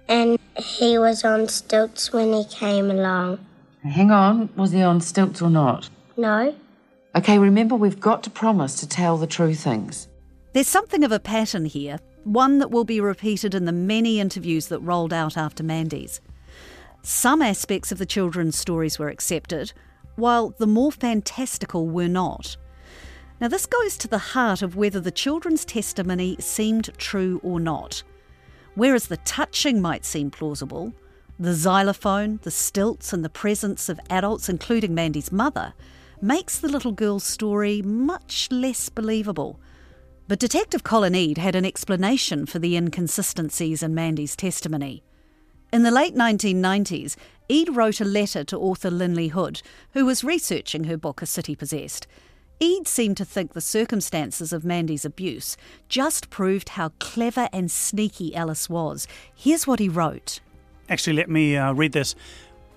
And 0.07 0.37
he 0.57 0.97
was 0.97 1.23
on 1.23 1.47
stilts 1.47 2.13
when 2.13 2.33
he 2.33 2.45
came 2.45 2.91
along. 2.91 3.39
Hang 3.83 4.11
on, 4.11 4.49
was 4.55 4.71
he 4.71 4.81
on 4.81 5.01
stilts 5.01 5.41
or 5.41 5.49
not? 5.49 5.89
No. 6.17 6.55
Okay, 7.15 7.39
remember 7.39 7.75
we've 7.75 7.99
got 7.99 8.23
to 8.23 8.29
promise 8.29 8.75
to 8.75 8.87
tell 8.87 9.17
the 9.17 9.27
true 9.27 9.55
things. 9.55 10.07
There's 10.53 10.67
something 10.67 11.03
of 11.03 11.11
a 11.11 11.19
pattern 11.19 11.65
here, 11.65 11.99
one 12.23 12.59
that 12.59 12.71
will 12.71 12.83
be 12.83 12.99
repeated 12.99 13.55
in 13.55 13.65
the 13.65 13.71
many 13.71 14.19
interviews 14.19 14.67
that 14.67 14.79
rolled 14.79 15.13
out 15.13 15.37
after 15.37 15.63
Mandy's. 15.63 16.21
Some 17.03 17.41
aspects 17.41 17.91
of 17.91 17.99
the 17.99 18.05
children's 18.05 18.57
stories 18.57 18.97
were 18.97 19.09
accepted, 19.09 19.73
while 20.15 20.55
the 20.57 20.67
more 20.67 20.91
fantastical 20.91 21.87
were 21.87 22.07
not. 22.07 22.57
Now, 23.39 23.49
this 23.49 23.65
goes 23.65 23.97
to 23.97 24.07
the 24.07 24.17
heart 24.17 24.61
of 24.61 24.75
whether 24.75 24.99
the 24.99 25.11
children's 25.11 25.65
testimony 25.65 26.37
seemed 26.39 26.91
true 26.97 27.41
or 27.43 27.59
not. 27.59 28.03
Whereas 28.75 29.07
the 29.07 29.17
touching 29.17 29.81
might 29.81 30.05
seem 30.05 30.31
plausible, 30.31 30.93
the 31.37 31.53
xylophone, 31.53 32.39
the 32.43 32.51
stilts, 32.51 33.11
and 33.11 33.25
the 33.25 33.29
presence 33.29 33.89
of 33.89 33.99
adults, 34.09 34.47
including 34.47 34.95
Mandy's 34.95 35.31
mother, 35.31 35.73
makes 36.21 36.57
the 36.57 36.69
little 36.69 36.93
girl's 36.93 37.25
story 37.25 37.81
much 37.81 38.47
less 38.51 38.87
believable. 38.87 39.59
But 40.27 40.39
Detective 40.39 40.83
Colin 40.83 41.13
Eade 41.13 41.37
had 41.37 41.55
an 41.55 41.65
explanation 41.65 42.45
for 42.45 42.59
the 42.59 42.77
inconsistencies 42.77 43.83
in 43.83 43.93
Mandy's 43.93 44.35
testimony. 44.35 45.03
In 45.73 45.83
the 45.83 45.91
late 45.91 46.15
1990s, 46.15 47.17
Eade 47.49 47.75
wrote 47.75 47.99
a 47.99 48.05
letter 48.05 48.43
to 48.45 48.57
author 48.57 48.89
Lynley 48.89 49.31
Hood, 49.31 49.61
who 49.91 50.05
was 50.05 50.23
researching 50.23 50.85
her 50.85 50.97
book 50.97 51.21
A 51.21 51.25
City 51.25 51.55
Possessed. 51.55 52.07
Eade 52.59 52.87
seemed 52.87 53.17
to 53.17 53.25
think 53.25 53.51
the 53.51 53.61
circumstances 53.61 54.53
of 54.53 54.63
Mandy's 54.63 55.03
abuse 55.03 55.57
just 55.89 56.29
proved 56.29 56.69
how 56.69 56.89
clever 56.99 57.49
and 57.51 57.69
sneaky 57.69 58.33
Ellis 58.33 58.69
was. 58.69 59.07
Here's 59.33 59.67
what 59.67 59.79
he 59.79 59.89
wrote. 59.89 60.39
Actually, 60.87 61.17
let 61.17 61.29
me 61.29 61.57
uh, 61.57 61.73
read 61.73 61.91
this. 61.91 62.15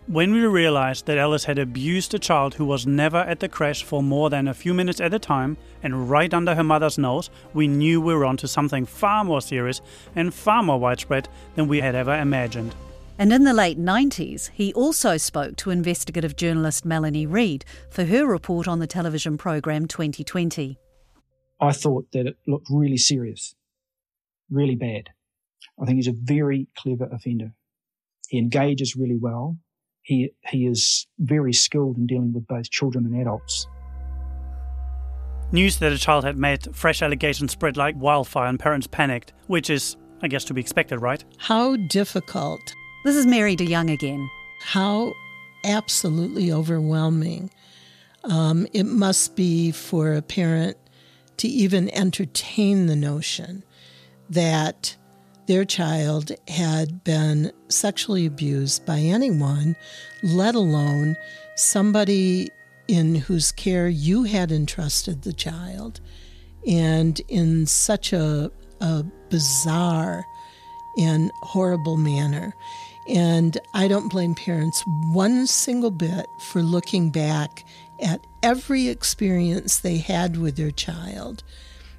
When 0.08 0.32
we 0.32 0.40
realized 0.46 1.06
that 1.06 1.18
Ellis 1.18 1.44
had 1.44 1.58
abused 1.58 2.14
a 2.14 2.18
child 2.18 2.54
who 2.54 2.64
was 2.64 2.86
never 2.86 3.18
at 3.18 3.40
the 3.40 3.48
creche 3.48 3.84
for 3.84 4.02
more 4.02 4.30
than 4.30 4.48
a 4.48 4.54
few 4.54 4.72
minutes 4.74 5.00
at 5.00 5.14
a 5.14 5.18
time 5.18 5.58
and 5.82 6.10
right 6.10 6.32
under 6.32 6.54
her 6.54 6.64
mother's 6.64 6.98
nose, 6.98 7.30
we 7.52 7.68
knew 7.68 8.00
we 8.00 8.14
were 8.14 8.24
onto 8.24 8.46
something 8.46 8.86
far 8.86 9.22
more 9.22 9.42
serious 9.42 9.80
and 10.16 10.34
far 10.34 10.62
more 10.62 10.80
widespread 10.80 11.28
than 11.54 11.68
we 11.68 11.80
had 11.80 11.94
ever 11.94 12.14
imagined. 12.14 12.74
And 13.20 13.32
in 13.32 13.42
the 13.42 13.52
late 13.52 13.80
90s, 13.80 14.50
he 14.54 14.72
also 14.74 15.16
spoke 15.16 15.56
to 15.56 15.70
investigative 15.70 16.36
journalist 16.36 16.84
Melanie 16.84 17.26
Reid 17.26 17.64
for 17.90 18.04
her 18.04 18.24
report 18.24 18.68
on 18.68 18.78
the 18.78 18.86
television 18.86 19.36
program 19.36 19.86
2020. 19.88 20.78
I 21.60 21.72
thought 21.72 22.06
that 22.12 22.26
it 22.28 22.36
looked 22.46 22.68
really 22.70 22.96
serious, 22.96 23.56
really 24.48 24.76
bad. 24.76 25.08
I 25.82 25.84
think 25.84 25.96
he's 25.96 26.06
a 26.06 26.14
very 26.16 26.68
clever 26.76 27.08
offender. 27.12 27.54
He 28.28 28.38
engages 28.38 28.94
really 28.94 29.18
well. 29.20 29.58
He, 30.02 30.30
he 30.48 30.66
is 30.66 31.08
very 31.18 31.52
skilled 31.52 31.96
in 31.96 32.06
dealing 32.06 32.32
with 32.32 32.46
both 32.46 32.70
children 32.70 33.04
and 33.04 33.20
adults. 33.20 33.66
News 35.50 35.78
that 35.78 35.92
a 35.92 35.98
child 35.98 36.24
had 36.24 36.38
made 36.38 36.74
fresh 36.76 37.02
allegations 37.02 37.50
spread 37.50 37.76
like 37.76 37.96
wildfire 37.96 38.46
and 38.46 38.60
parents 38.60 38.86
panicked, 38.86 39.32
which 39.48 39.70
is, 39.70 39.96
I 40.22 40.28
guess, 40.28 40.44
to 40.44 40.54
be 40.54 40.60
expected, 40.60 41.00
right? 41.00 41.24
How 41.38 41.76
difficult 41.88 42.60
this 43.04 43.16
is 43.16 43.26
Mary 43.26 43.56
DeYoung 43.56 43.92
again. 43.92 44.30
How 44.60 45.14
absolutely 45.64 46.52
overwhelming 46.52 47.50
um, 48.24 48.66
it 48.72 48.84
must 48.84 49.36
be 49.36 49.70
for 49.70 50.14
a 50.14 50.22
parent 50.22 50.76
to 51.38 51.48
even 51.48 51.88
entertain 51.94 52.86
the 52.86 52.96
notion 52.96 53.64
that 54.28 54.96
their 55.46 55.64
child 55.64 56.32
had 56.48 57.02
been 57.04 57.52
sexually 57.68 58.26
abused 58.26 58.84
by 58.84 58.98
anyone, 58.98 59.76
let 60.22 60.54
alone 60.54 61.16
somebody 61.56 62.50
in 62.86 63.14
whose 63.14 63.52
care 63.52 63.88
you 63.88 64.24
had 64.24 64.52
entrusted 64.52 65.22
the 65.22 65.32
child, 65.32 66.00
and 66.66 67.20
in 67.28 67.64
such 67.66 68.12
a, 68.12 68.50
a 68.80 69.04
bizarre 69.30 70.24
and 70.98 71.30
horrible 71.42 71.96
manner. 71.96 72.54
And 73.08 73.56
I 73.72 73.88
don't 73.88 74.10
blame 74.10 74.34
parents 74.34 74.84
one 74.86 75.46
single 75.46 75.90
bit 75.90 76.26
for 76.50 76.62
looking 76.62 77.10
back 77.10 77.64
at 78.02 78.20
every 78.42 78.88
experience 78.88 79.78
they 79.78 79.98
had 79.98 80.36
with 80.36 80.56
their 80.56 80.70
child 80.70 81.42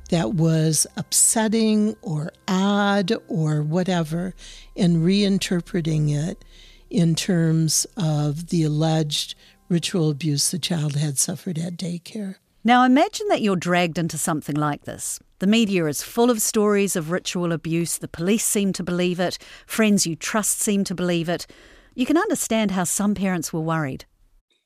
that 0.09 0.33
was 0.33 0.85
upsetting 0.95 1.95
or 2.01 2.31
odd 2.47 3.11
or 3.27 3.61
whatever 3.61 4.33
and 4.75 4.97
reinterpreting 4.97 6.11
it 6.13 6.45
in 6.89 7.15
terms 7.15 7.85
of 7.97 8.49
the 8.49 8.63
alleged 8.63 9.35
ritual 9.67 10.09
abuse 10.09 10.51
the 10.51 10.59
child 10.59 10.95
had 10.95 11.17
suffered 11.17 11.57
at 11.57 11.77
daycare. 11.77 12.35
Now 12.63 12.83
imagine 12.83 13.29
that 13.29 13.41
you're 13.41 13.55
dragged 13.55 13.97
into 13.97 14.17
something 14.17 14.55
like 14.55 14.83
this. 14.83 15.17
The 15.39 15.47
media 15.47 15.85
is 15.85 16.03
full 16.03 16.29
of 16.29 16.41
stories 16.41 16.97
of 16.97 17.09
ritual 17.09 17.53
abuse. 17.53 17.97
The 17.97 18.09
police 18.09 18.43
seem 18.43 18.73
to 18.73 18.83
believe 18.83 19.17
it. 19.17 19.37
Friends 19.65 20.05
you 20.05 20.17
trust 20.17 20.59
seem 20.59 20.83
to 20.83 20.93
believe 20.93 21.29
it. 21.29 21.47
You 21.95 22.05
can 22.05 22.17
understand 22.17 22.71
how 22.71 22.83
some 22.83 23.15
parents 23.15 23.53
were 23.53 23.61
worried. 23.61 24.03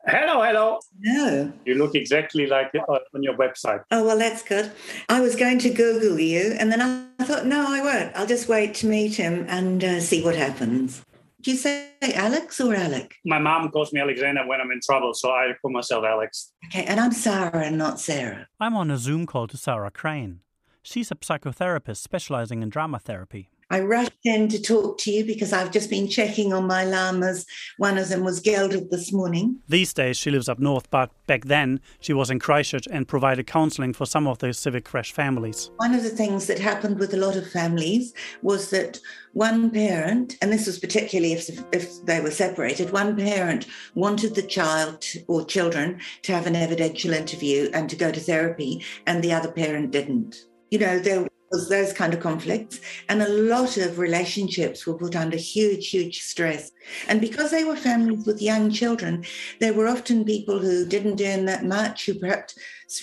Hello, 0.08 0.42
hello. 0.42 0.80
No. 1.00 1.54
You 1.66 1.76
look 1.76 1.94
exactly 1.94 2.48
like 2.48 2.72
uh, 2.76 2.98
on 3.14 3.22
your 3.22 3.36
website. 3.36 3.84
Oh, 3.92 4.04
well, 4.04 4.18
that's 4.18 4.42
good. 4.42 4.72
I 5.08 5.22
was 5.22 5.36
going 5.36 5.60
to 5.60 5.70
Google 5.70 6.20
you, 6.20 6.56
and 6.60 6.72
then 6.72 6.82
I 6.82 7.24
thought, 7.24 7.46
no, 7.46 7.64
I 7.66 7.80
won't. 7.82 8.16
I'll 8.16 8.26
just 8.26 8.50
wait 8.50 8.74
to 8.76 8.88
meet 8.88 9.16
him 9.16 9.46
and 9.48 9.84
uh, 9.84 10.00
see 10.02 10.24
what 10.24 10.36
happens. 10.36 11.04
Do 11.44 11.52
you 11.52 11.58
say 11.58 11.90
Alex 12.16 12.62
or 12.62 12.74
Alec? 12.74 13.16
My 13.26 13.38
mom 13.38 13.70
calls 13.70 13.92
me 13.92 14.00
Alexander 14.00 14.48
when 14.48 14.62
I'm 14.62 14.72
in 14.72 14.80
trouble, 14.80 15.14
so 15.14 15.30
I 15.30 15.52
call 15.62 15.72
myself 15.72 16.06
Alex. 16.06 16.54
Okay, 16.68 16.86
and 16.86 17.02
I'm 17.02 17.12
Sarah 17.12 17.66
and 17.66 17.78
not 17.78 18.00
Sarah. 18.00 18.48
I'm 18.62 18.78
on 18.78 18.90
a 18.90 18.98
Zoom 18.98 19.26
call 19.26 19.48
to 19.48 19.58
Sarah 19.58 19.92
Crane. 19.92 20.40
She's 20.84 21.12
a 21.12 21.16
psychotherapist 21.16 21.98
specializing 21.98 22.64
in 22.64 22.70
drama 22.70 22.98
therapy. 22.98 23.50
I 23.74 23.80
rushed 23.80 24.12
in 24.24 24.50
to 24.50 24.62
talk 24.62 25.00
to 25.00 25.12
you 25.12 25.26
because 25.26 25.52
I've 25.52 25.72
just 25.72 25.90
been 25.90 26.08
checking 26.08 26.54
on 26.54 26.68
my 26.68 26.86
llamas. 26.86 27.48
One 27.78 27.98
of 27.98 28.08
them 28.08 28.24
was 28.24 28.40
gelded 28.40 28.92
this 28.92 29.12
morning. 29.12 29.58
These 29.68 29.96
days 29.96 30.16
she 30.16 30.30
lives 30.30 30.48
up 30.48 30.60
north, 30.60 30.92
but 30.92 31.10
back 31.26 31.46
then 31.46 31.80
she 32.00 32.14
was 32.14 32.30
in 32.30 32.38
Christchurch 32.38 32.88
and 32.92 33.08
provided 33.08 33.48
counselling 33.48 33.94
for 33.94 34.06
some 34.06 34.28
of 34.28 34.38
the 34.38 34.54
civic 34.54 34.86
creche 34.86 35.12
families. 35.12 35.72
One 35.78 35.96
of 35.96 36.04
the 36.04 36.12
things 36.12 36.46
that 36.46 36.60
happened 36.60 37.00
with 37.00 37.16
a 37.16 37.18
lot 37.18 37.36
of 37.36 37.50
families 37.50 38.14
was 38.44 38.70
that 38.70 39.00
one 39.32 39.72
parent, 39.72 40.38
and 40.40 40.54
this 40.54 40.68
was 40.68 40.78
particularly 40.78 41.34
if, 41.34 41.50
if 41.74 42.06
they 42.06 42.22
were 42.22 42.30
separated, 42.30 42.92
one 42.92 43.18
parent 43.18 43.66
wanted 43.96 44.36
the 44.36 44.44
child 44.44 45.04
or 45.28 45.44
children 45.44 46.00
to 46.22 46.32
have 46.32 46.46
an 46.46 46.56
evidential 46.56 47.12
interview 47.12 47.72
and 47.74 47.90
to 47.90 47.96
go 47.96 48.12
to 48.12 48.20
therapy, 48.20 48.86
and 49.08 49.24
the 49.24 49.34
other 49.34 49.52
parent 49.52 49.90
didn't. 49.90 50.46
You 50.70 50.78
know, 50.78 51.00
there 51.00 51.28
those 51.70 51.94
kind 51.94 52.14
of 52.14 52.20
conflicts. 52.20 52.80
And 53.10 53.22
a 53.22 53.30
lot 53.30 53.78
of 53.78 54.00
relationships 54.00 54.86
were 54.86 54.98
put 54.98 55.16
under 55.16 55.38
huge, 55.38 55.90
huge 55.90 56.22
stress. 56.22 56.72
And 57.08 57.22
because 57.22 57.52
they 57.52 57.64
were 57.64 57.76
families 57.76 58.26
with 58.26 58.42
young 58.42 58.72
children, 58.72 59.26
there 59.60 59.74
were 59.74 59.88
often 59.88 60.26
people 60.26 60.60
who 60.60 60.86
didn't 60.86 61.22
earn 61.22 61.46
that 61.46 61.66
much, 61.66 62.06
who 62.06 62.16
perhaps 62.16 62.56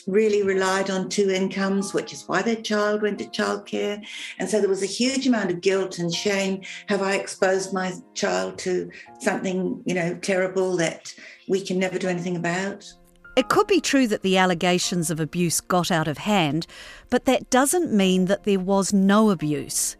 really 0.06 0.42
relied 0.42 0.90
on 0.90 1.08
two 1.08 1.30
incomes, 1.30 1.94
which 1.94 2.12
is 2.12 2.24
why 2.26 2.42
their 2.42 2.56
child 2.56 3.02
went 3.02 3.18
to 3.18 3.24
childcare. 3.26 4.04
And 4.38 4.48
so 4.48 4.60
there 4.60 4.68
was 4.68 4.82
a 4.82 4.86
huge 4.86 5.26
amount 5.26 5.50
of 5.50 5.60
guilt 5.60 5.98
and 5.98 6.12
shame. 6.12 6.62
Have 6.88 7.02
I 7.02 7.14
exposed 7.14 7.72
my 7.72 7.92
child 8.14 8.58
to 8.60 8.90
something, 9.18 9.82
you 9.86 9.94
know, 9.94 10.14
terrible 10.16 10.76
that 10.76 11.14
we 11.48 11.60
can 11.64 11.78
never 11.78 11.98
do 11.98 12.08
anything 12.08 12.36
about? 12.36 12.92
It 13.36 13.48
could 13.48 13.66
be 13.66 13.80
true 13.80 14.06
that 14.08 14.22
the 14.22 14.36
allegations 14.36 15.10
of 15.10 15.20
abuse 15.20 15.60
got 15.60 15.90
out 15.90 16.08
of 16.08 16.18
hand, 16.18 16.66
but 17.10 17.24
that 17.26 17.48
doesn't 17.50 17.92
mean 17.92 18.26
that 18.26 18.44
there 18.44 18.60
was 18.60 18.92
no 18.92 19.30
abuse. 19.30 19.96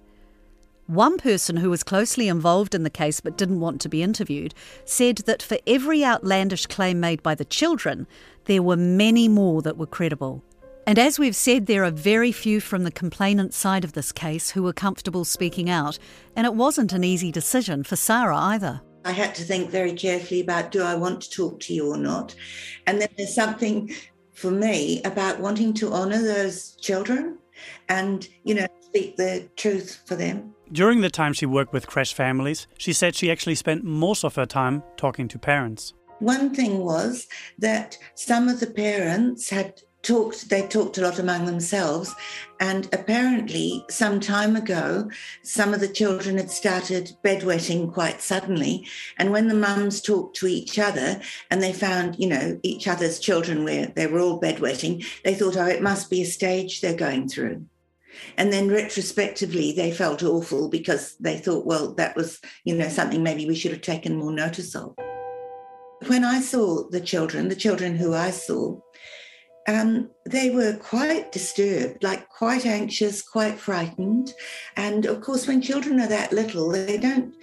One 0.87 1.19
person 1.19 1.57
who 1.57 1.71
was 1.71 1.85
closely 1.85 2.27
involved 2.27 2.75
in 2.75 2.83
the 2.83 2.91
case 2.91 3.21
but 3.21 3.39
didn't 3.39 3.61
want 3.61 3.81
to 3.83 3.89
be 3.89 4.03
interviewed 4.03 4.55
said 4.85 5.19
that 5.19 5.41
for 5.41 5.57
every 5.65 6.05
outlandish 6.05 6.67
claim 6.67 6.99
made 6.99 7.23
by 7.23 7.37
the 7.37 7.45
children, 7.45 8.09
there 8.47 8.63
were 8.63 8.77
many 8.77 9.29
more 9.29 9.63
that 9.63 9.77
were 9.77 9.87
credible. 9.87 10.43
And 10.89 10.99
as 10.99 11.17
we've 11.17 11.37
said, 11.37 11.67
there 11.67 11.85
are 11.85 11.93
very 11.93 12.33
few 12.33 12.61
from 12.61 12.83
the 12.83 12.91
complainant 12.91 13.55
side 13.55 13.85
of 13.85 13.93
this 13.93 14.11
case 14.11 14.51
who 14.51 14.65
were 14.65 14.73
comfortable 14.73 15.25
speaking 15.25 15.71
out, 15.71 16.01
and 16.35 16.45
it 16.45 16.55
wasn't 16.55 16.93
an 16.93 17.05
easy 17.05 17.31
decision 17.31 17.85
for 17.85 17.95
Sarah 17.95 18.37
either. 18.37 18.81
I 19.05 19.13
had 19.13 19.35
to 19.37 19.43
think 19.43 19.71
very 19.71 19.93
carefully 19.93 20.41
about 20.41 20.71
do 20.71 20.83
I 20.83 20.95
want 20.95 21.23
to 21.23 21.31
talk 21.31 21.61
to 21.61 21.75
you 21.75 21.89
or 21.89 21.97
not? 21.97 22.35
And 22.87 23.01
then 23.01 23.09
there's 23.17 23.35
something 23.35 23.95
for 24.33 24.51
me 24.51 25.03
about 25.05 25.41
wanting 25.41 25.75
to 25.75 25.93
honour 25.93 26.23
those 26.23 26.77
children 26.77 27.39
and, 27.89 28.29
you 28.45 28.55
know, 28.55 28.67
speak 28.81 29.17
the 29.17 29.49
truth 29.57 30.03
for 30.07 30.17
them. 30.17 30.55
During 30.73 31.01
the 31.01 31.11
time 31.11 31.33
she 31.33 31.47
worked 31.47 31.73
with 31.73 31.87
creche 31.87 32.15
families, 32.15 32.67
she 32.79 32.93
said 32.93 33.15
she 33.15 33.31
actually 33.31 33.55
spent 33.55 33.85
most 33.85 34.25
of 34.25 34.37
her 34.37 34.47
time 34.47 34.83
talking 34.97 35.29
to 35.29 35.39
parents. 35.39 35.95
One 36.21 36.55
thing 36.55 36.79
was 36.81 37.27
that 37.59 37.97
some 38.15 38.49
of 38.49 38.61
the 38.61 38.67
parents 38.67 39.51
had 39.51 39.81
talked 40.03 40.49
they 40.49 40.67
talked 40.67 40.99
a 40.99 41.03
lot 41.03 41.19
among 41.19 41.47
themselves. 41.47 42.15
And 42.59 42.89
apparently 42.93 43.85
some 43.89 44.21
time 44.21 44.57
ago 44.57 45.11
some 45.43 45.75
of 45.75 45.81
the 45.81 45.89
children 45.89 46.37
had 46.37 46.51
started 46.51 47.13
bedwetting 47.25 47.93
quite 47.93 48.21
suddenly. 48.21 48.87
And 49.19 49.33
when 49.33 49.49
the 49.49 49.55
mums 49.55 50.01
talked 50.01 50.37
to 50.37 50.47
each 50.47 50.79
other 50.79 51.21
and 51.51 51.63
they 51.63 51.73
found 51.73 52.19
you 52.19 52.29
know 52.29 52.59
each 52.63 52.89
other's 52.89 53.19
children 53.19 53.65
where 53.65 53.93
they 53.95 54.07
were 54.07 54.21
all 54.21 54.41
bedwetting 54.41 55.05
they 55.25 55.35
thought 55.35 55.57
oh 55.57 55.67
it 55.67 55.83
must 55.83 56.11
be 56.11 56.23
a 56.23 56.27
stage 56.27 56.81
they're 56.81 56.95
going 56.95 57.29
through. 57.29 57.65
And 58.37 58.53
then 58.53 58.69
retrospectively 58.69 59.73
they 59.73 59.93
felt 59.93 60.23
awful 60.23 60.69
because 60.69 61.17
they 61.19 61.39
thought 61.39 61.67
well 61.67 61.95
that 61.95 62.17
was 62.17 62.41
you 62.65 62.75
know 62.75 62.89
something 62.89 63.23
maybe 63.23 63.47
we 63.47 63.55
should 63.55 63.73
have 63.73 63.83
taken 63.83 64.17
more 64.17 64.33
notice 64.33 64.75
of. 64.75 64.95
When 66.07 66.25
i 66.25 66.41
saw 66.41 66.89
the 66.89 67.01
children 67.01 67.49
the 67.49 67.55
children 67.55 67.95
who 67.95 68.15
i 68.15 68.31
saw 68.31 68.81
um, 69.75 70.11
they 70.27 70.51
were 70.51 70.77
quite 70.77 71.33
disturbed, 71.33 72.03
like 72.03 72.29
quite 72.29 72.67
anxious, 72.67 73.23
quite 73.23 73.59
frightened. 73.59 74.33
And 74.77 75.07
of 75.07 75.21
course, 75.21 75.47
when 75.47 75.61
children 75.63 76.01
are 76.01 76.09
that 76.09 76.33
little, 76.33 76.71
they 76.71 76.99
don't, 76.99 77.35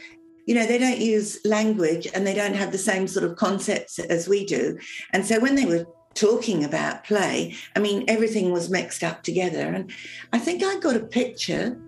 you 0.45 0.55
know, 0.55 0.65
they 0.65 0.78
don't 0.78 0.99
use 0.99 1.39
language 1.45 2.07
and 2.13 2.25
they 2.25 2.34
don't 2.34 2.55
have 2.55 2.71
the 2.71 2.78
same 2.78 3.07
sort 3.07 3.25
of 3.25 3.38
concepts 3.38 3.99
as 3.99 4.28
we 4.28 4.45
do. 4.45 4.78
And 5.13 5.25
so 5.25 5.39
when 5.39 5.55
they 5.55 5.65
were 5.65 5.86
talking 6.15 6.63
about 6.63 7.03
play, 7.03 7.55
I 7.75 7.80
mean, 7.80 8.05
everything 8.07 8.51
was 8.51 8.69
mixed 8.69 9.03
up 9.03 9.23
together. 9.23 9.67
And 9.67 9.91
I 10.34 10.39
think 10.39 10.63
I 10.63 10.80
got 10.80 10.95
a 10.95 11.05
picture 11.05 11.80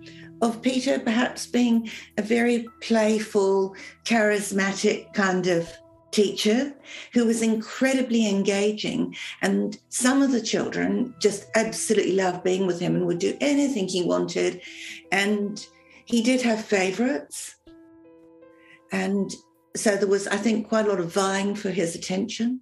of 0.42 0.62
Peter 0.62 1.00
perhaps 1.00 1.46
being 1.48 1.90
a 2.18 2.22
very 2.22 2.68
playful, 2.82 3.76
charismatic 4.06 5.14
kind 5.14 5.48
of 5.48 5.70
teacher 6.12 6.74
who 7.14 7.26
was 7.26 7.42
incredibly 7.42 8.28
engaging. 8.28 9.16
And 9.42 9.78
some 9.90 10.22
of 10.22 10.32
the 10.32 10.42
children 10.42 11.14
just 11.20 11.48
absolutely 11.56 12.14
loved 12.14 12.44
being 12.44 12.66
with 12.68 12.80
him 12.80 12.96
and 12.96 13.06
would 13.06 13.20
do 13.20 13.38
anything 13.42 13.88
he 13.88 14.04
wanted. 14.04 14.62
And 15.12 15.66
he 16.06 16.22
did 16.22 16.42
have 16.42 16.64
favorites. 16.64 17.56
And 18.92 19.32
so 19.76 19.96
there 19.96 20.08
was, 20.08 20.28
I 20.28 20.38
think, 20.38 20.68
quite 20.68 20.86
a 20.86 20.90
lot 20.90 21.00
of 21.00 21.14
vying 21.14 21.56
for 21.56 21.70
his 21.70 21.96
attention. 21.96 22.62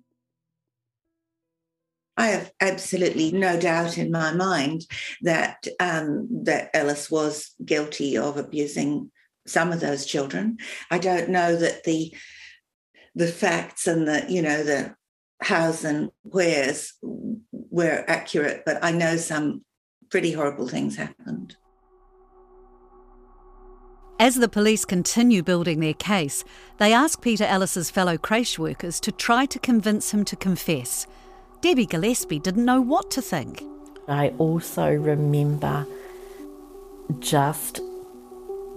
I 2.18 2.28
have 2.28 2.52
absolutely 2.60 3.32
no 3.32 3.60
doubt 3.60 3.98
in 3.98 4.12
my 4.12 4.34
mind 4.34 4.88
that 5.22 5.68
um, 5.80 6.28
that 6.46 6.72
Ellis 6.74 7.12
was 7.12 7.52
guilty 7.64 8.18
of 8.18 8.38
abusing 8.38 9.12
some 9.46 9.72
of 9.72 9.80
those 9.80 10.06
children. 10.06 10.58
I 10.90 10.98
don't 10.98 11.30
know 11.30 11.56
that 11.56 11.84
the 11.84 12.14
the 13.18 13.28
facts 13.28 13.88
and 13.88 14.08
the 14.08 14.24
you 14.30 14.42
know 14.44 14.64
the 14.64 14.96
hows 15.42 15.84
and 15.84 16.10
wheres 16.24 16.94
were 17.02 18.04
accurate, 18.08 18.64
but 18.66 18.78
I 18.84 18.92
know 18.92 19.18
some 19.18 19.66
pretty 20.10 20.32
horrible 20.32 20.68
things 20.68 20.96
happened. 20.96 21.58
As 24.20 24.36
the 24.36 24.48
police 24.48 24.84
continue 24.86 25.44
building 25.44 25.80
their 25.80 25.94
case, 25.94 26.44
they 26.78 26.94
ask 26.94 27.22
Peter 27.22 27.44
Ellis's 27.44 27.92
fellow 27.92 28.18
creche 28.18 28.58
workers 28.58 29.00
to 29.02 29.12
try 29.12 29.46
to 29.48 29.60
convince 29.60 30.12
him 30.12 30.24
to 30.26 30.36
confess. 30.36 31.06
Debbie 31.62 31.86
Gillespie 31.86 32.40
didn't 32.40 32.66
know 32.66 32.82
what 32.82 33.12
to 33.12 33.22
think. 33.22 33.64
I 34.08 34.30
also 34.38 34.92
remember 34.92 35.86
just 37.20 37.80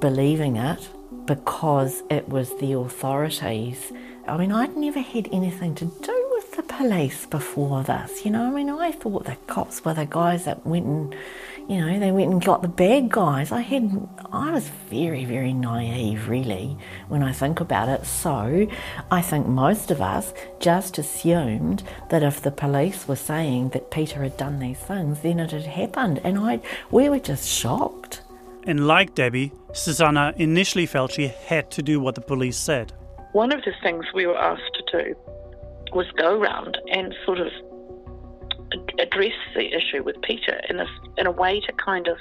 believing 0.00 0.56
it 0.56 0.88
because 1.26 2.02
it 2.10 2.28
was 2.28 2.58
the 2.58 2.72
authorities 2.72 3.92
I 4.30 4.36
mean, 4.36 4.52
I'd 4.52 4.76
never 4.76 5.00
had 5.00 5.28
anything 5.32 5.74
to 5.74 5.86
do 5.86 6.28
with 6.34 6.52
the 6.52 6.62
police 6.62 7.26
before 7.26 7.82
this. 7.82 8.24
You 8.24 8.30
know, 8.30 8.44
I 8.44 8.50
mean, 8.50 8.70
I 8.70 8.92
thought 8.92 9.24
the 9.24 9.36
cops 9.48 9.84
were 9.84 9.92
the 9.92 10.06
guys 10.06 10.44
that 10.44 10.64
went 10.64 10.86
and, 10.86 11.16
you 11.68 11.80
know, 11.80 11.98
they 11.98 12.12
went 12.12 12.30
and 12.30 12.44
got 12.44 12.62
the 12.62 12.68
bad 12.68 13.10
guys. 13.10 13.50
I 13.50 13.62
had, 13.62 14.08
I 14.32 14.52
was 14.52 14.68
very, 14.88 15.24
very 15.24 15.52
naive, 15.52 16.28
really, 16.28 16.76
when 17.08 17.24
I 17.24 17.32
think 17.32 17.58
about 17.58 17.88
it. 17.88 18.06
So 18.06 18.68
I 19.10 19.20
think 19.20 19.48
most 19.48 19.90
of 19.90 20.00
us 20.00 20.32
just 20.60 20.96
assumed 20.96 21.82
that 22.10 22.22
if 22.22 22.40
the 22.40 22.52
police 22.52 23.08
were 23.08 23.16
saying 23.16 23.70
that 23.70 23.90
Peter 23.90 24.22
had 24.22 24.36
done 24.36 24.60
these 24.60 24.78
things, 24.78 25.22
then 25.22 25.40
it 25.40 25.50
had 25.50 25.62
happened. 25.62 26.20
And 26.22 26.38
I, 26.38 26.60
we 26.92 27.08
were 27.08 27.18
just 27.18 27.48
shocked. 27.48 28.22
And 28.64 28.86
like 28.86 29.16
Debbie, 29.16 29.50
Susanna 29.72 30.34
initially 30.36 30.86
felt 30.86 31.12
she 31.12 31.26
had 31.26 31.72
to 31.72 31.82
do 31.82 31.98
what 31.98 32.14
the 32.14 32.20
police 32.20 32.56
said 32.56 32.92
one 33.32 33.52
of 33.52 33.62
the 33.62 33.72
things 33.82 34.04
we 34.14 34.26
were 34.26 34.38
asked 34.38 34.74
to 34.74 35.04
do 35.04 35.16
was 35.92 36.06
go 36.16 36.38
around 36.38 36.78
and 36.92 37.14
sort 37.24 37.40
of 37.40 37.48
address 38.98 39.32
the 39.54 39.72
issue 39.74 40.02
with 40.02 40.20
Peter 40.22 40.60
in 40.68 40.80
a, 40.80 40.86
in 41.18 41.26
a 41.26 41.30
way 41.30 41.60
to 41.60 41.72
kind 41.72 42.06
of, 42.08 42.16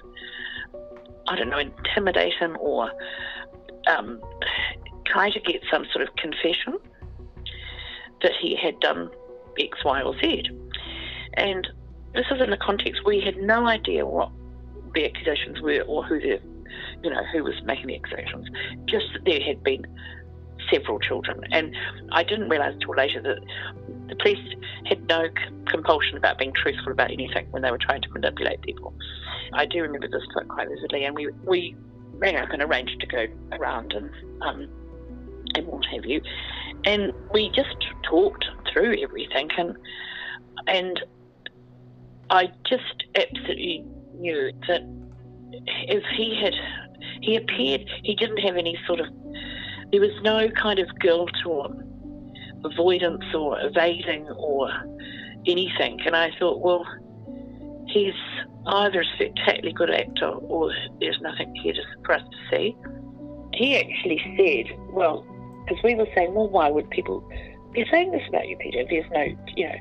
I 1.28 1.36
don't 1.36 1.49
know, 1.49 1.60
intimidate 1.60 2.34
him 2.39 2.57
or 2.60 2.91
um, 3.88 4.22
try 5.05 5.30
to 5.30 5.39
get 5.39 5.62
some 5.72 5.86
sort 5.91 6.07
of 6.07 6.16
confession 6.16 6.78
that 8.22 8.32
he 8.39 8.55
had 8.55 8.80
done 8.80 9.10
X, 9.60 9.84
Y, 9.84 10.01
or 10.01 10.14
Z. 10.20 10.49
And 11.36 11.68
this 12.14 12.26
is 12.32 12.41
in 12.41 12.49
the 12.49 12.57
context 12.57 13.01
we 13.05 13.22
had 13.22 13.38
no 13.38 13.68
idea 13.68 14.05
what 14.05 14.32
the 14.93 15.05
accusations 15.05 15.62
were 15.62 15.82
or 15.82 16.03
who 16.03 16.20
the, 16.20 16.39
you 17.03 17.10
know, 17.10 17.24
who 17.32 17.43
was 17.43 17.55
making 17.66 17.88
the 17.88 17.95
accusations. 17.95 18.47
Just 18.86 19.05
that 19.14 19.26
there 19.26 19.41
had 19.41 19.64
been 19.64 19.86
several 20.72 20.99
children. 20.99 21.41
And 21.51 21.76
I 22.11 22.24
didn't 22.24 22.49
realise 22.49 22.74
until 22.74 22.95
later 22.95 23.22
that 23.22 23.39
the 24.07 24.15
police 24.15 24.55
had 24.86 25.07
no 25.07 25.28
compulsion 25.67 26.17
about 26.17 26.38
being 26.38 26.53
truthful 26.53 26.91
about 26.91 27.11
anything 27.11 27.47
when 27.51 27.61
they 27.61 27.72
were 27.72 27.78
trying 27.78 28.01
to 28.01 28.09
manipulate 28.09 28.61
people. 28.61 28.93
I 29.53 29.65
do 29.65 29.82
remember 29.82 30.07
this 30.07 30.24
quite 30.47 30.67
vividly, 30.67 31.05
and 31.05 31.15
we, 31.15 31.30
we 31.45 31.76
rang 32.13 32.36
up 32.36 32.49
and 32.51 32.61
arranged 32.61 32.99
to 32.99 33.07
go 33.07 33.26
around 33.53 33.93
and 33.93 34.09
um, 34.41 34.67
and 35.55 35.65
what 35.67 35.86
have 35.86 36.05
you. 36.05 36.22
And 36.86 37.11
we 37.34 37.49
just 37.55 37.76
talked 38.03 38.45
through 38.72 39.01
everything, 39.01 39.49
and 39.57 39.76
and 40.67 40.99
I 42.30 42.51
just 42.67 43.05
absolutely 43.15 43.86
knew 44.15 44.51
that 44.67 44.82
if 45.88 46.03
he 46.15 46.39
had 46.41 46.53
he 47.22 47.36
appeared, 47.36 47.89
he 48.03 48.15
didn't 48.15 48.38
have 48.38 48.55
any 48.55 48.78
sort 48.88 48.99
of, 48.99 49.07
there 49.91 50.01
was 50.01 50.11
no 50.21 50.49
kind 50.49 50.79
of 50.79 50.87
guilt 50.99 51.31
or 51.45 51.69
avoidance 52.63 53.23
or 53.33 53.59
evading 53.61 54.27
or 54.29 54.69
anything. 55.47 55.99
And 56.05 56.15
I 56.15 56.31
thought, 56.37 56.59
well, 56.61 56.85
he's 57.87 58.13
either 58.67 59.01
a 59.01 59.05
spectacularly 59.15 59.73
good 59.73 59.89
actor 59.89 60.27
or 60.27 60.71
there's 60.99 61.19
nothing 61.21 61.53
here 61.55 61.73
for 62.05 62.15
us 62.15 62.21
to 62.21 62.37
see. 62.55 62.75
He 63.53 63.77
actually 63.77 64.21
said, 64.37 64.77
well, 64.91 65.25
because 65.65 65.83
we 65.83 65.95
were 65.95 66.07
saying, 66.15 66.33
well, 66.33 66.49
why 66.49 66.69
would 66.69 66.89
people 66.89 67.27
be 67.73 67.85
saying 67.91 68.11
this 68.11 68.21
about 68.27 68.47
you, 68.47 68.57
Peter? 68.57 68.83
There's 68.89 69.09
no, 69.11 69.23
you 69.55 69.67
know. 69.67 69.75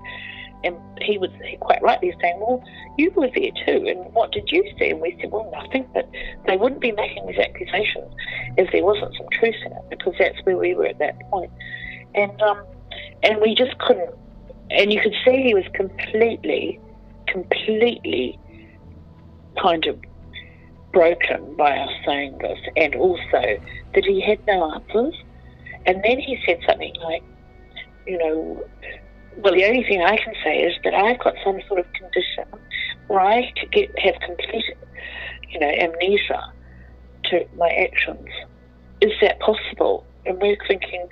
And 0.65 0.77
he 1.01 1.19
was 1.19 1.31
quite 1.61 1.81
rightly 1.83 2.13
saying, 2.21 2.41
well, 2.41 2.63
you 2.97 3.11
were 3.13 3.31
there 3.35 3.51
too, 3.65 3.87
and 3.87 4.13
what 4.13 4.33
did 4.33 4.51
you 4.51 4.65
see? 4.79 4.91
And 4.91 5.01
we 5.01 5.17
said, 5.21 5.31
well, 5.31 5.49
nothing, 5.53 5.87
but 5.95 6.11
they 6.47 6.57
wouldn't 6.57 6.81
be 6.81 6.93
making 6.93 7.27
these 7.27 7.39
accusations 7.39 8.13
if 8.57 8.71
there 8.73 8.85
wasn't 8.85 9.15
some 9.17 9.29
truth 9.31 9.55
in 9.65 9.73
it, 9.73 9.83
because 9.91 10.15
that's 10.19 10.39
where 10.43 10.57
we 10.57 10.75
were 10.75 10.87
at 10.87 10.99
that 10.99 11.19
point. 11.31 11.53
And 12.15 12.43
um, 12.43 12.65
and 13.23 13.41
we 13.41 13.55
just 13.55 13.79
couldn't. 13.79 14.15
And 14.71 14.93
you 14.93 15.01
could 15.01 15.15
see 15.25 15.43
he 15.43 15.55
was 15.55 15.65
completely, 15.75 16.81
completely 17.27 18.39
kind 19.63 19.87
of 19.87 19.99
broken 20.93 21.55
by 21.57 21.79
us 21.79 21.91
saying 22.05 22.39
this, 22.39 22.59
and 22.77 22.95
also 22.97 23.61
that 23.95 24.05
he 24.05 24.21
had 24.21 24.45
no 24.47 24.73
answers. 24.73 25.15
And 25.87 26.03
then 26.05 26.19
he 26.19 26.39
said 26.45 26.59
something 26.67 26.95
like, 27.03 27.23
you 28.07 28.19
know, 28.19 28.65
well, 29.39 29.55
the 29.55 29.65
only 29.65 29.85
thing 29.85 30.03
I 30.03 30.17
can 30.17 30.35
say 30.43 30.59
is 30.59 30.75
that 30.85 30.95
I've 30.95 31.19
got 31.21 31.35
some 31.45 31.61
sort 31.69 31.81
of 31.81 31.93
condition 31.93 32.45
where 33.07 33.21
I 33.21 33.53
get, 33.71 33.97
have 34.01 34.15
complete, 34.21 34.65
you 35.49 35.61
know, 35.61 35.69
amnesia 35.69 36.53
to 37.25 37.47
my 37.57 37.69
actions. 37.69 38.27
Is 39.01 39.13
that 39.21 39.39
possible? 39.39 40.05
And 40.27 40.41
we're 40.41 40.57
thinking, 40.67 41.09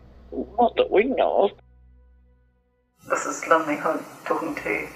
not 0.59 0.74
that 0.77 0.91
we 0.91 1.05
know 1.05 1.45
of. 1.45 1.51
This 3.09 3.27
is 3.27 3.43
Lynley 3.45 3.79
Hood 3.79 4.05
talking 4.24 4.57
to 4.57 4.89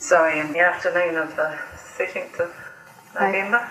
Zoe 0.00 0.40
in 0.40 0.52
the 0.52 0.58
afternoon 0.58 1.16
of 1.16 1.36
the 1.36 1.56
13th 1.98 2.40
of 2.40 2.52
November 3.14 3.70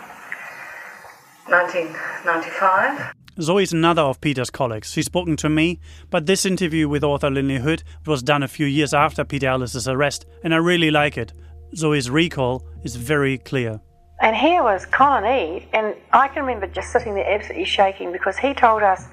1995. 1.48 3.21
Zoe 3.40 3.64
is 3.64 3.72
another 3.72 4.02
of 4.02 4.20
Peter's 4.20 4.50
colleagues. 4.50 4.92
She's 4.92 5.06
spoken 5.06 5.38
to 5.38 5.48
me, 5.50 5.80
but 6.10 6.26
this 6.26 6.46
interview 6.46 6.90
with 6.90 7.02
author 7.02 7.30
Lynley 7.30 7.60
Hood 7.60 7.82
was 8.06 8.22
done 8.22 8.44
a 8.44 8.48
few 8.48 8.66
years 8.66 8.94
after 8.94 9.24
Peter 9.24 9.48
Ellis's 9.48 9.88
arrest, 9.88 10.26
and 10.44 10.54
I 10.54 10.58
really 10.58 10.92
like 10.92 11.18
it. 11.18 11.32
Zoe's 11.74 12.10
recall 12.10 12.68
is 12.84 12.98
very 12.98 13.38
clear. 13.38 13.80
And 14.20 14.36
here 14.36 14.64
was 14.64 14.86
Colin 14.86 15.24
Eade, 15.24 15.68
and 15.72 15.96
I 16.12 16.28
can 16.28 16.44
remember 16.44 16.68
just 16.68 16.92
sitting 16.92 17.16
there 17.16 17.32
absolutely 17.32 17.66
shaking 17.66 18.12
because 18.12 18.38
he 18.38 18.54
told 18.54 18.84
us 18.84 19.06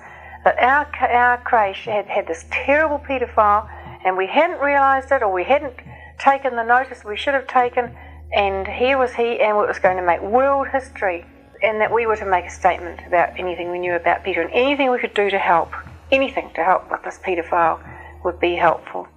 that 0.44 0.58
our, 0.58 0.86
our 1.08 1.38
creche 1.44 1.84
had 1.84 2.06
had 2.06 2.26
this 2.26 2.44
terrible 2.50 2.98
paedophile 2.98 3.70
and 4.04 4.16
we 4.16 4.26
hadn't 4.26 4.58
realised 4.58 5.12
it 5.12 5.22
or 5.22 5.32
we 5.32 5.44
hadn't 5.44 5.74
taken 6.18 6.56
the 6.56 6.64
notice 6.64 7.04
we 7.04 7.16
should 7.16 7.34
have 7.34 7.46
taken, 7.46 7.96
and 8.32 8.66
here 8.66 8.98
was 8.98 9.12
he, 9.12 9.38
and 9.38 9.56
it 9.56 9.68
was 9.68 9.78
going 9.78 9.96
to 9.96 10.02
make 10.02 10.20
world 10.22 10.66
history 10.66 11.24
and 11.62 11.80
that 11.80 11.92
we 11.92 12.06
were 12.06 12.16
to 12.16 12.26
make 12.26 12.46
a 12.46 12.50
statement 12.50 13.00
about 13.06 13.38
anything 13.38 13.70
we 13.70 13.78
knew 13.78 13.94
about 13.94 14.24
Peter 14.24 14.42
and 14.42 14.50
anything 14.52 14.90
we 14.90 14.98
could 14.98 15.14
do 15.14 15.30
to 15.30 15.38
help, 15.38 15.72
anything 16.10 16.50
to 16.54 16.64
help 16.64 16.90
with 16.90 17.02
this 17.02 17.18
paedophile 17.18 17.80
would 18.24 18.38
be 18.40 18.54
helpful. 18.54 19.08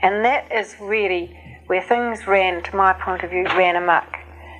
And 0.00 0.24
that 0.24 0.50
is 0.52 0.76
really 0.80 1.36
where 1.66 1.82
things 1.82 2.26
ran, 2.26 2.62
to 2.62 2.76
my 2.76 2.92
point 2.92 3.22
of 3.22 3.30
view, 3.30 3.44
ran 3.44 3.76
amok. 3.76 4.16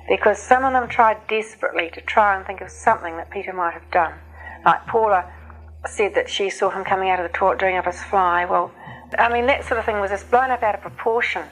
Because 0.07 0.37
some 0.39 0.63
of 0.63 0.73
them 0.73 0.89
tried 0.89 1.27
desperately 1.27 1.89
to 1.91 2.01
try 2.01 2.35
and 2.35 2.45
think 2.45 2.61
of 2.61 2.69
something 2.69 3.15
that 3.17 3.29
Peter 3.29 3.53
might 3.53 3.73
have 3.73 3.89
done. 3.91 4.13
Like 4.65 4.85
Paula 4.87 5.31
said 5.85 6.15
that 6.15 6.29
she 6.29 6.49
saw 6.49 6.69
him 6.69 6.83
coming 6.83 7.09
out 7.09 7.19
of 7.19 7.31
the 7.31 7.37
toilet 7.37 7.59
doing 7.59 7.77
up 7.77 7.85
his 7.85 8.03
fly. 8.03 8.45
Well, 8.45 8.71
I 9.17 9.31
mean, 9.31 9.45
that 9.47 9.65
sort 9.65 9.79
of 9.79 9.85
thing 9.85 9.99
was 9.99 10.11
just 10.11 10.29
blown 10.29 10.51
up 10.51 10.61
out 10.61 10.75
of 10.75 10.81
proportion. 10.81 11.43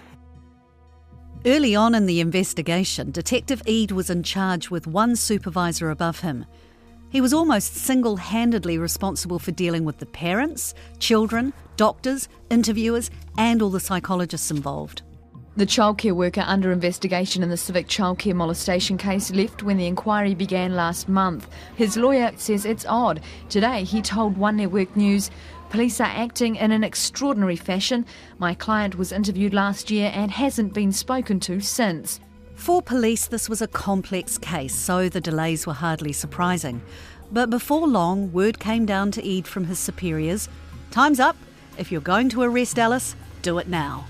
Early 1.46 1.76
on 1.76 1.94
in 1.94 2.08
the 2.08 2.20
investigation, 2.20 3.12
Detective 3.12 3.62
Eade 3.68 3.92
was 3.92 4.10
in 4.10 4.24
charge 4.24 4.70
with 4.72 4.88
one 4.88 5.16
supervisor 5.16 5.92
above 5.92 6.22
him. 6.22 6.46
He 7.10 7.22
was 7.22 7.32
almost 7.32 7.76
single 7.76 8.18
handedly 8.18 8.78
responsible 8.78 9.40
for 9.40 9.52
dealing 9.52 9.86
with 9.86 10.00
the 10.00 10.08
parents, 10.08 10.74
children, 11.00 11.54
doctors, 11.78 12.28
interviewers, 12.50 13.12
and 13.38 13.62
all 13.62 13.70
the 13.70 13.80
psychologists 13.80 14.52
involved. 14.52 15.04
The 15.58 15.66
childcare 15.66 16.12
worker 16.12 16.44
under 16.46 16.72
investigation 16.72 17.42
in 17.42 17.50
the 17.50 17.58
civic 17.58 17.88
childcare 17.88 18.36
molestation 18.36 18.98
case 18.98 19.32
left 19.32 19.64
when 19.64 19.78
the 19.78 19.88
inquiry 19.88 20.36
began 20.36 20.76
last 20.76 21.08
month. 21.08 21.48
His 21.76 21.98
lawyer 21.98 22.32
says 22.36 22.66
it's 22.66 22.86
odd. 22.88 23.22
Today, 23.50 23.84
he 23.84 24.02
told 24.02 24.38
One 24.38 24.58
Network 24.58 24.96
News 24.96 25.32
Police 25.70 26.00
are 26.00 26.06
acting 26.06 26.56
in 26.56 26.72
an 26.72 26.84
extraordinary 26.84 27.56
fashion. 27.56 28.06
My 28.38 28.54
client 28.54 28.98
was 28.98 29.12
interviewed 29.12 29.54
last 29.54 29.92
year 29.92 30.12
and 30.14 30.32
hasn't 30.32 30.74
been 30.74 30.92
spoken 30.92 31.40
to 31.42 31.60
since. 31.60 32.20
For 32.56 32.82
police, 32.82 33.28
this 33.28 33.50
was 33.50 33.62
a 33.62 33.68
complex 33.68 34.38
case, 34.38 34.74
so 34.74 35.10
the 35.10 35.22
delays 35.22 35.68
were 35.68 35.74
hardly 35.74 36.14
surprising. 36.14 36.82
But 37.32 37.50
before 37.50 37.88
long, 37.88 38.32
word 38.32 38.60
came 38.60 38.86
down 38.86 39.12
to 39.12 39.24
Eade 39.24 39.48
from 39.48 39.66
his 39.66 39.78
superiors 39.78 40.50
Time's 40.92 41.20
up. 41.20 41.36
If 41.78 41.92
you're 41.92 42.02
going 42.02 42.30
to 42.30 42.42
arrest 42.42 42.80
Ellis, 42.80 43.16
do 43.42 43.58
it 43.60 43.68
now. 43.68 44.08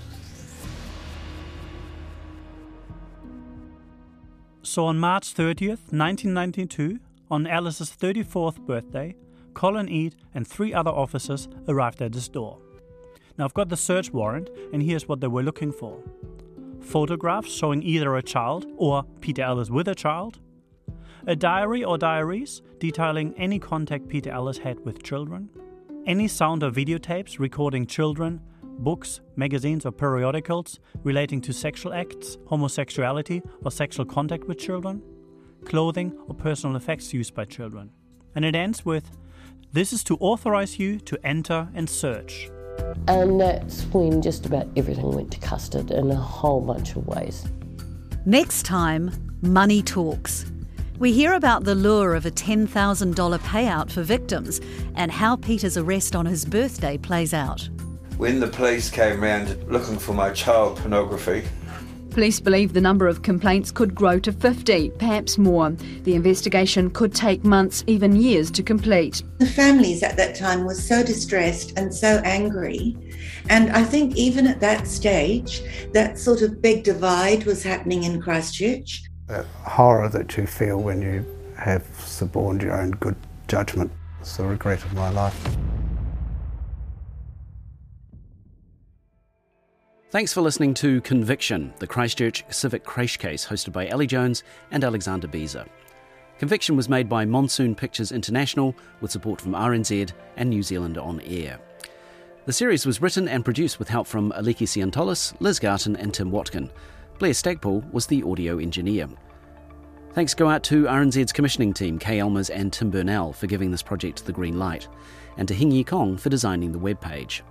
So 4.62 4.86
on 4.86 4.98
March 4.98 5.34
30th, 5.34 5.90
1992, 5.92 6.98
on 7.30 7.46
Ellis's 7.46 7.90
34th 7.90 8.60
birthday, 8.60 9.14
Colin 9.58 9.88
Eade 9.88 10.14
and 10.34 10.46
three 10.46 10.72
other 10.72 10.92
officers 10.92 11.48
arrived 11.66 12.00
at 12.00 12.14
his 12.14 12.28
door. 12.28 12.58
Now 13.36 13.44
I've 13.44 13.54
got 13.54 13.68
the 13.68 13.76
search 13.76 14.12
warrant, 14.12 14.50
and 14.72 14.80
here's 14.80 15.08
what 15.08 15.20
they 15.20 15.26
were 15.26 15.42
looking 15.42 15.72
for 15.72 16.00
photographs 16.80 17.50
showing 17.50 17.82
either 17.82 18.14
a 18.14 18.22
child 18.22 18.66
or 18.76 19.02
Peter 19.20 19.42
Ellis 19.42 19.68
with 19.68 19.88
a 19.88 19.96
child, 19.96 20.38
a 21.26 21.34
diary 21.34 21.82
or 21.82 21.98
diaries 21.98 22.62
detailing 22.78 23.34
any 23.36 23.58
contact 23.58 24.06
Peter 24.06 24.30
Ellis 24.30 24.58
had 24.58 24.78
with 24.84 25.02
children, 25.02 25.50
any 26.06 26.28
sound 26.28 26.62
or 26.62 26.70
videotapes 26.70 27.40
recording 27.40 27.84
children, 27.84 28.40
books, 28.62 29.20
magazines, 29.34 29.84
or 29.84 29.90
periodicals 29.90 30.78
relating 31.02 31.40
to 31.40 31.52
sexual 31.52 31.92
acts, 31.92 32.38
homosexuality, 32.46 33.42
or 33.64 33.72
sexual 33.72 34.06
contact 34.06 34.44
with 34.44 34.56
children, 34.56 35.02
clothing 35.64 36.16
or 36.28 36.34
personal 36.36 36.76
effects 36.76 37.12
used 37.12 37.34
by 37.34 37.44
children. 37.44 37.90
And 38.36 38.44
it 38.44 38.54
ends 38.54 38.84
with 38.84 39.10
this 39.72 39.92
is 39.92 40.02
to 40.04 40.16
authorize 40.16 40.78
you 40.78 40.98
to 41.00 41.18
enter 41.24 41.68
and 41.74 41.88
search. 41.88 42.50
And 43.06 43.40
that's 43.40 43.82
when 43.86 44.22
just 44.22 44.46
about 44.46 44.68
everything 44.76 45.10
went 45.12 45.32
to 45.32 45.40
custard 45.40 45.90
in 45.90 46.10
a 46.10 46.16
whole 46.16 46.60
bunch 46.60 46.96
of 46.96 47.06
ways. 47.06 47.46
Next 48.24 48.64
time, 48.64 49.10
money 49.42 49.82
talks. 49.82 50.46
We 50.98 51.12
hear 51.12 51.34
about 51.34 51.64
the 51.64 51.74
lure 51.74 52.14
of 52.14 52.26
a 52.26 52.30
$10,000 52.30 53.38
payout 53.38 53.90
for 53.90 54.02
victims 54.02 54.60
and 54.96 55.12
how 55.12 55.36
Peter's 55.36 55.76
arrest 55.76 56.16
on 56.16 56.26
his 56.26 56.44
birthday 56.44 56.98
plays 56.98 57.32
out. 57.32 57.68
When 58.16 58.40
the 58.40 58.48
police 58.48 58.90
came 58.90 59.20
round 59.20 59.62
looking 59.70 59.98
for 59.98 60.12
my 60.12 60.30
child 60.30 60.78
pornography, 60.78 61.44
Police 62.18 62.40
believe 62.40 62.72
the 62.72 62.80
number 62.80 63.06
of 63.06 63.22
complaints 63.22 63.70
could 63.70 63.94
grow 63.94 64.18
to 64.18 64.32
50, 64.32 64.90
perhaps 64.98 65.38
more. 65.38 65.70
The 66.02 66.16
investigation 66.16 66.90
could 66.90 67.14
take 67.14 67.44
months, 67.44 67.84
even 67.86 68.16
years 68.16 68.50
to 68.50 68.62
complete. 68.64 69.22
The 69.38 69.46
families 69.46 70.02
at 70.02 70.16
that 70.16 70.34
time 70.34 70.64
were 70.64 70.74
so 70.74 71.04
distressed 71.04 71.78
and 71.78 71.94
so 71.94 72.20
angry. 72.24 72.96
And 73.48 73.70
I 73.70 73.84
think 73.84 74.16
even 74.16 74.48
at 74.48 74.58
that 74.58 74.88
stage, 74.88 75.62
that 75.92 76.18
sort 76.18 76.42
of 76.42 76.60
big 76.60 76.82
divide 76.82 77.44
was 77.44 77.62
happening 77.62 78.02
in 78.02 78.20
Christchurch. 78.20 79.04
The 79.28 79.44
horror 79.62 80.08
that 80.08 80.36
you 80.36 80.48
feel 80.48 80.78
when 80.78 81.00
you 81.00 81.24
have 81.56 81.86
suborned 82.04 82.62
your 82.62 82.80
own 82.80 82.90
good 82.90 83.14
judgment. 83.46 83.92
It's 84.18 84.36
the 84.36 84.44
regret 84.44 84.82
of 84.84 84.92
my 84.92 85.10
life. 85.10 85.56
Thanks 90.10 90.32
for 90.32 90.40
listening 90.40 90.72
to 90.74 91.02
Conviction, 91.02 91.74
the 91.80 91.86
Christchurch 91.86 92.42
Civic 92.48 92.82
Creche 92.82 93.18
case 93.18 93.46
hosted 93.46 93.74
by 93.74 93.88
Ellie 93.88 94.06
Jones 94.06 94.42
and 94.70 94.82
Alexander 94.82 95.28
Behse. 95.28 95.68
Conviction 96.38 96.76
was 96.76 96.88
made 96.88 97.10
by 97.10 97.26
Monsoon 97.26 97.74
Pictures 97.74 98.10
International 98.10 98.74
with 99.02 99.10
support 99.10 99.38
from 99.38 99.52
RNZ 99.52 100.10
and 100.38 100.48
New 100.48 100.62
Zealand 100.62 100.96
On 100.96 101.20
Air. 101.20 101.60
The 102.46 102.54
series 102.54 102.86
was 102.86 103.02
written 103.02 103.28
and 103.28 103.44
produced 103.44 103.78
with 103.78 103.90
help 103.90 104.06
from 104.06 104.32
Aliki 104.32 104.66
Siantolis, 104.66 105.34
Liz 105.40 105.58
Garton, 105.58 105.94
and 105.94 106.14
Tim 106.14 106.30
Watkin. 106.30 106.70
Blair 107.18 107.32
Stagpool 107.32 107.92
was 107.92 108.06
the 108.06 108.22
audio 108.22 108.56
engineer. 108.56 109.10
Thanks 110.14 110.32
go 110.32 110.48
out 110.48 110.62
to 110.64 110.84
RNZ's 110.84 111.32
commissioning 111.32 111.74
team, 111.74 111.98
Kay 111.98 112.16
Elmers 112.16 112.48
and 112.48 112.72
Tim 112.72 112.88
Burnell, 112.88 113.34
for 113.34 113.46
giving 113.46 113.70
this 113.70 113.82
project 113.82 114.24
the 114.24 114.32
green 114.32 114.58
light, 114.58 114.88
and 115.36 115.46
to 115.48 115.52
Hing 115.52 115.70
Yi 115.70 115.84
Kong 115.84 116.16
for 116.16 116.30
designing 116.30 116.72
the 116.72 116.78
web 116.78 116.98
page 116.98 117.44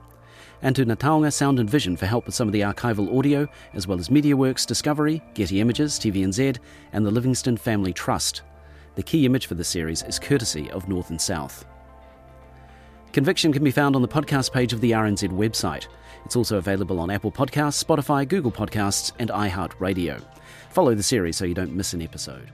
and 0.62 0.76
to 0.76 0.86
Ngā 0.86 0.98
Taonga 0.98 1.32
Sound 1.32 1.60
and 1.60 1.70
Vision 1.70 1.96
for 1.96 2.06
help 2.06 2.26
with 2.26 2.36
some 2.36 2.48
of 2.48 2.52
the 2.52 2.62
archival 2.62 3.18
audio, 3.18 3.48
as 3.74 3.88
well 3.88 4.00
as 4.00 4.10
MediaWorks 4.10 4.66
Discovery, 4.66 5.22
Getty 5.34 5.62
Images, 5.62 6.00
TVNZ, 6.00 6.58
and 6.94 7.06
the 7.06 7.12
Livingston 7.12 7.58
Family 7.58 7.94
Trust. 7.94 8.42
The 8.96 9.04
key 9.04 9.26
image 9.26 9.46
for 9.46 9.56
the 9.56 9.64
series 9.64 10.04
is 10.04 10.20
courtesy 10.20 10.70
of 10.72 10.88
North 10.88 11.10
and 11.10 11.22
South. 11.22 11.66
Conviction 13.14 13.54
can 13.54 13.64
be 13.64 13.72
found 13.72 13.96
on 13.96 14.02
the 14.02 14.08
podcast 14.08 14.52
page 14.52 14.74
of 14.74 14.82
the 14.82 14.92
RNZ 14.92 15.30
website. 15.30 15.88
It's 16.26 16.36
also 16.36 16.58
available 16.58 17.00
on 17.00 17.10
Apple 17.10 17.32
Podcasts, 17.32 17.84
Spotify, 17.84 18.28
Google 18.28 18.52
Podcasts, 18.52 19.14
and 19.20 19.30
iHeartRadio. 19.30 20.22
Follow 20.70 20.94
the 20.94 21.04
series 21.04 21.38
so 21.38 21.46
you 21.46 21.54
don't 21.54 21.76
miss 21.76 21.94
an 21.94 22.02
episode. 22.02 22.52